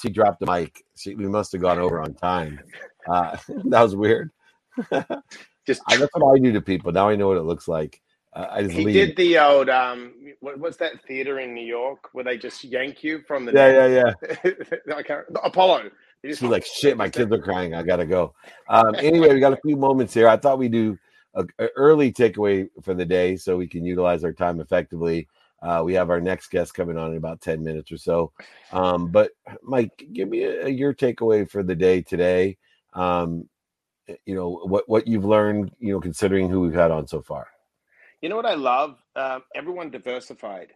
she 0.00 0.08
dropped 0.08 0.40
the 0.40 0.46
mic. 0.46 0.84
She, 0.96 1.14
we 1.14 1.28
must 1.28 1.52
have 1.52 1.60
gone 1.60 1.78
over 1.78 2.00
on 2.00 2.14
time. 2.14 2.60
Uh, 3.06 3.36
that 3.48 3.82
was 3.82 3.96
weird. 3.96 4.30
just 5.66 5.82
I, 5.86 5.96
that's 5.96 6.10
what 6.14 6.34
I 6.34 6.38
do 6.38 6.52
to 6.52 6.60
people. 6.60 6.92
Now 6.92 7.08
I 7.08 7.16
know 7.16 7.28
what 7.28 7.36
it 7.36 7.42
looks 7.42 7.68
like. 7.68 8.00
Uh, 8.38 8.46
I 8.52 8.62
just 8.62 8.76
he 8.76 8.84
leave. 8.84 8.94
did 8.94 9.16
the 9.16 9.38
old 9.38 9.68
um, 9.68 10.12
what, 10.38 10.60
what's 10.60 10.76
that 10.76 11.02
theater 11.06 11.40
in 11.40 11.54
New 11.54 11.66
York 11.66 12.08
where 12.12 12.24
they 12.24 12.38
just 12.38 12.62
yank 12.62 13.02
you 13.02 13.20
from 13.26 13.44
the 13.44 13.52
yeah 13.52 13.88
yeah 13.88 14.12
yeah 14.44 14.94
I 14.96 15.02
can't, 15.02 15.26
Apollo. 15.42 15.90
She's 16.24 16.40
like 16.40 16.64
shit. 16.80 16.96
My 16.96 17.08
kids 17.08 17.32
are 17.32 17.42
crying. 17.42 17.74
I 17.74 17.82
gotta 17.82 18.06
go. 18.06 18.34
Um, 18.68 18.94
anyway, 18.94 19.34
we 19.34 19.40
got 19.40 19.52
a 19.52 19.60
few 19.64 19.76
moments 19.76 20.14
here. 20.14 20.28
I 20.28 20.36
thought 20.36 20.58
we 20.58 20.68
do 20.68 20.96
a, 21.34 21.44
a 21.58 21.68
early 21.74 22.12
takeaway 22.12 22.68
for 22.80 22.94
the 22.94 23.04
day 23.04 23.34
so 23.34 23.56
we 23.56 23.66
can 23.66 23.84
utilize 23.84 24.22
our 24.22 24.32
time 24.32 24.60
effectively. 24.60 25.26
Uh, 25.60 25.82
we 25.84 25.92
have 25.94 26.08
our 26.08 26.20
next 26.20 26.52
guest 26.52 26.74
coming 26.74 26.96
on 26.96 27.10
in 27.10 27.16
about 27.16 27.40
10 27.40 27.64
minutes 27.64 27.90
or 27.90 27.98
so. 27.98 28.32
Um, 28.70 29.08
but 29.08 29.32
Mike, 29.64 30.06
give 30.12 30.28
me 30.28 30.44
a, 30.44 30.68
your 30.68 30.94
takeaway 30.94 31.50
for 31.50 31.64
the 31.64 31.74
day 31.74 32.02
today. 32.02 32.56
Um, 32.92 33.48
you 34.24 34.36
know, 34.36 34.60
what, 34.62 34.88
what 34.88 35.08
you've 35.08 35.24
learned, 35.24 35.72
you 35.80 35.92
know, 35.92 36.00
considering 36.00 36.48
who 36.48 36.60
we've 36.60 36.72
had 36.72 36.92
on 36.92 37.08
so 37.08 37.20
far. 37.20 37.48
You 38.20 38.28
know 38.28 38.36
what 38.36 38.46
I 38.46 38.54
love? 38.54 38.98
Uh, 39.14 39.40
everyone 39.54 39.90
diversified. 39.90 40.72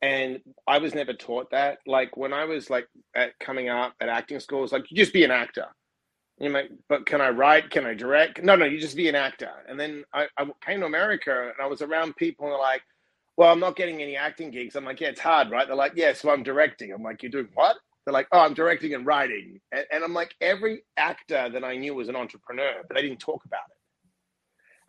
And 0.00 0.40
I 0.66 0.78
was 0.78 0.94
never 0.94 1.12
taught 1.12 1.50
that. 1.50 1.78
Like 1.86 2.16
when 2.16 2.32
I 2.32 2.44
was 2.44 2.70
like 2.70 2.88
at 3.16 3.38
coming 3.40 3.68
up 3.68 3.94
at 4.00 4.08
acting 4.08 4.40
schools, 4.40 4.72
like 4.72 4.90
you 4.90 4.96
just 4.96 5.12
be 5.12 5.24
an 5.24 5.30
actor. 5.30 5.66
You 6.40 6.50
might, 6.50 6.70
but 6.88 7.04
can 7.04 7.20
I 7.20 7.30
write? 7.30 7.70
Can 7.70 7.84
I 7.84 7.94
direct? 7.94 8.42
No, 8.42 8.54
no, 8.56 8.64
you 8.64 8.78
just 8.80 8.96
be 8.96 9.08
an 9.08 9.16
actor. 9.16 9.50
And 9.68 9.78
then 9.78 10.04
I, 10.14 10.28
I 10.38 10.46
came 10.64 10.80
to 10.80 10.86
America 10.86 11.32
and 11.32 11.54
I 11.60 11.66
was 11.66 11.82
around 11.82 12.16
people 12.16 12.46
and 12.46 12.58
like, 12.58 12.82
well, 13.36 13.52
I'm 13.52 13.60
not 13.60 13.76
getting 13.76 14.00
any 14.02 14.16
acting 14.16 14.50
gigs. 14.52 14.76
I'm 14.76 14.84
like, 14.84 15.00
yeah, 15.00 15.08
it's 15.08 15.20
hard, 15.20 15.50
right? 15.50 15.66
They're 15.66 15.76
like, 15.76 15.94
yeah, 15.96 16.12
so 16.12 16.30
I'm 16.30 16.44
directing. 16.44 16.92
I'm 16.92 17.02
like, 17.02 17.22
you're 17.22 17.32
doing 17.32 17.48
what? 17.54 17.76
They're 18.04 18.14
like, 18.14 18.28
oh, 18.32 18.40
I'm 18.40 18.54
directing 18.54 18.94
and 18.94 19.04
writing. 19.06 19.60
And, 19.72 19.84
and 19.92 20.04
I'm 20.04 20.14
like, 20.14 20.34
every 20.40 20.82
actor 20.96 21.48
that 21.52 21.64
I 21.64 21.76
knew 21.76 21.94
was 21.94 22.08
an 22.08 22.16
entrepreneur, 22.16 22.82
but 22.88 22.96
they 22.96 23.02
didn't 23.02 23.20
talk 23.20 23.44
about 23.44 23.62
it. 23.70 23.77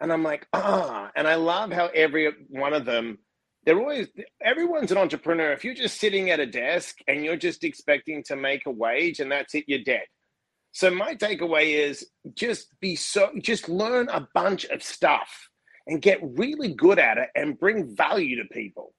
And 0.02 0.14
I'm 0.14 0.24
like, 0.24 0.48
ah. 0.54 1.12
And 1.16 1.28
I 1.28 1.36
love 1.36 1.72
how 1.72 1.88
every 1.88 2.32
one 2.50 2.74
of 2.74 2.86
them, 2.86 3.20
they're 3.66 3.80
always, 3.80 4.08
everyone's 4.42 4.92
an 4.92 4.98
entrepreneur. 4.98 5.52
If 5.52 5.64
you're 5.64 5.74
just 5.74 6.00
sitting 6.00 6.30
at 6.30 6.40
a 6.40 6.46
desk 6.46 6.98
and 7.08 7.24
you're 7.24 7.38
just 7.38 7.64
expecting 7.64 8.24
to 8.24 8.36
make 8.36 8.66
a 8.66 8.72
wage 8.72 9.20
and 9.20 9.32
that's 9.32 9.54
it, 9.56 9.66
you're 9.68 9.84
dead. 9.84 10.06
So 10.72 10.92
my 10.92 11.16
takeaway 11.16 11.74
is 11.74 12.08
just 12.36 12.68
be 12.80 12.96
so, 12.96 13.32
just 13.42 13.68
learn 13.68 14.08
a 14.10 14.28
bunch 14.34 14.66
of 14.66 14.84
stuff 14.84 15.50
and 15.88 16.02
get 16.02 16.20
really 16.22 16.74
good 16.74 17.00
at 17.00 17.18
it 17.18 17.30
and 17.36 17.60
bring 17.60 17.96
value 17.96 18.42
to 18.42 18.48
people. 18.50 18.94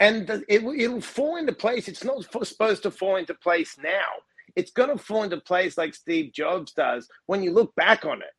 And 0.00 0.26
the, 0.26 0.44
it, 0.48 0.62
it'll 0.62 1.00
fall 1.00 1.36
into 1.36 1.52
place. 1.52 1.88
It's 1.88 2.04
not 2.04 2.22
supposed 2.22 2.84
to 2.84 2.90
fall 2.90 3.16
into 3.16 3.34
place 3.34 3.76
now. 3.82 4.06
It's 4.54 4.70
going 4.70 4.96
to 4.96 5.02
fall 5.02 5.24
into 5.24 5.40
place 5.40 5.76
like 5.76 5.94
Steve 5.94 6.32
Jobs 6.32 6.72
does 6.72 7.08
when 7.26 7.42
you 7.42 7.52
look 7.52 7.74
back 7.74 8.04
on 8.04 8.22
it. 8.22 8.30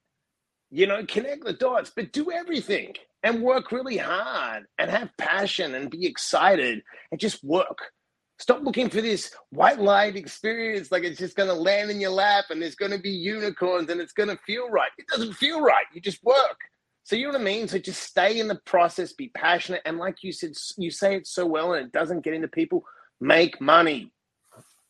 You 0.71 0.87
know, 0.87 1.03
connect 1.07 1.45
the 1.45 1.53
dots, 1.53 1.91
but 1.95 2.11
do 2.11 2.31
everything 2.31 2.93
and 3.23 3.41
work 3.41 3.71
really 3.71 3.97
hard 3.97 4.65
and 4.77 4.89
have 4.89 5.09
passion 5.17 5.75
and 5.75 5.89
be 5.89 6.05
excited 6.05 6.83
and 7.11 7.19
just 7.19 7.43
work. 7.43 7.91
Stop 8.37 8.61
looking 8.63 8.89
for 8.89 9.01
this 9.01 9.33
white 9.49 9.79
light 9.79 10.15
experience 10.15 10.91
like 10.91 11.03
it's 11.03 11.19
just 11.19 11.35
going 11.35 11.49
to 11.49 11.55
land 11.55 11.91
in 11.91 11.99
your 11.99 12.11
lap 12.11 12.45
and 12.49 12.61
there's 12.61 12.75
going 12.75 12.91
to 12.91 12.99
be 12.99 13.09
unicorns 13.09 13.89
and 13.89 13.99
it's 13.99 14.13
going 14.13 14.29
to 14.29 14.37
feel 14.45 14.69
right. 14.69 14.91
It 14.97 15.07
doesn't 15.07 15.33
feel 15.33 15.59
right. 15.59 15.85
You 15.93 15.99
just 15.99 16.23
work. 16.23 16.57
So 17.03 17.15
you 17.15 17.25
know 17.25 17.33
what 17.33 17.41
I 17.41 17.43
mean? 17.43 17.67
So 17.67 17.79
just 17.79 18.03
stay 18.03 18.39
in 18.39 18.47
the 18.47 18.59
process, 18.65 19.13
be 19.13 19.29
passionate, 19.29 19.81
and 19.83 19.97
like 19.97 20.17
you 20.21 20.31
said, 20.31 20.51
you 20.77 20.91
say 20.91 21.15
it 21.15 21.25
so 21.25 21.43
well, 21.43 21.73
and 21.73 21.87
it 21.87 21.91
doesn't 21.91 22.23
get 22.23 22.35
into 22.35 22.47
people. 22.47 22.83
Make 23.19 23.59
money. 23.59 24.13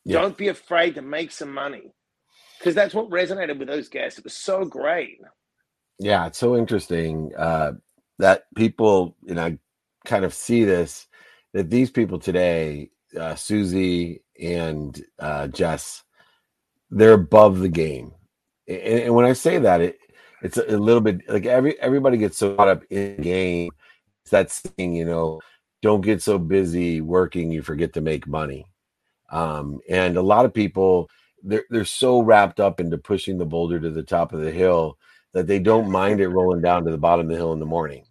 Yeah. 0.04 0.20
Don't 0.20 0.36
be 0.36 0.48
afraid 0.48 0.96
to 0.96 1.02
make 1.02 1.30
some 1.30 1.52
money, 1.52 1.94
because 2.58 2.74
that's 2.74 2.92
what 2.92 3.08
resonated 3.08 3.58
with 3.58 3.68
those 3.68 3.88
guests. 3.88 4.18
It 4.18 4.24
was 4.24 4.36
so 4.36 4.66
great. 4.66 5.18
Yeah, 6.00 6.26
it's 6.26 6.38
so 6.38 6.56
interesting 6.56 7.30
uh, 7.36 7.72
that 8.18 8.44
people, 8.56 9.16
you 9.22 9.34
know, 9.34 9.58
kind 10.06 10.24
of 10.24 10.32
see 10.32 10.64
this 10.64 11.06
that 11.52 11.68
these 11.68 11.90
people 11.90 12.18
today, 12.18 12.90
uh, 13.20 13.34
Susie 13.34 14.22
and 14.40 14.98
uh, 15.18 15.48
Jess, 15.48 16.02
they're 16.90 17.12
above 17.12 17.58
the 17.58 17.68
game. 17.68 18.12
And, 18.66 18.78
and 18.78 19.14
when 19.14 19.26
I 19.26 19.34
say 19.34 19.58
that, 19.58 19.82
it 19.82 19.98
it's 20.40 20.56
a, 20.56 20.74
a, 20.74 20.78
little 20.78 21.02
bit 21.02 21.20
like 21.28 21.44
every 21.44 21.78
everybody 21.78 22.16
gets 22.16 22.38
so 22.38 22.56
caught 22.56 22.68
up 22.68 22.82
in 22.88 23.16
the 23.16 23.22
game. 23.22 23.70
It's 24.22 24.30
that 24.30 24.50
saying, 24.50 24.96
you 24.96 25.04
know, 25.04 25.42
don't 25.82 26.00
get 26.00 26.22
so 26.22 26.38
busy 26.38 27.02
working 27.02 27.52
you 27.52 27.60
forget 27.60 27.92
to 27.92 28.00
make 28.00 28.26
money. 28.26 28.64
Um, 29.30 29.80
and 29.86 30.16
a 30.16 30.22
lot 30.22 30.46
of 30.46 30.54
people 30.54 31.10
they're 31.42 31.64
they're 31.68 31.84
so 31.84 32.22
wrapped 32.22 32.58
up 32.58 32.80
into 32.80 32.96
pushing 32.96 33.36
the 33.36 33.44
boulder 33.44 33.78
to 33.78 33.90
the 33.90 34.02
top 34.02 34.32
of 34.32 34.40
the 34.40 34.50
hill 34.50 34.96
that 35.32 35.46
they 35.46 35.58
don't 35.58 35.90
mind 35.90 36.20
it 36.20 36.28
rolling 36.28 36.60
down 36.60 36.84
to 36.84 36.90
the 36.90 36.98
bottom 36.98 37.26
of 37.26 37.32
the 37.32 37.36
hill 37.36 37.52
in 37.52 37.60
the 37.60 37.66
morning. 37.66 38.04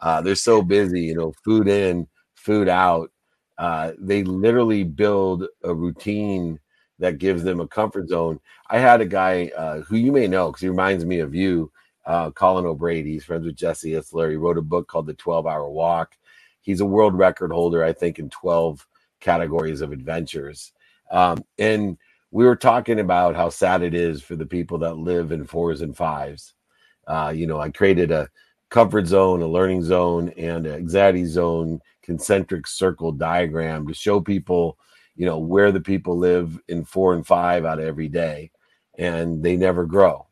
Uh, 0.00 0.20
they're 0.20 0.34
so 0.34 0.62
busy, 0.62 1.02
you 1.02 1.14
know, 1.14 1.32
food 1.44 1.68
in, 1.68 2.06
food 2.34 2.68
out. 2.68 3.10
Uh, 3.56 3.92
they 3.98 4.24
literally 4.24 4.84
build 4.84 5.46
a 5.62 5.72
routine 5.74 6.58
that 6.98 7.18
gives 7.18 7.42
them 7.42 7.60
a 7.60 7.68
comfort 7.68 8.08
zone. 8.08 8.40
I 8.70 8.78
had 8.78 9.00
a 9.00 9.06
guy 9.06 9.50
uh, 9.56 9.80
who 9.80 9.96
you 9.96 10.12
may 10.12 10.26
know 10.26 10.48
because 10.48 10.62
he 10.62 10.68
reminds 10.68 11.04
me 11.04 11.20
of 11.20 11.34
you, 11.34 11.70
uh, 12.06 12.30
Colin 12.32 12.66
O'Brady. 12.66 13.12
He's 13.12 13.24
friends 13.24 13.46
with 13.46 13.56
Jesse 13.56 13.92
Itzler. 13.92 14.30
He 14.30 14.36
wrote 14.36 14.58
a 14.58 14.62
book 14.62 14.88
called 14.88 15.06
The 15.06 15.14
12 15.14 15.46
Hour 15.46 15.70
Walk. 15.70 16.16
He's 16.60 16.80
a 16.80 16.86
world 16.86 17.14
record 17.14 17.52
holder, 17.52 17.84
I 17.84 17.92
think, 17.92 18.18
in 18.18 18.30
12 18.30 18.86
categories 19.20 19.80
of 19.80 19.92
adventures. 19.92 20.72
Um, 21.10 21.44
and 21.58 21.98
we 22.30 22.44
were 22.44 22.56
talking 22.56 23.00
about 23.00 23.36
how 23.36 23.48
sad 23.48 23.82
it 23.82 23.94
is 23.94 24.22
for 24.22 24.34
the 24.34 24.46
people 24.46 24.78
that 24.78 24.96
live 24.96 25.30
in 25.30 25.46
fours 25.46 25.82
and 25.82 25.96
fives. 25.96 26.54
Uh, 27.06 27.32
you 27.34 27.46
know, 27.46 27.60
I 27.60 27.70
created 27.70 28.10
a 28.10 28.28
comfort 28.70 29.06
zone, 29.06 29.42
a 29.42 29.46
learning 29.46 29.82
zone, 29.82 30.30
and 30.36 30.66
an 30.66 30.74
anxiety 30.74 31.24
zone 31.24 31.80
concentric 32.02 32.66
circle 32.66 33.12
diagram 33.12 33.86
to 33.88 33.94
show 33.94 34.20
people 34.20 34.78
you 35.16 35.24
know 35.24 35.38
where 35.38 35.72
the 35.72 35.80
people 35.80 36.18
live 36.18 36.58
in 36.68 36.84
four 36.84 37.14
and 37.14 37.26
five 37.26 37.64
out 37.64 37.78
of 37.78 37.84
every 37.84 38.08
day 38.08 38.50
and 38.98 39.42
they 39.42 39.56
never 39.56 39.84
grow. 39.84 40.26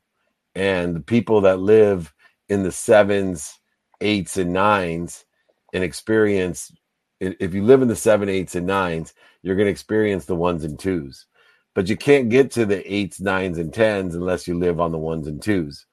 And 0.55 0.95
the 0.95 1.01
people 1.01 1.41
that 1.43 1.61
live 1.61 2.13
in 2.49 2.63
the 2.63 2.73
sevens 2.73 3.59
eights 4.01 4.37
and 4.37 4.53
nines 4.53 5.25
and 5.73 5.83
experience 5.83 6.73
if 7.21 7.55
you 7.55 7.65
live 7.65 7.83
in 7.83 7.89
the 7.89 7.97
seven 7.97 8.29
eights 8.29 8.55
and 8.55 8.67
nines 8.67 9.15
you're 9.43 9.57
going 9.57 9.67
to 9.67 9.73
experience 9.73 10.27
the 10.27 10.35
ones 10.35 10.65
and 10.65 10.79
twos. 10.79 11.27
But 11.75 11.89
you 11.89 11.97
can't 11.97 12.29
get 12.29 12.51
to 12.53 12.67
the 12.67 12.93
eights 12.93 13.21
nines 13.21 13.59
and 13.59 13.73
tens 13.73 14.15
unless 14.15 14.47
you 14.47 14.59
live 14.59 14.81
on 14.81 14.93
the 14.93 14.99
ones 14.99 15.27
and 15.27 15.41
twos 15.41 15.87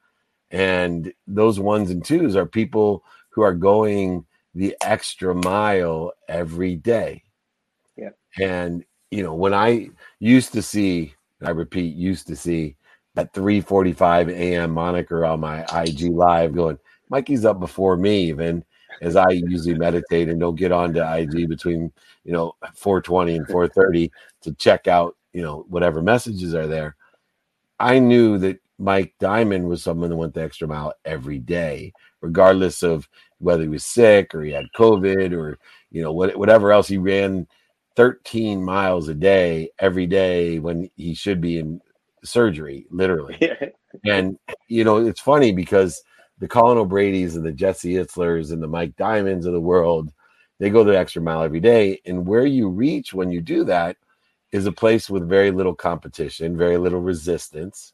and 0.51 1.13
those 1.27 1.59
ones 1.59 1.91
and 1.91 2.03
twos 2.03 2.35
are 2.35 2.45
people 2.45 3.03
who 3.29 3.41
are 3.41 3.53
going 3.53 4.25
the 4.55 4.75
extra 4.81 5.33
mile 5.35 6.11
every 6.27 6.75
day 6.75 7.23
Yeah. 7.95 8.09
and 8.39 8.83
you 9.11 9.23
know, 9.23 9.33
when 9.33 9.53
I 9.55 9.89
used 10.19 10.53
to 10.53 10.61
see, 10.61 11.15
I 11.41 11.49
repeat, 11.49 11.95
used 11.95 12.27
to 12.27 12.35
see 12.35 12.75
that 13.15 13.33
3:45 13.33 14.29
a.m. 14.29 14.71
moniker 14.71 15.25
on 15.25 15.39
my 15.39 15.63
IG 15.83 16.11
live 16.11 16.53
going, 16.53 16.77
Mikey's 17.09 17.43
up 17.45 17.59
before 17.59 17.97
me, 17.97 18.25
even 18.25 18.63
as 19.01 19.15
I 19.15 19.29
usually 19.31 19.73
meditate 19.75 20.29
and 20.29 20.39
don't 20.39 20.55
get 20.55 20.71
onto 20.71 21.01
IG 21.01 21.47
between 21.49 21.91
you 22.23 22.33
know 22.33 22.53
4:20 22.75 23.35
and 23.37 23.47
4:30 23.47 24.11
to 24.41 24.53
check 24.55 24.87
out 24.87 25.15
you 25.33 25.41
know 25.41 25.65
whatever 25.69 26.01
messages 26.01 26.53
are 26.53 26.67
there. 26.67 26.95
I 27.79 27.99
knew 27.99 28.37
that 28.39 28.59
Mike 28.79 29.13
Diamond 29.19 29.67
was 29.67 29.83
someone 29.83 30.09
that 30.09 30.15
went 30.15 30.33
the 30.33 30.41
extra 30.41 30.67
mile 30.67 30.93
every 31.05 31.37
day, 31.37 31.93
regardless 32.21 32.81
of 32.81 33.07
whether 33.39 33.63
he 33.63 33.69
was 33.69 33.85
sick 33.85 34.33
or 34.33 34.41
he 34.41 34.51
had 34.51 34.65
COVID 34.75 35.33
or 35.37 35.59
you 35.91 36.01
know 36.01 36.11
whatever 36.11 36.71
else 36.71 36.87
he 36.87 36.97
ran 36.97 37.45
13 37.95 38.63
miles 38.63 39.09
a 39.09 39.13
day 39.13 39.69
every 39.79 40.07
day 40.07 40.59
when 40.59 40.89
he 40.95 41.13
should 41.13 41.41
be 41.41 41.59
in 41.59 41.81
surgery, 42.23 42.85
literally. 42.89 43.37
and 44.05 44.37
you 44.67 44.83
know, 44.83 45.05
it's 45.05 45.21
funny 45.21 45.51
because 45.51 46.01
the 46.39 46.47
Colin 46.47 46.77
O'Brady's 46.77 47.35
and 47.35 47.45
the 47.45 47.51
Jesse 47.51 47.95
Itzlers 47.95 48.51
and 48.53 48.63
the 48.63 48.67
Mike 48.67 48.95
Diamonds 48.95 49.45
of 49.45 49.53
the 49.53 49.59
world, 49.59 50.13
they 50.59 50.69
go 50.69 50.83
the 50.83 50.97
extra 50.97 51.21
mile 51.21 51.43
every 51.43 51.59
day. 51.59 51.99
And 52.05 52.25
where 52.25 52.45
you 52.45 52.69
reach 52.69 53.13
when 53.13 53.31
you 53.31 53.41
do 53.41 53.65
that 53.65 53.97
is 54.51 54.65
a 54.65 54.71
place 54.71 55.09
with 55.09 55.27
very 55.27 55.51
little 55.51 55.75
competition, 55.75 56.57
very 56.57 56.77
little 56.77 57.01
resistance, 57.01 57.93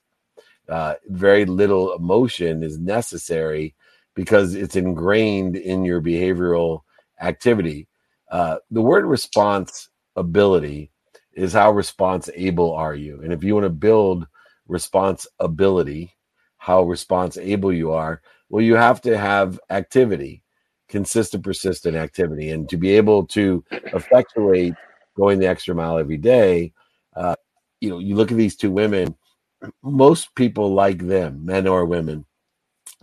uh, 0.70 0.96
very 1.08 1.46
little 1.46 1.94
emotion 1.94 2.64
is 2.64 2.80
necessary 2.80 3.76
because 4.16 4.56
it's 4.56 4.76
ingrained 4.76 5.56
in 5.56 5.86
your 5.86 6.02
behavioral 6.02 6.82
activity. 7.22 7.88
Uh, 8.32 8.58
the 8.72 8.82
word 8.82 9.06
response 9.06 9.90
ability 10.16 10.92
is 11.34 11.54
how 11.54 11.72
response 11.72 12.30
able 12.36 12.74
are 12.74 12.96
you? 12.96 13.22
And 13.22 13.34
if 13.34 13.44
you 13.44 13.54
want 13.54 13.66
to 13.66 13.70
build 13.70 14.26
response 14.68 15.28
ability, 15.40 16.12
how 16.58 16.84
response 16.84 17.38
able 17.38 17.72
you 17.72 17.92
are, 17.92 18.22
well, 18.50 18.64
you 18.64 18.76
have 18.76 19.02
to 19.02 19.18
have 19.18 19.60
activity, 19.70 20.44
consistent, 20.88 21.44
persistent 21.44 21.96
activity. 21.96 22.52
And 22.52 22.70
to 22.70 22.78
be 22.78 22.92
able 22.92 23.26
to 23.28 23.64
effectuate 23.94 24.74
going 25.18 25.40
the 25.40 25.48
extra 25.48 25.76
mile 25.76 25.98
every 25.98 26.18
day, 26.18 26.74
uh, 27.16 27.36
you 27.82 27.90
know, 27.90 28.00
you 28.00 28.16
look 28.16 28.32
at 28.32 28.38
these 28.38 28.56
two 28.56 28.72
women, 28.72 29.16
most 29.84 30.34
people 30.36 30.74
like 30.74 31.00
them, 31.00 31.46
men 31.46 31.68
or 31.68 31.86
women, 31.86 32.26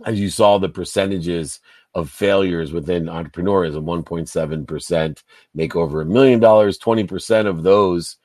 as 0.05 0.19
you 0.19 0.29
saw 0.29 0.57
the 0.57 0.69
percentages 0.69 1.59
of 1.95 2.09
failures 2.09 2.71
within 2.71 3.05
entrepreneurism 3.05 3.83
1.7% 3.83 5.23
make 5.53 5.75
over 5.75 6.01
a 6.01 6.05
million 6.05 6.39
dollars 6.39 6.79
20% 6.79 7.45
of 7.45 7.63
those 7.63 8.17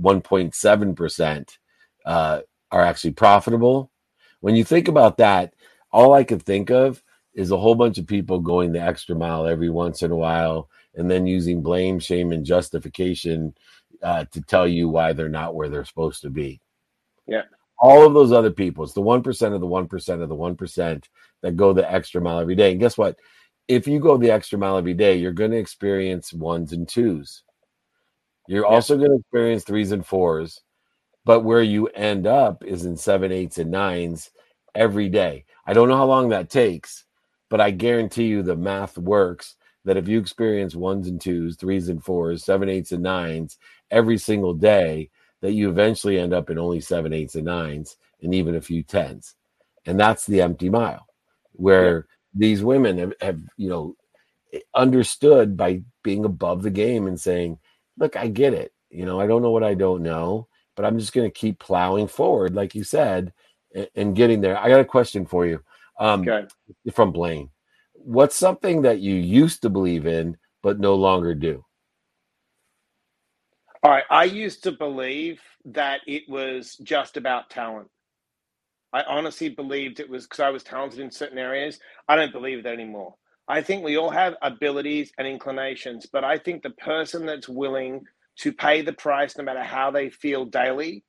1.7% 0.00 1.58
uh, 2.04 2.40
are 2.70 2.82
actually 2.82 3.12
profitable 3.12 3.90
when 4.40 4.54
you 4.54 4.62
think 4.64 4.86
about 4.88 5.16
that 5.16 5.54
all 5.92 6.12
i 6.12 6.22
could 6.22 6.42
think 6.42 6.70
of 6.70 7.02
is 7.34 7.50
a 7.50 7.56
whole 7.56 7.74
bunch 7.74 7.98
of 7.98 8.06
people 8.06 8.40
going 8.40 8.72
the 8.72 8.80
extra 8.80 9.14
mile 9.14 9.46
every 9.46 9.70
once 9.70 10.02
in 10.02 10.10
a 10.10 10.16
while 10.16 10.68
and 10.96 11.10
then 11.10 11.26
using 11.26 11.62
blame, 11.62 11.98
shame, 11.98 12.32
and 12.32 12.44
justification 12.44 13.54
uh, 14.02 14.24
to 14.32 14.40
tell 14.42 14.66
you 14.66 14.88
why 14.88 15.12
they're 15.12 15.28
not 15.28 15.54
where 15.54 15.68
they're 15.68 15.84
supposed 15.84 16.22
to 16.22 16.30
be. 16.30 16.60
Yeah. 17.26 17.42
All 17.78 18.06
of 18.06 18.14
those 18.14 18.32
other 18.32 18.50
people, 18.50 18.84
it's 18.84 18.94
the 18.94 19.02
1% 19.02 19.54
of 19.54 19.60
the 19.60 19.66
1% 19.66 20.22
of 20.22 20.28
the 20.28 20.36
1% 20.36 21.04
that 21.42 21.56
go 21.56 21.72
the 21.72 21.90
extra 21.90 22.20
mile 22.20 22.40
every 22.40 22.54
day. 22.54 22.70
And 22.70 22.80
guess 22.80 22.96
what? 22.96 23.18
If 23.68 23.86
you 23.86 24.00
go 24.00 24.16
the 24.16 24.30
extra 24.30 24.58
mile 24.58 24.78
every 24.78 24.94
day, 24.94 25.16
you're 25.16 25.32
going 25.32 25.50
to 25.50 25.58
experience 25.58 26.32
ones 26.32 26.72
and 26.72 26.88
twos. 26.88 27.42
You're 28.48 28.64
yeah. 28.64 28.74
also 28.74 28.96
going 28.96 29.10
to 29.10 29.18
experience 29.18 29.64
threes 29.64 29.92
and 29.92 30.06
fours. 30.06 30.60
But 31.24 31.40
where 31.40 31.62
you 31.62 31.88
end 31.88 32.26
up 32.26 32.64
is 32.64 32.84
in 32.84 32.96
seven, 32.96 33.32
eights, 33.32 33.58
and 33.58 33.70
nines 33.70 34.30
every 34.74 35.08
day. 35.08 35.44
I 35.66 35.72
don't 35.72 35.88
know 35.88 35.96
how 35.96 36.06
long 36.06 36.28
that 36.28 36.50
takes, 36.50 37.04
but 37.50 37.60
I 37.60 37.72
guarantee 37.72 38.26
you 38.26 38.42
the 38.42 38.56
math 38.56 38.96
works 38.96 39.56
that 39.84 39.96
if 39.96 40.06
you 40.06 40.18
experience 40.18 40.74
ones 40.74 41.08
and 41.08 41.20
twos, 41.20 41.56
threes 41.56 41.88
and 41.88 42.02
fours, 42.02 42.44
seven, 42.44 42.68
eights, 42.68 42.92
and 42.92 43.02
nines 43.02 43.58
every 43.90 44.18
single 44.18 44.54
day, 44.54 45.10
that 45.40 45.52
you 45.52 45.68
eventually 45.68 46.18
end 46.18 46.32
up 46.32 46.50
in 46.50 46.58
only 46.58 46.80
seven, 46.80 47.12
eights, 47.12 47.34
and 47.34 47.44
nines, 47.44 47.96
and 48.22 48.34
even 48.34 48.56
a 48.56 48.60
few 48.60 48.82
tens. 48.82 49.34
And 49.84 49.98
that's 49.98 50.26
the 50.26 50.42
empty 50.42 50.68
mile, 50.68 51.06
where 51.52 51.96
yeah. 51.96 52.02
these 52.34 52.62
women 52.62 52.98
have, 52.98 53.12
have, 53.20 53.40
you 53.56 53.68
know, 53.68 53.96
understood 54.74 55.56
by 55.56 55.82
being 56.02 56.24
above 56.24 56.62
the 56.62 56.70
game 56.70 57.06
and 57.06 57.20
saying, 57.20 57.58
look, 57.98 58.16
I 58.16 58.28
get 58.28 58.54
it. 58.54 58.72
You 58.90 59.04
know, 59.04 59.20
I 59.20 59.26
don't 59.26 59.42
know 59.42 59.50
what 59.50 59.64
I 59.64 59.74
don't 59.74 60.02
know, 60.02 60.48
but 60.74 60.84
I'm 60.84 60.98
just 60.98 61.12
going 61.12 61.28
to 61.28 61.34
keep 61.34 61.58
plowing 61.58 62.08
forward, 62.08 62.54
like 62.54 62.74
you 62.74 62.84
said, 62.84 63.32
and, 63.74 63.88
and, 63.94 64.16
getting 64.16 64.40
there. 64.40 64.58
I 64.58 64.68
got 64.68 64.80
a 64.80 64.84
question 64.84 65.26
for 65.26 65.46
you 65.46 65.60
um, 65.98 66.22
okay. 66.22 66.46
from 66.92 67.12
Blaine. 67.12 67.50
What's 67.94 68.36
something 68.36 68.82
that 68.82 69.00
you 69.00 69.14
used 69.14 69.62
to 69.62 69.70
believe 69.70 70.06
in, 70.06 70.36
but 70.62 70.78
no 70.78 70.94
longer 70.94 71.34
do? 71.34 71.64
All 73.86 73.92
right. 73.92 74.02
I 74.10 74.24
used 74.24 74.64
to 74.64 74.72
believe 74.72 75.40
that 75.66 76.00
it 76.08 76.24
was 76.28 76.74
just 76.82 77.16
about 77.16 77.50
talent. 77.50 77.86
I 78.92 79.04
honestly 79.04 79.48
believed 79.48 80.00
it 80.00 80.10
was 80.10 80.24
because 80.24 80.40
I 80.40 80.50
was 80.50 80.64
talented 80.64 80.98
in 80.98 81.12
certain 81.12 81.38
areas. 81.38 81.78
I 82.08 82.16
don't 82.16 82.32
believe 82.32 82.64
that 82.64 82.72
anymore. 82.72 83.14
I 83.46 83.62
think 83.62 83.84
we 83.84 83.96
all 83.96 84.10
have 84.10 84.34
abilities 84.42 85.12
and 85.18 85.28
inclinations, 85.28 86.04
but 86.12 86.24
I 86.24 86.36
think 86.36 86.64
the 86.64 86.70
person 86.70 87.26
that's 87.26 87.48
willing 87.48 88.00
to 88.40 88.52
pay 88.52 88.82
the 88.82 88.92
price 88.92 89.38
no 89.38 89.44
matter 89.44 89.62
how 89.62 89.92
they 89.92 90.10
feel 90.10 90.46
daily 90.46 91.04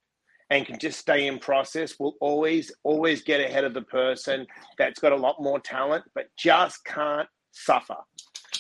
and 0.52 0.68
can 0.68 0.78
just 0.78 1.00
stay 1.00 1.26
in 1.26 1.40
process 1.40 1.96
will 2.00 2.14
always 2.22 2.72
always 2.84 3.24
get 3.24 3.42
ahead 3.42 3.64
of 3.64 3.74
the 3.74 3.82
person 3.82 4.46
that's 4.78 5.00
got 5.00 5.14
a 5.14 5.16
lot 5.16 5.42
more 5.42 5.60
talent 5.60 6.04
but 6.14 6.28
just 6.38 6.86
can't 6.86 7.28
suffer 7.52 7.98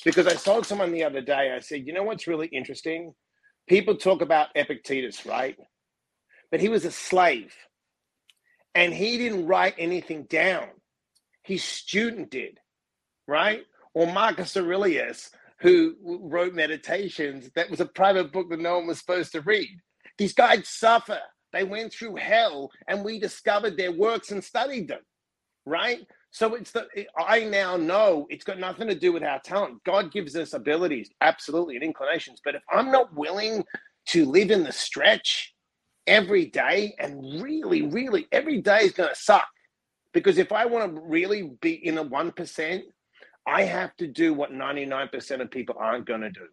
because 0.03 0.28
i 0.28 0.34
told 0.34 0.65
someone 0.65 0.91
the 0.91 1.03
other 1.05 1.22
day 1.22 1.53
i 1.55 1.59
said 1.61 1.88
you 1.88 1.93
know 1.93 2.03
what's 2.03 2.28
really 2.28 2.47
interesting 2.47 3.13
people 3.68 3.95
talk 3.95 4.22
about 4.22 4.49
epictetus 4.55 5.26
right? 5.26 5.57
But 6.51 6.61
he 6.61 6.70
was 6.70 6.86
a 6.86 6.91
slave. 6.91 7.55
And 8.76 8.93
he 8.93 9.18
didn't 9.18 9.47
write 9.47 9.76
anything 9.78 10.24
down. 10.24 10.68
His 11.43 11.63
student 11.63 12.32
did 12.32 12.59
right? 13.28 13.61
Or 13.93 14.11
marcus 14.11 14.57
aurelius 14.57 15.30
who 15.59 15.95
wrote 16.03 16.53
meditations 16.53 17.49
that 17.55 17.70
was 17.70 17.80
a 17.80 17.86
private 17.86 18.32
book 18.32 18.49
that 18.49 18.59
no 18.59 18.78
one 18.78 18.88
was 18.88 18.99
supposed 18.99 19.32
to 19.34 19.41
read. 19.41 19.80
These 20.18 20.34
guys 20.34 20.68
suffer. 20.68 21.20
They 21.53 21.63
went 21.63 21.93
through 21.93 22.15
hell 22.15 22.72
and 22.88 23.03
we 23.05 23.20
discovered 23.20 23.78
their 23.78 23.91
works 23.91 24.32
and 24.32 24.43
studied 24.43 24.88
them, 24.88 25.01
right? 25.65 25.99
So 26.38 26.53
it's 26.53 26.69
the 26.69 26.85
I 27.17 27.45
now 27.45 27.77
know 27.77 28.27
it's 28.29 28.43
got 28.43 28.59
nothing 28.59 28.88
to 28.89 28.93
do 28.93 29.11
with 29.11 29.23
our 29.23 29.39
talent. 29.39 29.83
God 29.83 30.11
gives 30.11 30.35
us 30.35 30.53
abilities, 30.53 31.09
absolutely, 31.19 31.73
and 31.77 31.83
inclinations. 31.83 32.41
But 32.45 32.53
if 32.53 32.61
I'm 32.71 32.91
not 32.91 33.11
willing 33.15 33.65
to 34.09 34.23
live 34.23 34.51
in 34.51 34.63
the 34.63 34.71
stretch 34.71 35.55
every 36.05 36.45
day, 36.45 36.93
and 36.99 37.41
really, 37.41 37.88
really, 37.88 38.27
every 38.31 38.61
day 38.61 38.81
is 38.81 38.91
going 38.91 39.09
to 39.09 39.15
suck. 39.15 39.47
Because 40.13 40.38
if 40.38 40.51
I 40.51 40.65
want 40.65 40.93
to 40.93 41.01
really 41.01 41.53
be 41.59 41.73
in 41.73 41.97
a 41.97 42.05
1%, 42.05 42.81
I 43.47 43.63
have 43.63 43.95
to 43.97 44.05
do 44.05 44.35
what 44.35 44.51
99% 44.51 45.41
of 45.41 45.49
people 45.49 45.75
aren't 45.79 46.05
going 46.05 46.21
to 46.21 46.29
do. 46.29 46.45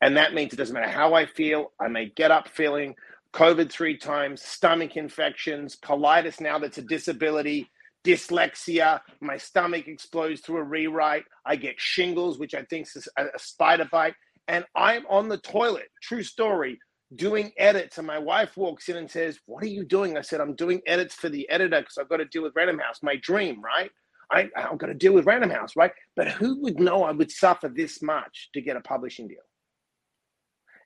And 0.00 0.16
that 0.18 0.34
means 0.34 0.52
it 0.52 0.56
doesn't 0.56 0.72
matter 0.72 0.88
how 0.88 1.14
I 1.14 1.26
feel, 1.26 1.72
I 1.80 1.88
may 1.88 2.12
get 2.14 2.30
up 2.30 2.46
feeling 2.46 2.94
COVID 3.34 3.72
three 3.72 3.96
times, 3.96 4.40
stomach 4.40 4.96
infections, 4.96 5.76
colitis 5.84 6.40
now 6.40 6.60
that's 6.60 6.78
a 6.78 6.82
disability, 6.82 7.68
dyslexia, 8.04 9.00
my 9.20 9.36
stomach 9.36 9.88
explodes 9.88 10.40
through 10.40 10.58
a 10.58 10.64
rewrite, 10.64 11.24
I 11.46 11.56
get 11.56 11.80
shingles, 11.80 12.38
which 12.38 12.54
I 12.54 12.62
think 12.62 12.88
is 12.94 13.08
a, 13.16 13.26
a 13.26 13.38
spider 13.38 13.88
bite, 13.90 14.14
and 14.48 14.64
I'm 14.74 15.04
on 15.08 15.28
the 15.28 15.38
toilet, 15.38 15.88
true 16.02 16.22
story, 16.22 16.78
doing 17.14 17.52
edits. 17.56 17.98
And 17.98 18.06
my 18.06 18.18
wife 18.18 18.56
walks 18.56 18.88
in 18.88 18.96
and 18.96 19.10
says, 19.10 19.38
What 19.46 19.62
are 19.62 19.68
you 19.68 19.84
doing? 19.84 20.16
I 20.16 20.22
said, 20.22 20.40
I'm 20.40 20.54
doing 20.54 20.80
edits 20.86 21.14
for 21.14 21.28
the 21.28 21.48
editor 21.48 21.80
because 21.80 21.98
I've 21.98 22.08
got 22.08 22.18
to 22.18 22.24
deal 22.24 22.42
with 22.42 22.54
Random 22.56 22.78
House, 22.78 22.98
my 23.02 23.16
dream, 23.16 23.62
right? 23.62 23.90
I, 24.30 24.48
I'm 24.56 24.78
going 24.78 24.92
to 24.92 24.98
deal 24.98 25.12
with 25.12 25.26
Random 25.26 25.50
House, 25.50 25.76
right? 25.76 25.92
But 26.16 26.28
who 26.28 26.62
would 26.62 26.80
know 26.80 27.04
I 27.04 27.12
would 27.12 27.30
suffer 27.30 27.68
this 27.68 28.02
much 28.02 28.48
to 28.54 28.62
get 28.62 28.76
a 28.76 28.80
publishing 28.80 29.28
deal? 29.28 29.42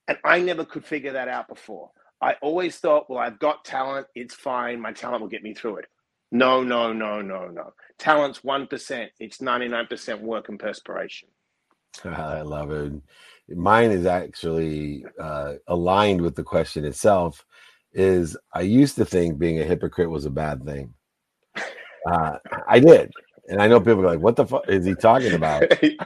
And 0.08 0.18
I 0.24 0.40
never 0.40 0.64
could 0.64 0.84
figure 0.84 1.12
that 1.12 1.28
out 1.28 1.48
before. 1.48 1.90
I 2.20 2.34
always 2.42 2.78
thought, 2.78 3.08
well, 3.08 3.18
I've 3.18 3.38
got 3.38 3.64
talent. 3.64 4.06
It's 4.14 4.34
fine. 4.34 4.80
My 4.80 4.92
talent 4.92 5.20
will 5.20 5.28
get 5.28 5.42
me 5.42 5.54
through 5.54 5.76
it. 5.76 5.86
No, 6.32 6.62
no, 6.62 6.92
no, 6.92 7.22
no, 7.22 7.46
no. 7.48 7.72
Talent's 7.98 8.40
1%. 8.40 9.08
It's 9.20 9.38
99% 9.38 10.20
work 10.20 10.48
and 10.48 10.58
perspiration. 10.58 11.28
I 12.04 12.42
love 12.42 12.70
it. 12.72 12.92
Mine 13.48 13.92
is 13.92 14.06
actually 14.06 15.04
uh, 15.20 15.54
aligned 15.68 16.20
with 16.20 16.34
the 16.34 16.42
question 16.42 16.84
itself. 16.84 17.44
Is 17.92 18.36
I 18.52 18.60
used 18.60 18.96
to 18.96 19.04
think 19.04 19.38
being 19.38 19.60
a 19.60 19.64
hypocrite 19.64 20.10
was 20.10 20.26
a 20.26 20.30
bad 20.30 20.64
thing. 20.64 20.94
Uh, 22.08 22.38
I 22.68 22.78
did, 22.78 23.10
and 23.48 23.60
I 23.60 23.66
know 23.66 23.80
people 23.80 24.00
are 24.02 24.10
like, 24.10 24.20
"What 24.20 24.36
the 24.36 24.46
fuck 24.46 24.68
is 24.68 24.86
he 24.86 24.94
talking 24.94 25.32
about?" 25.32 25.64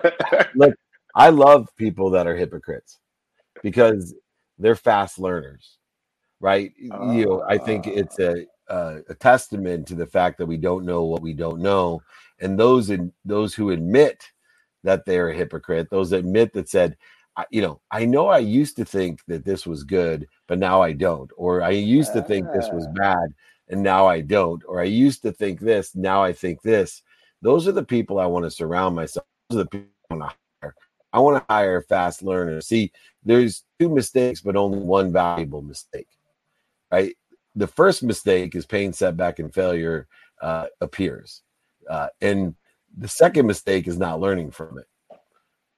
Look, 0.55 0.75
I 1.15 1.29
love 1.29 1.69
people 1.77 2.09
that 2.13 2.27
are 2.27 2.35
hypocrites 2.35 2.99
because 3.63 4.15
they're 4.59 4.77
fast 4.77 5.19
learners 5.19 5.77
right? 6.41 6.73
Uh, 6.91 7.13
you 7.13 7.27
know, 7.27 7.45
I 7.49 7.59
think 7.59 7.87
it's 7.87 8.19
a, 8.19 8.47
a, 8.71 9.03
a 9.09 9.15
testament 9.15 9.87
to 9.89 9.95
the 9.95 10.07
fact 10.07 10.39
that 10.39 10.47
we 10.47 10.57
don't 10.57 10.85
know 10.85 11.05
what 11.05 11.23
we 11.23 11.35
don't 11.35 11.61
know, 11.61 12.03
and 12.41 12.59
those 12.59 12.91
in 12.91 13.13
those 13.25 13.55
who 13.55 13.71
admit 13.71 14.25
that 14.85 15.05
they're 15.05 15.29
a 15.29 15.37
hypocrite, 15.37 15.91
those 15.91 16.11
that 16.11 16.21
admit 16.21 16.53
that 16.55 16.69
said, 16.69 16.97
you 17.51 17.61
know, 17.61 17.81
I 17.91 18.07
know 18.07 18.29
I 18.29 18.39
used 18.39 18.77
to 18.77 18.85
think 18.85 19.21
that 19.27 19.45
this 19.45 19.67
was 19.67 19.85
good, 19.85 20.27
but 20.47 20.59
now 20.59 20.81
I 20.81 20.93
don't, 20.93 21.31
or 21.37 21.63
I 21.63 21.71
used 21.71 22.13
to 22.15 22.23
think 22.23 22.47
this 22.47 22.69
was 22.73 22.87
ah. 22.89 22.93
bad, 22.93 23.35
and 23.69 23.83
now 23.83 24.07
I 24.07 24.21
don't, 24.21 24.63
or 24.67 24.81
I 24.81 24.85
used 24.85 25.23
to 25.23 25.33
think 25.33 25.61
this, 25.61 25.95
now 25.95 26.23
I 26.23 26.33
think 26.33 26.63
this. 26.63 27.03
Those 27.43 27.67
are 27.67 27.73
the 27.73 27.85
people 27.85 28.19
I 28.19 28.27
want 28.27 28.45
to 28.45 28.51
surround 28.51 28.97
myself. 28.97 29.27
Those 29.49 29.61
are 29.61 29.65
the 29.65 29.71
people 29.71 29.89
I 30.11 30.15
want 30.15 30.31
to 30.31 30.37
hire. 30.63 30.75
I 31.13 31.19
want 31.21 31.37
to 31.39 31.53
hire 31.53 31.83
fast 31.83 32.23
learners. 32.23 32.67
See, 32.67 32.93
there's 33.25 33.65
two 33.79 33.89
mistakes, 33.89 34.41
but 34.41 34.57
only 34.57 34.79
one 34.79 35.13
valuable 35.13 35.63
mistake 35.63 36.07
right? 36.91 37.15
The 37.57 37.67
first 37.67 38.03
mistake 38.03 38.55
is 38.55 38.67
pain, 38.67 38.93
setback, 38.93 39.39
and 39.39 39.53
failure 39.53 40.07
uh, 40.41 40.67
appears, 40.81 41.43
uh, 41.89 42.09
and 42.21 42.55
the 42.97 43.09
second 43.09 43.47
mistake 43.47 43.87
is 43.87 43.99
not 43.99 44.21
learning 44.21 44.51
from 44.51 44.79
it, 44.79 44.87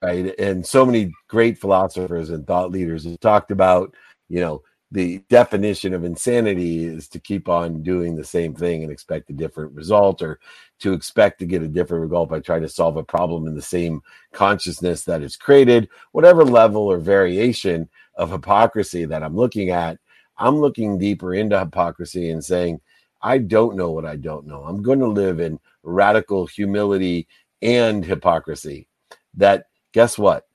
right? 0.01 0.39
And 0.39 0.65
so 0.65 0.85
many 0.85 1.11
great 1.27 1.57
philosophers 1.57 2.29
and 2.29 2.45
thought 2.45 2.71
leaders 2.71 3.05
have 3.05 3.19
talked 3.19 3.51
about, 3.51 3.93
you 4.29 4.39
know, 4.39 4.61
the 4.93 5.23
definition 5.27 5.95
of 5.95 6.03
insanity 6.03 6.85
is 6.85 7.07
to 7.09 7.19
keep 7.19 7.49
on 7.49 7.81
doing 7.81 8.15
the 8.15 8.23
same 8.23 8.53
thing 8.53 8.83
and 8.83 8.91
expect 8.91 9.31
a 9.31 9.33
different 9.33 9.73
result 9.73 10.21
or 10.21 10.39
to 10.79 10.93
expect 10.93 11.39
to 11.39 11.47
get 11.47 11.63
a 11.63 11.67
different 11.67 12.03
result 12.03 12.29
by 12.29 12.39
trying 12.39 12.61
to 12.61 12.69
solve 12.69 12.95
a 12.95 13.03
problem 13.03 13.47
in 13.47 13.55
the 13.55 13.61
same 13.61 14.01
consciousness 14.33 15.03
that 15.03 15.23
is 15.23 15.35
created 15.35 15.89
whatever 16.11 16.45
level 16.45 16.83
or 16.83 16.99
variation 16.99 17.89
of 18.15 18.29
hypocrisy 18.29 19.03
that 19.03 19.23
i'm 19.23 19.35
looking 19.35 19.71
at 19.71 19.97
I'm 20.37 20.57
looking 20.57 20.97
deeper 20.97 21.33
into 21.33 21.59
hypocrisy 21.59 22.29
and 22.31 22.43
saying, 22.43 22.81
I 23.21 23.37
don't 23.37 23.77
know 23.77 23.91
what 23.91 24.05
I 24.05 24.15
don't 24.17 24.45
know. 24.47 24.63
I'm 24.63 24.81
going 24.81 24.99
to 24.99 25.07
live 25.07 25.39
in 25.39 25.59
radical 25.83 26.45
humility 26.45 27.27
and 27.61 28.03
hypocrisy. 28.03 28.87
That, 29.35 29.65
guess 29.93 30.17
what? 30.17 30.45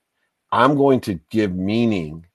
I'm 0.51 0.75
going 0.75 1.01
to 1.01 1.19
give 1.29 1.55
meaning 1.55 2.25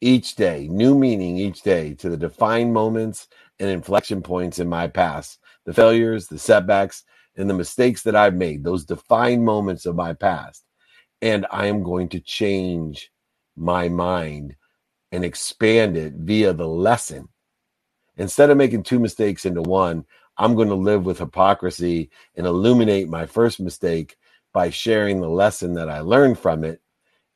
each 0.00 0.34
day, 0.34 0.68
new 0.68 0.96
meaning 0.98 1.38
each 1.38 1.62
day 1.62 1.94
to 1.94 2.10
the 2.10 2.16
defined 2.16 2.72
moments 2.72 3.28
and 3.60 3.70
inflection 3.70 4.22
points 4.22 4.58
in 4.58 4.68
my 4.68 4.88
past, 4.88 5.38
the 5.64 5.72
failures, 5.72 6.26
the 6.26 6.38
setbacks, 6.38 7.04
and 7.36 7.48
the 7.48 7.54
mistakes 7.54 8.02
that 8.02 8.16
I've 8.16 8.34
made, 8.34 8.64
those 8.64 8.84
defined 8.84 9.44
moments 9.44 9.86
of 9.86 9.96
my 9.96 10.12
past. 10.12 10.64
And 11.22 11.46
I 11.50 11.66
am 11.66 11.82
going 11.82 12.08
to 12.10 12.20
change 12.20 13.10
my 13.56 13.88
mind 13.88 14.56
and 15.12 15.24
expand 15.24 15.96
it 15.96 16.14
via 16.14 16.52
the 16.52 16.66
lesson. 16.66 17.28
Instead 18.16 18.50
of 18.50 18.56
making 18.56 18.82
two 18.82 18.98
mistakes 18.98 19.46
into 19.46 19.62
one, 19.62 20.04
I'm 20.38 20.54
going 20.54 20.68
to 20.68 20.74
live 20.74 21.04
with 21.04 21.18
hypocrisy 21.18 22.10
and 22.36 22.46
illuminate 22.46 23.08
my 23.08 23.26
first 23.26 23.60
mistake 23.60 24.16
by 24.52 24.70
sharing 24.70 25.20
the 25.20 25.28
lesson 25.28 25.74
that 25.74 25.88
I 25.88 26.00
learned 26.00 26.38
from 26.38 26.64
it 26.64 26.80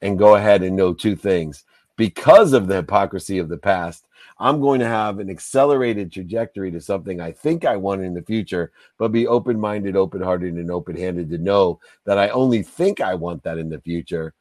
and 0.03 0.19
go 0.19 0.35
ahead 0.35 0.63
and 0.63 0.77
know 0.77 0.93
two 0.93 1.17
things. 1.17 1.65
Because 1.97 2.53
of 2.53 2.67
the 2.67 2.77
hypocrisy 2.77 3.39
of 3.39 3.49
the 3.49 3.57
past, 3.57 4.07
I'm 4.39 4.61
going 4.61 4.81
to 4.81 4.87
have 4.87 5.19
an 5.19 5.31
accelerated 5.31 6.13
trajectory 6.13 6.71
to 6.73 6.81
something 6.81 7.21
I 7.21 7.33
think 7.33 7.65
I 7.65 7.77
want 7.77 8.03
in 8.03 8.13
the 8.13 8.23
future, 8.23 8.71
but 8.99 9.13
be 9.13 9.27
open 9.27 9.59
minded, 9.59 9.97
open 9.97 10.21
hearted, 10.21 10.55
and 10.55 10.71
open 10.71 10.97
handed 10.97 11.31
to 11.31 11.39
know 11.39 11.81
that 12.05 12.19
I 12.19 12.29
only 12.31 12.63
think 12.63 13.01
I 13.01 13.15
want 13.15 13.43
that 13.45 13.57
in 13.57 13.71
the 13.71 13.81
future. 13.81 14.35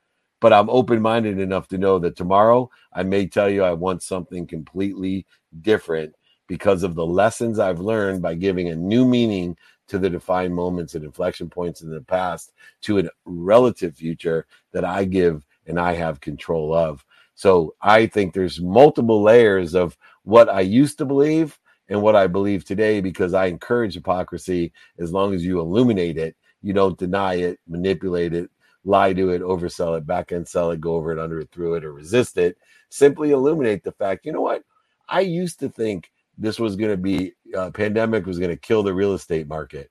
But 0.46 0.54
I'm 0.54 0.70
open 0.70 1.02
minded 1.02 1.40
enough 1.40 1.68
to 1.70 1.80
know 1.80 1.98
that 1.98 2.16
tomorrow 2.16 2.70
I 2.94 3.02
may 3.02 3.26
tell 3.26 3.50
you 3.50 3.64
I 3.64 3.74
want 3.74 4.04
something 4.04 4.46
completely 4.46 5.26
different 5.62 6.14
because 6.46 6.84
of 6.84 6.94
the 6.94 7.04
lessons 7.04 7.58
I've 7.58 7.80
learned 7.80 8.22
by 8.22 8.36
giving 8.36 8.70
a 8.70 8.76
new 8.76 9.08
meaning 9.08 9.58
to 9.88 9.98
the 9.98 10.08
defined 10.08 10.54
moments 10.54 10.94
and 10.94 11.04
inflection 11.04 11.50
points 11.50 11.82
in 11.82 11.90
the 11.90 12.00
past 12.02 12.54
to 12.82 13.00
a 13.00 13.10
relative 13.26 13.96
future 13.96 14.46
that 14.72 14.86
I 14.86 15.06
give 15.06 15.44
and 15.66 15.80
I 15.80 15.96
have 15.96 16.22
control 16.22 16.76
of. 16.76 17.04
So 17.34 17.74
I 17.82 18.06
think 18.06 18.36
there's 18.36 18.62
multiple 18.62 19.24
layers 19.24 19.74
of 19.74 19.98
what 20.26 20.48
I 20.48 20.62
used 20.62 21.00
to 21.00 21.06
believe 21.06 21.58
and 21.90 22.04
what 22.04 22.16
I 22.16 22.28
believe 22.28 22.66
today 22.66 23.02
because 23.02 23.34
I 23.34 23.48
encourage 23.48 23.96
hypocrisy 23.96 24.74
as 25.00 25.12
long 25.12 25.34
as 25.34 25.44
you 25.44 25.60
illuminate 25.60 26.20
it, 26.20 26.36
you 26.62 26.72
don't 26.72 27.00
deny 27.00 27.34
it, 27.34 27.60
manipulate 27.68 28.36
it, 28.36 28.52
lie 28.86 29.14
to 29.14 29.32
it, 29.32 29.42
oversell 29.42 29.98
it, 29.98 30.08
back 30.08 30.32
end 30.32 30.48
sell 30.48 30.72
it, 30.72 30.80
go 30.80 30.96
over 30.96 31.12
it, 31.12 31.20
under 31.20 31.40
it, 31.40 31.50
through 31.52 31.76
it, 31.76 31.84
or 31.84 31.92
resist 31.92 32.38
it. 32.38 32.58
Simply 32.90 33.32
illuminate 33.32 33.84
the 33.84 33.92
fact, 33.92 34.26
you 34.26 34.32
know 34.32 34.42
what? 34.42 34.64
I 35.10 35.22
used 35.22 35.60
to 35.60 35.70
think 35.70 36.12
this 36.38 36.60
was 36.60 36.76
going 36.76 36.92
to 36.92 36.98
be 36.98 37.34
uh, 37.56 37.72
pandemic 37.72 38.26
was 38.26 38.40
going 38.40 38.52
to 38.52 38.58
kill 38.58 38.84
the 38.84 38.94
real 38.94 39.14
estate 39.14 39.48
market. 39.48 39.90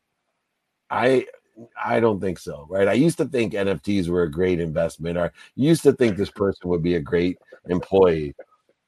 I 0.90 1.26
I 1.82 2.00
don't 2.00 2.20
think 2.20 2.38
so, 2.38 2.66
right? 2.68 2.88
I 2.88 2.94
used 2.94 3.18
to 3.18 3.26
think 3.26 3.52
NFTs 3.52 4.08
were 4.08 4.24
a 4.24 4.30
great 4.30 4.60
investment. 4.60 5.18
I 5.18 5.30
used 5.54 5.82
to 5.84 5.92
think 5.92 6.16
this 6.16 6.30
person 6.30 6.68
would 6.68 6.82
be 6.82 6.96
a 6.96 7.00
great 7.00 7.38
employee. 7.68 8.34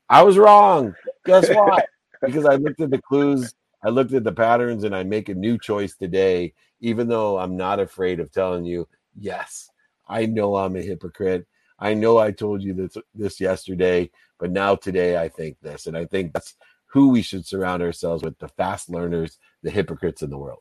I 0.08 0.22
was 0.22 0.38
wrong. 0.38 0.94
Guess 1.24 1.48
why? 1.54 1.82
because 2.22 2.44
I 2.44 2.56
looked 2.56 2.80
at 2.80 2.90
the 2.90 3.00
clues, 3.02 3.54
I 3.84 3.88
looked 3.90 4.12
at 4.12 4.24
the 4.24 4.32
patterns, 4.32 4.84
and 4.84 4.94
I 4.94 5.04
make 5.04 5.28
a 5.28 5.34
new 5.34 5.58
choice 5.58 5.94
today, 5.94 6.54
even 6.80 7.08
though 7.08 7.38
I'm 7.38 7.56
not 7.56 7.80
afraid 7.80 8.20
of 8.20 8.32
telling 8.32 8.64
you, 8.64 8.88
yes, 9.18 9.70
I 10.08 10.26
know 10.26 10.56
I'm 10.56 10.76
a 10.76 10.82
hypocrite. 10.82 11.46
I 11.78 11.94
know 11.94 12.18
I 12.18 12.32
told 12.32 12.62
you 12.62 12.72
this, 12.72 12.96
this 13.14 13.40
yesterday, 13.40 14.10
but 14.38 14.50
now 14.50 14.76
today 14.76 15.20
I 15.20 15.28
think 15.28 15.58
this. 15.60 15.86
And 15.86 15.96
I 15.96 16.06
think 16.06 16.32
that's 16.32 16.54
who 16.86 17.10
we 17.10 17.22
should 17.22 17.46
surround 17.46 17.82
ourselves 17.82 18.22
with 18.22 18.38
the 18.38 18.48
fast 18.48 18.88
learners, 18.88 19.38
the 19.62 19.70
hypocrites 19.70 20.22
in 20.22 20.30
the 20.30 20.38
world. 20.38 20.60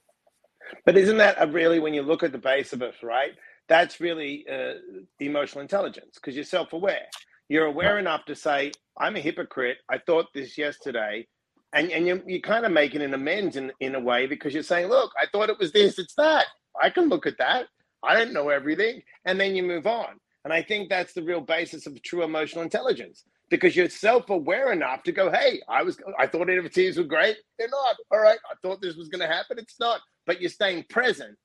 But 0.86 0.98
isn't 0.98 1.18
that 1.18 1.36
a 1.40 1.48
really, 1.48 1.80
when 1.80 1.94
you 1.94 2.02
look 2.02 2.24
at 2.24 2.32
the 2.32 2.38
base 2.38 2.74
of 2.74 2.82
it, 2.82 2.96
right? 3.04 3.32
That's 3.68 4.00
really 4.00 4.46
uh, 4.52 4.74
emotional 5.20 5.62
intelligence 5.62 6.16
because 6.16 6.36
you're 6.36 6.44
self 6.44 6.74
aware. 6.74 7.06
You're 7.48 7.66
aware 7.66 8.00
enough 8.00 8.26
to 8.26 8.36
say, 8.36 8.72
I'm 8.98 9.16
a 9.16 9.20
hypocrite. 9.20 9.78
I 9.90 10.00
thought 10.00 10.28
this 10.34 10.58
yesterday. 10.58 11.28
And, 11.74 11.92
and 11.92 12.08
you're, 12.08 12.22
you're 12.26 12.40
kind 12.40 12.66
of 12.66 12.72
making 12.72 13.02
an 13.02 13.14
amends 13.14 13.56
in, 13.58 13.72
in 13.80 13.96
a 13.96 14.00
way 14.00 14.28
because 14.28 14.54
you're 14.54 14.64
saying, 14.64 14.88
look, 14.88 15.12
I 15.22 15.26
thought 15.32 15.50
it 15.50 15.60
was 15.60 15.72
this, 15.72 16.00
it's 16.00 16.16
that. 16.16 16.46
I 16.82 16.90
can 16.90 17.10
look 17.10 17.26
at 17.26 17.38
that. 17.38 17.68
I 18.06 18.16
didn't 18.18 18.34
know 18.34 18.50
everything. 18.50 19.02
And 19.26 19.40
then 19.40 19.56
you 19.56 19.64
move 19.64 19.88
on. 19.88 20.20
And 20.44 20.54
I 20.54 20.62
think 20.62 20.90
that's 20.90 21.14
the 21.14 21.24
real 21.24 21.42
basis 21.42 21.88
of 21.88 22.02
true 22.04 22.24
emotional 22.24 22.64
intelligence 22.64 23.24
because 23.50 23.76
you're 23.76 23.90
self-aware 23.90 24.72
enough 24.72 25.04
to 25.04 25.12
go, 25.12 25.32
hey, 25.32 25.62
I 25.68 25.84
was 25.84 25.98
I 26.18 26.28
thought 26.28 26.48
NFTs 26.48 26.98
were 26.98 27.04
great. 27.04 27.38
They're 27.58 27.70
not. 27.70 27.96
All 28.12 28.20
right. 28.20 28.40
I 28.50 28.56
thought 28.62 28.82
this 28.82 28.96
was 28.96 29.10
going 29.10 29.28
to 29.28 29.34
happen. 29.34 29.58
It's 29.60 29.80
not. 29.80 30.02
But 30.26 30.42
you're 30.42 30.50
staying 30.50 30.86
present 30.90 31.36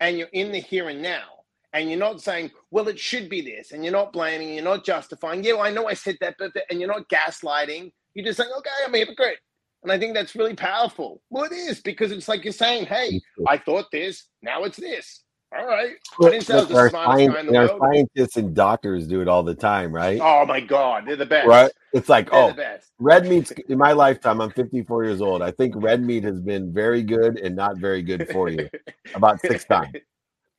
and 0.00 0.18
you're 0.18 0.28
in 0.32 0.52
the 0.52 0.60
here 0.60 0.88
and 0.88 1.02
now. 1.02 1.24
And 1.72 1.88
you're 1.88 1.98
not 1.98 2.20
saying, 2.20 2.50
well, 2.70 2.88
it 2.88 2.98
should 2.98 3.28
be 3.28 3.40
this. 3.42 3.72
And 3.72 3.84
you're 3.84 3.92
not 3.92 4.12
blaming, 4.12 4.52
you're 4.54 4.64
not 4.64 4.84
justifying. 4.84 5.44
Yeah, 5.44 5.52
well, 5.54 5.62
I 5.62 5.70
know 5.70 5.86
I 5.86 5.94
said 5.94 6.16
that, 6.20 6.34
but 6.38 6.52
and 6.68 6.80
you're 6.80 6.88
not 6.88 7.08
gaslighting. 7.08 7.92
You're 8.14 8.26
just 8.26 8.38
saying, 8.38 8.50
okay, 8.58 8.70
I'm 8.84 8.94
a 8.94 8.98
hypocrite. 8.98 9.38
And 9.82 9.92
I 9.92 9.98
think 9.98 10.14
that's 10.14 10.34
really 10.34 10.56
powerful. 10.56 11.22
Well, 11.30 11.44
it 11.44 11.52
is 11.52 11.80
because 11.80 12.12
it's 12.12 12.28
like 12.28 12.44
you're 12.44 12.52
saying, 12.52 12.86
hey, 12.86 13.20
I 13.46 13.56
thought 13.56 13.86
this, 13.92 14.26
now 14.42 14.64
it's 14.64 14.76
this. 14.76 15.22
All 15.56 15.66
right. 15.66 15.96
I 16.22 16.30
didn't 16.30 16.48
was 16.48 16.68
the 16.68 16.90
science, 16.90 17.50
world. 17.50 17.80
Scientists 17.80 18.36
and 18.36 18.54
doctors 18.54 19.08
do 19.08 19.20
it 19.20 19.26
all 19.26 19.42
the 19.42 19.54
time, 19.54 19.92
right? 19.92 20.20
Oh 20.22 20.46
my 20.46 20.60
God, 20.60 21.04
they're 21.06 21.16
the 21.16 21.26
best. 21.26 21.48
Right? 21.48 21.72
It's 21.92 22.08
like, 22.08 22.30
they're 22.30 22.54
oh, 22.56 22.78
red 23.00 23.26
meat. 23.26 23.50
In 23.68 23.76
my 23.76 23.92
lifetime, 23.92 24.40
I'm 24.40 24.50
54 24.50 25.04
years 25.04 25.20
old. 25.20 25.42
I 25.42 25.50
think 25.50 25.74
red 25.76 26.02
meat 26.02 26.22
has 26.22 26.40
been 26.40 26.72
very 26.72 27.02
good 27.02 27.38
and 27.38 27.56
not 27.56 27.78
very 27.78 28.00
good 28.00 28.28
for 28.30 28.48
you 28.48 28.68
about 29.14 29.40
six 29.40 29.64
times. 29.64 29.92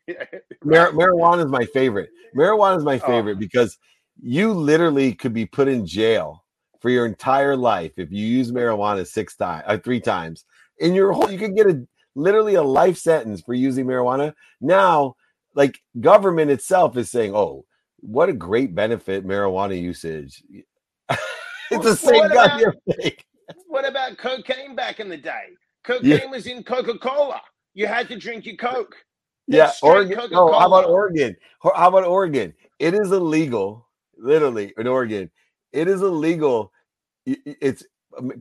Mar- 0.63 0.91
marijuana 0.91 1.45
is 1.45 1.51
my 1.51 1.65
favorite. 1.67 2.09
Marijuana 2.35 2.77
is 2.77 2.83
my 2.83 2.95
oh. 2.95 3.07
favorite 3.07 3.37
oh. 3.37 3.39
because 3.39 3.77
you 4.21 4.51
literally 4.51 5.13
could 5.13 5.33
be 5.33 5.45
put 5.45 5.69
in 5.69 5.85
jail 5.85 6.43
for 6.81 6.89
your 6.89 7.05
entire 7.05 7.55
life 7.55 7.93
if 7.97 8.11
you 8.11 8.25
use 8.25 8.51
marijuana 8.51 9.07
six 9.07 9.35
times 9.37 9.63
or 9.67 9.75
uh, 9.75 9.77
three 9.77 10.01
times. 10.01 10.43
In 10.79 10.93
your 10.93 11.13
whole, 11.13 11.31
you 11.31 11.37
could 11.37 11.55
get 11.55 11.67
a 11.67 11.87
literally 12.15 12.55
a 12.55 12.63
life 12.63 12.97
sentence 12.97 13.41
for 13.41 13.53
using 13.53 13.85
marijuana. 13.85 14.33
Now, 14.59 15.15
like 15.55 15.79
government 15.99 16.51
itself 16.51 16.97
is 16.97 17.11
saying, 17.11 17.35
"Oh, 17.35 17.65
what 17.97 18.29
a 18.29 18.33
great 18.33 18.73
benefit 18.75 19.25
marijuana 19.25 19.79
usage." 19.79 20.43
it's 21.09 21.83
the 21.83 21.95
same 21.95 22.19
what 22.19 22.33
goddamn 22.33 22.69
about, 22.69 22.97
thing. 22.97 23.13
What 23.67 23.87
about 23.87 24.17
cocaine 24.17 24.75
back 24.75 24.99
in 24.99 25.09
the 25.09 25.17
day? 25.17 25.49
Cocaine 25.83 26.05
yeah. 26.05 26.25
was 26.25 26.47
in 26.47 26.63
Coca 26.63 26.97
Cola. 26.97 27.41
You 27.73 27.87
had 27.87 28.07
to 28.09 28.17
drink 28.17 28.45
your 28.45 28.55
Coke. 28.55 28.95
yeah, 29.47 29.71
Oregon. 29.81 30.17
No, 30.31 30.51
how 30.51 30.67
about 30.67 30.85
Oregon? 30.85 31.35
How 31.61 31.87
about 31.87 32.05
Oregon? 32.05 32.53
It 32.79 32.93
is 32.93 33.11
illegal, 33.11 33.87
literally 34.17 34.73
in 34.77 34.87
Oregon. 34.87 35.29
It 35.71 35.87
is 35.87 36.01
illegal. 36.01 36.71
It's 37.25 37.83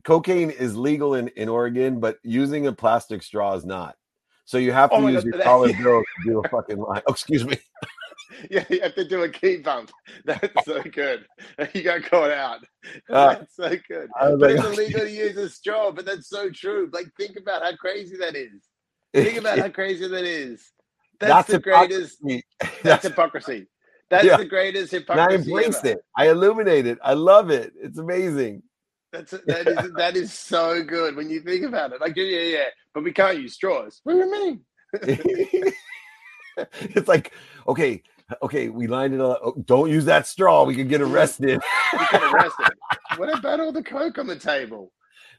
cocaine 0.03 0.49
is 0.49 0.75
legal 0.75 1.15
in, 1.15 1.27
in 1.29 1.49
Oregon, 1.49 1.99
but 1.99 2.17
using 2.23 2.67
a 2.67 2.73
plastic 2.73 3.23
straw 3.23 3.53
is 3.53 3.65
not. 3.65 3.95
So 4.45 4.57
you 4.57 4.71
have 4.71 4.89
to 4.89 4.97
oh 4.97 5.07
use 5.07 5.23
God, 5.23 5.33
your 5.33 5.43
dollar 5.43 5.67
bill 5.83 6.01
to 6.01 6.29
do 6.29 6.41
a 6.43 6.49
fucking 6.49 6.77
line. 6.77 7.01
Oh, 7.07 7.13
excuse 7.13 7.45
me. 7.45 7.57
yeah, 8.49 8.65
you 8.69 8.81
have 8.81 8.95
to 8.95 9.07
do 9.07 9.23
a 9.23 9.29
key 9.29 9.57
bump. 9.57 9.91
That's 10.25 10.65
so 10.65 10.81
good. 10.81 11.25
You 11.73 11.83
got 11.83 12.03
caught 12.03 12.31
out. 12.31 12.59
Uh, 13.09 13.35
that's 13.35 13.55
so 13.55 13.69
good. 13.87 14.09
But 14.19 14.39
like, 14.39 14.55
it's 14.55 14.65
illegal 14.65 15.01
to 15.01 15.11
use 15.11 15.37
a 15.37 15.49
straw, 15.49 15.91
but 15.91 16.05
that's 16.05 16.27
so 16.27 16.49
true. 16.49 16.89
Like, 16.91 17.05
think 17.17 17.37
about 17.37 17.61
how 17.61 17.75
crazy 17.75 18.17
that 18.17 18.35
is. 18.35 18.63
Think 19.13 19.37
about 19.37 19.59
how 19.59 19.69
crazy 19.69 20.07
that 20.07 20.23
is. 20.23 20.71
That's, 21.19 21.31
that's 21.31 21.51
the 21.51 21.59
greatest. 21.59 22.17
That's, 22.23 22.81
that's 22.81 23.03
hypocrisy. 23.03 23.67
That's 24.09 24.25
yeah. 24.25 24.37
the 24.37 24.45
greatest 24.45 24.91
hypocrisy. 24.91 25.21
And 25.21 25.31
I 25.31 25.35
embraced 25.35 25.85
ever. 25.85 25.99
it. 25.99 26.05
I 26.17 26.29
illuminate 26.29 26.87
it. 26.87 26.97
I 27.03 27.13
love 27.13 27.49
it. 27.51 27.73
It's 27.79 27.99
amazing. 27.99 28.63
That's 29.11 29.31
that 29.47 29.67
is 29.67 29.91
that 29.93 30.15
is 30.15 30.33
so 30.33 30.83
good 30.83 31.15
when 31.15 31.29
you 31.29 31.41
think 31.41 31.65
about 31.65 31.93
it. 31.93 32.01
Like 32.01 32.15
yeah, 32.15 32.23
yeah, 32.23 32.57
yeah. 32.57 32.65
But 32.93 33.03
we 33.03 33.11
can't 33.11 33.39
use 33.39 33.53
straws. 33.53 34.01
What 34.03 34.13
do 34.13 34.19
you 34.19 34.31
mean? 34.31 34.61
it's 36.79 37.07
like 37.07 37.33
okay, 37.67 38.03
okay, 38.41 38.69
we 38.69 38.87
lined 38.87 39.13
it 39.13 39.21
up. 39.21 39.39
Oh, 39.43 39.55
don't 39.65 39.89
use 39.89 40.05
that 40.05 40.27
straw. 40.27 40.63
We 40.63 40.75
could 40.75 40.89
get 40.89 41.01
arrested. 41.01 41.59
we 41.93 42.05
get 42.11 42.23
arrested. 42.23 42.73
what 43.17 43.37
about 43.37 43.59
all 43.59 43.71
the 43.71 43.83
coke 43.83 44.17
on 44.17 44.27
the 44.27 44.35
table? 44.35 44.91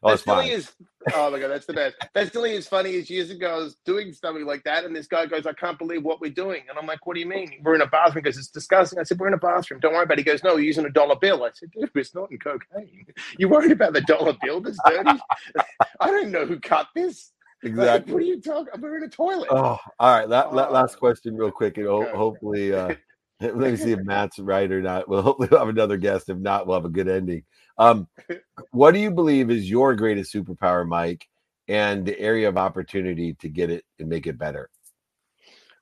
Oh, 0.03 0.11
that 0.11 0.19
still 0.19 0.41
is. 0.41 0.73
Oh 1.15 1.31
my 1.31 1.39
god, 1.39 1.49
that's 1.49 1.67
the 1.67 1.73
best. 1.73 1.97
That's 2.15 2.31
still 2.31 2.45
is 2.45 2.67
funny. 2.67 2.97
as 2.97 3.09
years 3.09 3.31
ago 3.31 3.55
I 3.55 3.59
was 3.59 3.77
doing 3.85 4.13
something 4.13 4.45
like 4.45 4.65
that, 4.65 4.85
and 4.85 4.95
this 4.95 5.07
guy 5.07 5.27
goes, 5.27 5.47
"I 5.47 5.53
can't 5.53 5.79
believe 5.79 6.03
what 6.03 6.21
we're 6.21 6.31
doing," 6.31 6.63
and 6.69 6.79
I'm 6.79 6.87
like, 6.87 7.07
"What 7.07 7.15
do 7.15 7.21
you 7.21 7.27
mean? 7.27 7.61
We're 7.63 7.75
in 7.75 7.83
a 7.83 7.87
bathroom?" 7.87 8.25
Goes, 8.25 8.37
"It's 8.37 8.49
disgusting." 8.49 8.99
I 8.99 9.05
said, 9.05 9.19
"We're 9.19 9.29
in 9.29 9.35
a 9.35 9.39
bathroom. 9.39 9.81
Don't 9.81 9.93
worry 9.93 10.05
about 10.05 10.19
it." 10.19 10.25
He 10.27 10.31
goes, 10.31 10.43
"No, 10.43 10.55
we're 10.55 10.61
using 10.61 10.85
a 10.85 10.91
dollar 10.91 11.17
bill." 11.17 11.45
I 11.45 11.51
said, 11.55 11.71
"Dude, 11.71 11.91
it's 11.95 12.15
not 12.15 12.31
in 12.31 12.39
cocaine. 12.39 13.07
You 13.39 13.49
worried 13.49 13.73
about 13.73 13.93
the 13.93 14.01
dollar 14.03 14.37
bill 14.43 14.61
that's 14.61 14.79
dirty? 14.87 15.19
I 16.01 16.11
don't 16.11 16.31
know 16.31 16.47
who 16.47 16.59
cut 16.59 16.89
this." 16.95 17.33
Exactly. 17.65 17.87
Like, 17.87 18.09
what 18.09 18.23
are 18.23 18.27
you 18.27 18.41
talking? 18.41 18.81
We're 18.81 18.97
in 18.97 19.05
a 19.05 19.09
toilet. 19.09 19.49
Oh, 19.51 19.79
all 19.99 20.19
right. 20.19 20.29
That, 20.29 20.47
oh. 20.47 20.55
last 20.55 20.99
question, 20.99 21.37
real 21.37 21.53
quick, 21.53 21.77
and 21.79 21.87
ho- 21.87 22.15
hopefully, 22.15 22.75
uh, 22.75 22.95
let 23.41 23.57
me 23.57 23.77
see 23.77 23.93
if 23.93 24.01
Matt's 24.05 24.39
right 24.39 24.71
or 24.71 24.83
not. 24.83 25.09
We'll 25.09 25.23
hopefully 25.23 25.49
have 25.53 25.69
another 25.69 25.97
guest. 25.97 26.29
If 26.29 26.39
not, 26.39 26.67
we'll 26.67 26.77
have 26.77 26.85
a 26.85 26.91
good 26.91 27.09
ending. 27.09 27.45
Um, 27.79 28.09
what 28.70 28.93
do 28.93 29.01
you 29.01 29.11
believe 29.11 29.51
is 29.51 29.68
your 29.70 29.95
greatest 29.95 30.33
superpower, 30.33 30.87
Mike, 30.87 31.27
and 31.68 32.05
the 32.05 32.18
area 32.18 32.49
of 32.49 32.57
opportunity 32.57 33.35
to 33.35 33.49
get 33.49 33.70
it 33.70 33.85
and 33.99 34.09
make 34.09 34.27
it 34.27 34.39
better? 34.39 34.70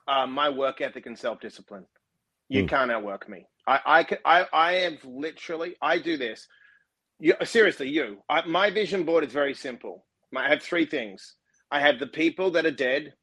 Uh, 0.07 0.27
my 0.27 0.49
work 0.49 0.81
ethic 0.81 1.07
and 1.07 1.19
self 1.19 1.41
discipline. 1.41 1.87
You 2.49 2.65
mm. 2.65 2.69
can't 2.69 2.91
outwork 2.91 3.29
me. 3.29 3.47
I, 3.67 3.81
I, 3.87 4.05
can, 4.05 4.19
I, 4.25 4.47
I 4.53 4.73
have 4.73 5.05
literally. 5.05 5.77
I 5.81 5.99
do 5.99 6.17
this. 6.17 6.47
You, 7.21 7.35
seriously, 7.45 7.89
you. 7.89 8.19
I, 8.29 8.47
my 8.47 8.71
vision 8.71 9.05
board 9.05 9.25
is 9.25 9.33
very 9.33 9.55
simple. 9.55 10.05
I 10.37 10.49
have 10.49 10.63
three 10.63 10.87
things. 10.87 11.37
I 11.71 11.81
have 11.81 11.99
the 11.99 12.07
people 12.07 12.51
that 12.53 12.67
are 12.67 12.71
dead 12.71 13.15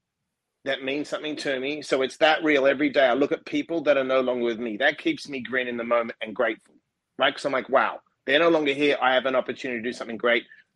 that 0.65 0.83
mean 0.83 1.05
something 1.05 1.35
to 1.37 1.59
me. 1.59 1.81
So 1.81 2.01
it's 2.01 2.17
that 2.17 2.43
real 2.43 2.67
every 2.67 2.89
day. 2.89 3.05
I 3.05 3.13
look 3.13 3.31
at 3.31 3.45
people 3.45 3.81
that 3.83 3.97
are 3.97 4.03
no 4.03 4.21
longer 4.21 4.45
with 4.45 4.59
me. 4.59 4.77
That 4.77 4.97
keeps 4.97 5.27
me 5.27 5.41
green 5.41 5.67
in 5.67 5.77
the 5.77 5.83
moment 5.83 6.17
and 6.21 6.35
grateful, 6.35 6.75
right? 7.17 7.33
Because 7.33 7.45
I'm 7.45 7.53
like, 7.53 7.69
wow, 7.69 7.99
they're 8.27 8.39
no 8.39 8.49
longer 8.49 8.73
here. 8.73 8.97
I 9.01 9.15
have 9.15 9.25
an 9.25 9.35
opportunity 9.35 9.81
to 9.81 9.89
do 9.89 9.93
something 9.93 10.17
great 10.17 10.43